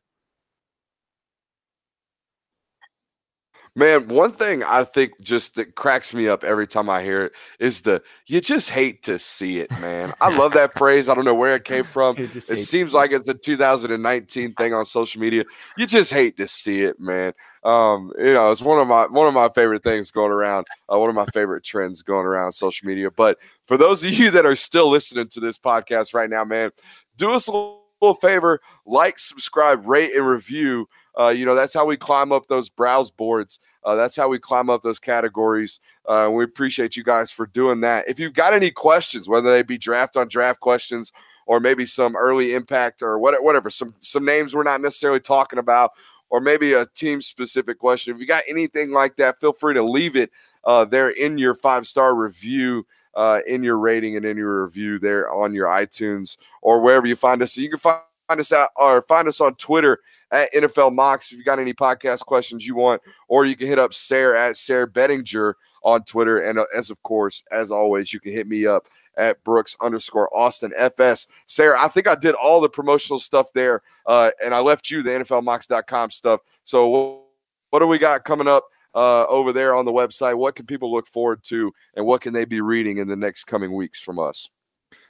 Man, 3.77 4.07
one 4.07 4.31
thing 4.31 4.63
I 4.63 4.85
think 4.85 5.19
just 5.19 5.55
that 5.55 5.75
cracks 5.75 6.13
me 6.13 6.29
up 6.29 6.45
every 6.45 6.65
time 6.65 6.89
I 6.89 7.03
hear 7.03 7.25
it 7.25 7.33
is 7.59 7.81
the 7.81 8.01
you 8.25 8.39
just 8.39 8.69
hate 8.69 9.03
to 9.03 9.19
see 9.19 9.59
it, 9.59 9.69
man. 9.81 10.13
I 10.21 10.33
love 10.33 10.53
that 10.53 10.73
phrase. 10.77 11.09
I 11.09 11.13
don't 11.13 11.25
know 11.25 11.35
where 11.35 11.55
it 11.55 11.65
came 11.65 11.83
from. 11.83 12.15
It 12.17 12.59
seems 12.59 12.93
like 12.93 13.11
it's 13.11 13.27
a 13.27 13.33
2019 13.33 14.53
thing 14.53 14.73
on 14.73 14.85
social 14.85 15.19
media. 15.19 15.43
You 15.77 15.85
just 15.87 16.13
hate 16.13 16.37
to 16.37 16.47
see 16.47 16.83
it, 16.83 17.01
man. 17.01 17.33
Um, 17.65 18.13
you 18.17 18.33
know, 18.33 18.49
it's 18.49 18.61
one 18.61 18.79
of 18.79 18.87
my 18.87 19.07
one 19.07 19.27
of 19.27 19.33
my 19.33 19.49
favorite 19.49 19.83
things 19.83 20.09
going 20.09 20.31
around, 20.31 20.67
uh, 20.89 20.97
one 20.97 21.09
of 21.09 21.15
my 21.15 21.25
favorite 21.33 21.65
trends 21.65 22.01
going 22.01 22.25
around 22.25 22.53
social 22.53 22.87
media. 22.87 23.11
But 23.11 23.39
for 23.67 23.75
those 23.75 24.05
of 24.05 24.11
you 24.11 24.31
that 24.31 24.45
are 24.45 24.55
still 24.55 24.87
listening 24.87 25.27
to 25.29 25.41
this 25.41 25.57
podcast 25.57 26.13
right 26.13 26.29
now, 26.29 26.45
man, 26.45 26.71
do 27.17 27.31
us 27.31 27.49
a 27.49 27.51
little 27.51 28.15
favor, 28.21 28.61
like, 28.85 29.19
subscribe, 29.19 29.85
rate, 29.85 30.15
and 30.15 30.25
review 30.25 30.87
uh, 31.19 31.29
you 31.29 31.45
know, 31.45 31.55
that's 31.55 31.73
how 31.73 31.85
we 31.85 31.97
climb 31.97 32.31
up 32.31 32.47
those 32.47 32.69
browse 32.69 33.09
boards. 33.09 33.59
Uh, 33.83 33.95
that's 33.95 34.15
how 34.15 34.27
we 34.27 34.39
climb 34.39 34.69
up 34.69 34.81
those 34.81 34.99
categories. 34.99 35.79
Uh, 36.07 36.29
we 36.31 36.43
appreciate 36.43 36.97
you 36.97 37.03
guys 37.03 37.31
for 37.31 37.45
doing 37.47 37.81
that. 37.81 38.07
If 38.07 38.19
you've 38.19 38.33
got 38.33 38.53
any 38.53 38.71
questions, 38.71 39.29
whether 39.29 39.51
they 39.51 39.61
be 39.61 39.77
draft 39.77 40.17
on 40.17 40.27
draft 40.27 40.59
questions 40.59 41.13
or 41.45 41.59
maybe 41.59 41.85
some 41.85 42.15
early 42.15 42.55
impact 42.55 43.01
or 43.01 43.19
whatever, 43.19 43.69
some 43.69 43.93
some 43.99 44.25
names 44.25 44.55
we're 44.55 44.63
not 44.63 44.81
necessarily 44.81 45.19
talking 45.19 45.59
about, 45.59 45.91
or 46.29 46.41
maybe 46.41 46.73
a 46.73 46.87
team 46.87 47.21
specific 47.21 47.77
question. 47.77 48.13
If 48.13 48.19
you 48.19 48.25
got 48.25 48.43
anything 48.49 48.91
like 48.91 49.15
that, 49.17 49.39
feel 49.39 49.53
free 49.53 49.75
to 49.75 49.83
leave 49.83 50.15
it 50.15 50.31
uh, 50.63 50.85
there 50.85 51.09
in 51.09 51.37
your 51.37 51.53
five 51.53 51.87
star 51.87 52.15
review. 52.15 52.85
Uh, 53.17 53.39
in 53.47 53.63
your 53.63 53.77
rating 53.77 54.17
and 54.17 54.25
in 54.25 54.35
your 54.35 54.63
review 54.65 54.99
there 54.99 55.31
on 55.31 55.53
your 55.53 55.67
iTunes 55.67 56.35
or 56.61 56.81
wherever 56.81 57.07
you 57.07 57.15
find 57.15 57.41
us. 57.41 57.53
So 57.53 57.61
you 57.61 57.69
can 57.69 57.79
find 57.79 58.01
us 58.27 58.51
out 58.51 58.71
or 58.75 59.01
find 59.03 59.25
us 59.29 59.39
on 59.39 59.55
Twitter 59.55 59.99
at 60.31 60.53
NFL 60.53 60.93
Mocks 60.93 61.31
if 61.31 61.37
you 61.37 61.43
got 61.43 61.59
any 61.59 61.73
podcast 61.73 62.25
questions 62.25 62.65
you 62.65 62.75
want, 62.75 63.01
or 63.27 63.45
you 63.45 63.55
can 63.55 63.67
hit 63.67 63.79
up 63.79 63.93
Sarah 63.93 64.49
at 64.49 64.57
Sarah 64.57 64.87
Bettinger 64.87 65.55
on 65.83 66.03
Twitter. 66.03 66.39
And 66.39 66.59
uh, 66.59 66.65
as 66.75 66.89
of 66.89 67.01
course, 67.03 67.43
as 67.51 67.71
always, 67.71 68.13
you 68.13 68.19
can 68.19 68.31
hit 68.31 68.47
me 68.47 68.65
up 68.65 68.87
at 69.17 69.41
Brooks 69.43 69.75
underscore 69.81 70.35
Austin 70.35 70.73
FS. 70.75 71.27
Sarah, 71.45 71.81
I 71.81 71.87
think 71.87 72.07
I 72.07 72.15
did 72.15 72.35
all 72.35 72.59
the 72.59 72.69
promotional 72.69 73.19
stuff 73.19 73.53
there, 73.53 73.81
uh, 74.05 74.31
and 74.43 74.53
I 74.53 74.59
left 74.59 74.89
you 74.89 75.01
the 75.01 75.11
NFLMocks.com 75.11 76.11
stuff. 76.11 76.41
So 76.63 77.23
what 77.69 77.79
do 77.79 77.87
we 77.87 77.97
got 77.97 78.25
coming 78.25 78.47
up 78.47 78.65
uh, 78.93 79.25
over 79.27 79.53
there 79.53 79.75
on 79.75 79.85
the 79.85 79.91
website? 79.91 80.35
What 80.35 80.55
can 80.55 80.65
people 80.65 80.91
look 80.91 81.07
forward 81.07 81.43
to, 81.45 81.71
and 81.95 82.05
what 82.05 82.21
can 82.21 82.33
they 82.33 82.45
be 82.45 82.61
reading 82.61 82.97
in 82.97 83.07
the 83.07 83.15
next 83.15 83.45
coming 83.45 83.73
weeks 83.73 83.99
from 83.99 84.19
us? 84.19 84.49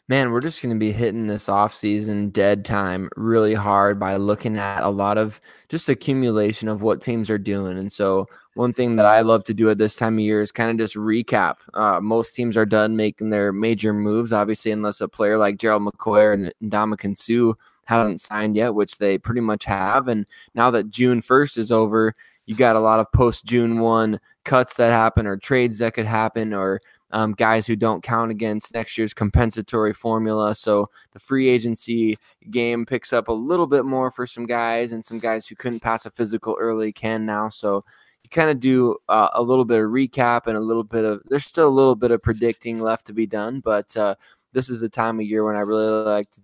Man, 0.07 0.31
we're 0.31 0.41
just 0.41 0.61
going 0.61 0.75
to 0.75 0.79
be 0.79 0.91
hitting 0.91 1.25
this 1.25 1.49
off-season 1.49 2.29
dead 2.29 2.63
time 2.63 3.09
really 3.15 3.55
hard 3.55 3.99
by 3.99 4.15
looking 4.17 4.57
at 4.57 4.83
a 4.83 4.89
lot 4.89 5.17
of 5.17 5.41
just 5.67 5.89
accumulation 5.89 6.67
of 6.67 6.83
what 6.83 7.01
teams 7.01 7.29
are 7.29 7.39
doing. 7.39 7.77
And 7.77 7.91
so, 7.91 8.27
one 8.53 8.71
thing 8.71 8.95
that 8.97 9.05
I 9.05 9.21
love 9.21 9.43
to 9.45 9.53
do 9.53 9.69
at 9.69 9.77
this 9.77 9.95
time 9.95 10.15
of 10.15 10.19
year 10.19 10.41
is 10.41 10.51
kind 10.51 10.69
of 10.71 10.77
just 10.77 10.95
recap. 10.95 11.55
Uh, 11.73 11.99
most 11.99 12.35
teams 12.35 12.55
are 12.55 12.65
done 12.65 12.95
making 12.95 13.29
their 13.31 13.51
major 13.51 13.93
moves, 13.93 14.31
obviously, 14.31 14.71
unless 14.71 15.01
a 15.01 15.07
player 15.07 15.37
like 15.37 15.57
Gerald 15.57 15.83
McCoy 15.83 16.33
and 16.33 16.71
Ndamukong 16.71 17.17
Suh 17.17 17.53
hasn't 17.85 18.21
signed 18.21 18.55
yet, 18.55 18.75
which 18.75 18.97
they 18.97 19.17
pretty 19.17 19.41
much 19.41 19.65
have. 19.65 20.07
And 20.07 20.27
now 20.53 20.71
that 20.71 20.89
June 20.89 21.21
1st 21.21 21.57
is 21.57 21.71
over, 21.71 22.15
you 22.45 22.55
got 22.55 22.75
a 22.75 22.79
lot 22.79 22.99
of 22.99 23.11
post 23.11 23.45
June 23.45 23.79
1 23.79 24.19
cuts 24.43 24.75
that 24.75 24.91
happen 24.91 25.25
or 25.25 25.35
trades 25.37 25.79
that 25.79 25.93
could 25.93 26.05
happen 26.05 26.53
or 26.53 26.79
um, 27.11 27.33
guys 27.33 27.67
who 27.67 27.75
don't 27.75 28.03
count 28.03 28.31
against 28.31 28.73
next 28.73 28.97
year's 28.97 29.13
compensatory 29.13 29.93
formula. 29.93 30.55
So 30.55 30.89
the 31.11 31.19
free 31.19 31.47
agency 31.49 32.17
game 32.49 32.85
picks 32.85 33.13
up 33.13 33.27
a 33.27 33.33
little 33.33 33.67
bit 33.67 33.85
more 33.85 34.11
for 34.11 34.25
some 34.25 34.45
guys, 34.45 34.91
and 34.91 35.03
some 35.03 35.19
guys 35.19 35.47
who 35.47 35.55
couldn't 35.55 35.81
pass 35.81 36.05
a 36.05 36.11
physical 36.11 36.57
early 36.59 36.91
can 36.91 37.25
now. 37.25 37.49
So 37.49 37.85
you 38.23 38.29
kind 38.29 38.49
of 38.49 38.59
do 38.59 38.97
uh, 39.07 39.29
a 39.33 39.41
little 39.41 39.65
bit 39.65 39.79
of 39.79 39.91
recap 39.91 40.47
and 40.47 40.57
a 40.57 40.61
little 40.61 40.83
bit 40.83 41.05
of 41.05 41.21
there's 41.29 41.45
still 41.45 41.67
a 41.67 41.69
little 41.69 41.95
bit 41.95 42.11
of 42.11 42.23
predicting 42.23 42.79
left 42.79 43.05
to 43.07 43.13
be 43.13 43.27
done, 43.27 43.59
but 43.59 43.95
uh, 43.95 44.15
this 44.51 44.69
is 44.69 44.81
the 44.81 44.89
time 44.89 45.19
of 45.19 45.25
year 45.25 45.45
when 45.45 45.55
I 45.55 45.59
really 45.59 46.03
like 46.05 46.31
to 46.31 46.41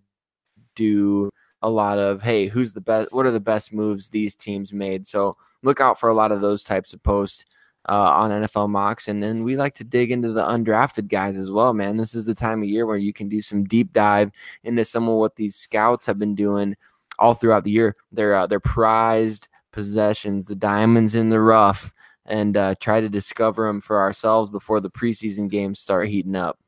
do 0.76 1.32
a 1.64 1.70
lot 1.70 1.97
of 1.97 2.22
hey, 2.22 2.47
who's 2.47 2.74
the 2.74 2.82
best? 2.82 3.12
What 3.12 3.26
are 3.26 3.32
the 3.32 3.39
best 3.39 3.74
moves 3.74 4.09
these 4.09 4.36
teams 4.36 4.74
made? 4.74 5.07
So 5.07 5.38
look 5.64 5.82
out 5.82 5.99
for 5.99 6.09
a 6.09 6.14
lot 6.14 6.32
of 6.32 6.41
those 6.41 6.64
types 6.64 6.93
of 6.93 7.01
posts 7.03 7.45
uh, 7.90 8.12
on 8.12 8.32
NFL 8.32 8.70
mocks. 8.70 9.08
And 9.08 9.22
then 9.22 9.44
we 9.44 9.56
like 9.56 9.74
to 9.76 9.84
dig 9.84 10.12
into 10.12 10.32
the 10.32 10.44
undrafted 10.44 11.08
guys 11.08 11.38
as 11.38 11.50
well, 11.50 11.74
man. 11.74 11.98
This 11.98 12.14
is 12.14 12.26
the 12.26 12.36
time 12.36 12.62
of 12.62 12.70
year 12.70 12.86
where 12.86 12.98
you 12.98 13.14
can 13.14 13.30
do 13.30 13.42
some 13.42 13.64
deep 13.64 13.94
dive 13.94 14.32
into 14.64 14.86
some 14.86 15.08
of 15.10 15.16
what 15.16 15.36
these 15.36 15.56
scouts 15.56 16.06
have 16.06 16.20
been 16.20 16.36
doing 16.36 16.76
all 17.20 17.34
throughout 17.34 17.64
the 17.64 17.72
year. 17.72 17.96
They're 18.12 18.36
uh, 18.36 18.48
they're 18.48 18.60
prized 18.60 19.48
possessions, 19.72 20.46
the 20.46 20.56
diamonds 20.56 21.16
in 21.16 21.30
the 21.30 21.40
rough, 21.40 21.94
and 22.26 22.58
uh, 22.58 22.76
try 22.80 23.02
to 23.02 23.10
discover 23.10 23.68
them 23.68 23.82
for 23.82 24.00
ourselves 24.00 24.50
before 24.50 24.80
the 24.80 24.90
preseason 24.90 25.50
games 25.50 25.80
start 25.80 26.08
heating 26.08 26.36
up. 26.36 26.60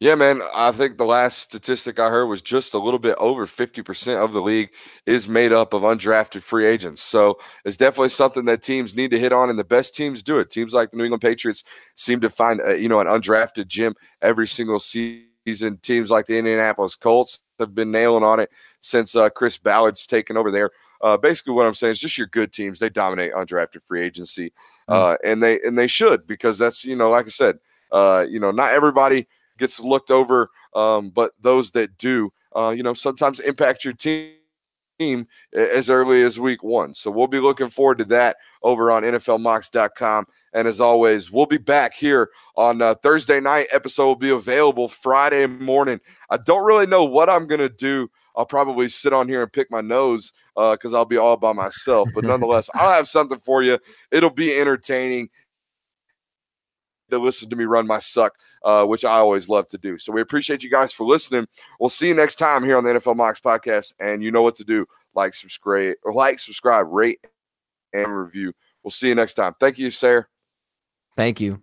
Yeah, 0.00 0.14
man. 0.14 0.40
I 0.54 0.72
think 0.72 0.96
the 0.96 1.04
last 1.04 1.40
statistic 1.40 1.98
I 1.98 2.08
heard 2.08 2.24
was 2.24 2.40
just 2.40 2.72
a 2.72 2.78
little 2.78 2.98
bit 2.98 3.16
over 3.18 3.46
50% 3.46 4.16
of 4.16 4.32
the 4.32 4.40
league 4.40 4.70
is 5.04 5.28
made 5.28 5.52
up 5.52 5.74
of 5.74 5.82
undrafted 5.82 6.40
free 6.40 6.64
agents. 6.64 7.02
So 7.02 7.38
it's 7.66 7.76
definitely 7.76 8.08
something 8.08 8.46
that 8.46 8.62
teams 8.62 8.96
need 8.96 9.10
to 9.10 9.18
hit 9.18 9.30
on, 9.30 9.50
and 9.50 9.58
the 9.58 9.64
best 9.64 9.94
teams 9.94 10.22
do 10.22 10.38
it. 10.38 10.48
Teams 10.48 10.72
like 10.72 10.90
the 10.90 10.96
New 10.96 11.04
England 11.04 11.20
Patriots 11.20 11.64
seem 11.96 12.18
to 12.22 12.30
find, 12.30 12.62
a, 12.64 12.80
you 12.80 12.88
know, 12.88 12.98
an 13.00 13.08
undrafted 13.08 13.66
gem 13.66 13.94
every 14.22 14.48
single 14.48 14.78
season. 14.78 15.76
Teams 15.82 16.10
like 16.10 16.24
the 16.24 16.38
Indianapolis 16.38 16.96
Colts 16.96 17.40
have 17.58 17.74
been 17.74 17.90
nailing 17.90 18.24
on 18.24 18.40
it 18.40 18.48
since 18.80 19.14
uh, 19.14 19.28
Chris 19.28 19.58
Ballard's 19.58 20.06
taken 20.06 20.38
over 20.38 20.50
there. 20.50 20.70
Uh, 21.02 21.18
basically, 21.18 21.52
what 21.52 21.66
I'm 21.66 21.74
saying 21.74 21.92
is 21.92 22.00
just 22.00 22.16
your 22.16 22.28
good 22.28 22.54
teams. 22.54 22.78
They 22.78 22.88
dominate 22.88 23.34
undrafted 23.34 23.82
free 23.82 24.02
agency, 24.02 24.50
mm. 24.88 24.94
uh, 24.94 25.18
and 25.22 25.42
they 25.42 25.60
and 25.60 25.76
they 25.76 25.88
should 25.88 26.26
because 26.26 26.56
that's 26.56 26.86
you 26.86 26.96
know, 26.96 27.10
like 27.10 27.26
I 27.26 27.30
said, 27.30 27.58
uh, 27.92 28.24
you 28.26 28.40
know, 28.40 28.50
not 28.50 28.72
everybody– 28.72 29.26
gets 29.60 29.78
looked 29.78 30.10
over, 30.10 30.48
um, 30.74 31.10
but 31.10 31.32
those 31.40 31.70
that 31.72 31.96
do, 31.98 32.32
uh, 32.56 32.74
you 32.76 32.82
know, 32.82 32.94
sometimes 32.94 33.38
impact 33.38 33.84
your 33.84 33.94
team 33.94 34.34
as 35.54 35.88
early 35.88 36.22
as 36.22 36.40
week 36.40 36.62
one. 36.62 36.92
So 36.92 37.10
we'll 37.10 37.26
be 37.26 37.40
looking 37.40 37.68
forward 37.68 37.98
to 37.98 38.04
that 38.06 38.36
over 38.62 38.90
on 38.90 39.02
NFLMocks.com. 39.02 40.26
And 40.52 40.66
as 40.66 40.80
always, 40.80 41.30
we'll 41.30 41.46
be 41.46 41.58
back 41.58 41.94
here 41.94 42.30
on 42.56 42.82
uh, 42.82 42.94
Thursday 42.94 43.40
night. 43.40 43.68
Episode 43.70 44.06
will 44.06 44.16
be 44.16 44.30
available 44.30 44.88
Friday 44.88 45.46
morning. 45.46 46.00
I 46.28 46.38
don't 46.38 46.64
really 46.64 46.86
know 46.86 47.04
what 47.04 47.30
I'm 47.30 47.46
going 47.46 47.60
to 47.60 47.68
do. 47.68 48.10
I'll 48.36 48.46
probably 48.46 48.88
sit 48.88 49.12
on 49.12 49.28
here 49.28 49.42
and 49.42 49.52
pick 49.52 49.70
my 49.70 49.80
nose 49.80 50.32
because 50.54 50.92
uh, 50.92 50.98
I'll 50.98 51.04
be 51.04 51.16
all 51.16 51.36
by 51.36 51.52
myself. 51.52 52.08
But 52.14 52.24
nonetheless, 52.24 52.70
I'll 52.74 52.92
have 52.92 53.08
something 53.08 53.38
for 53.38 53.62
you. 53.62 53.78
It'll 54.10 54.30
be 54.30 54.56
entertaining 54.56 55.30
to 57.10 57.18
listen 57.18 57.50
to 57.50 57.56
me 57.56 57.64
run 57.64 57.86
my 57.86 57.98
suck, 57.98 58.34
uh, 58.62 58.86
which 58.86 59.04
I 59.04 59.14
always 59.14 59.48
love 59.48 59.68
to 59.68 59.78
do. 59.78 59.98
So 59.98 60.12
we 60.12 60.20
appreciate 60.20 60.62
you 60.62 60.70
guys 60.70 60.92
for 60.92 61.04
listening. 61.04 61.46
We'll 61.78 61.90
see 61.90 62.08
you 62.08 62.14
next 62.14 62.36
time 62.36 62.64
here 62.64 62.76
on 62.76 62.84
the 62.84 62.90
NFL 62.90 63.16
Mocks 63.16 63.40
podcast. 63.40 63.94
And 64.00 64.22
you 64.22 64.30
know 64.30 64.42
what 64.42 64.56
to 64.56 64.64
do: 64.64 64.86
like, 65.14 65.34
subscribe, 65.34 65.96
like, 66.04 66.38
subscribe, 66.38 66.86
rate, 66.90 67.20
and 67.92 68.16
review. 68.16 68.52
We'll 68.82 68.90
see 68.90 69.08
you 69.08 69.14
next 69.14 69.34
time. 69.34 69.54
Thank 69.60 69.78
you, 69.78 69.90
Sarah. 69.90 70.26
Thank 71.16 71.40
you. 71.40 71.62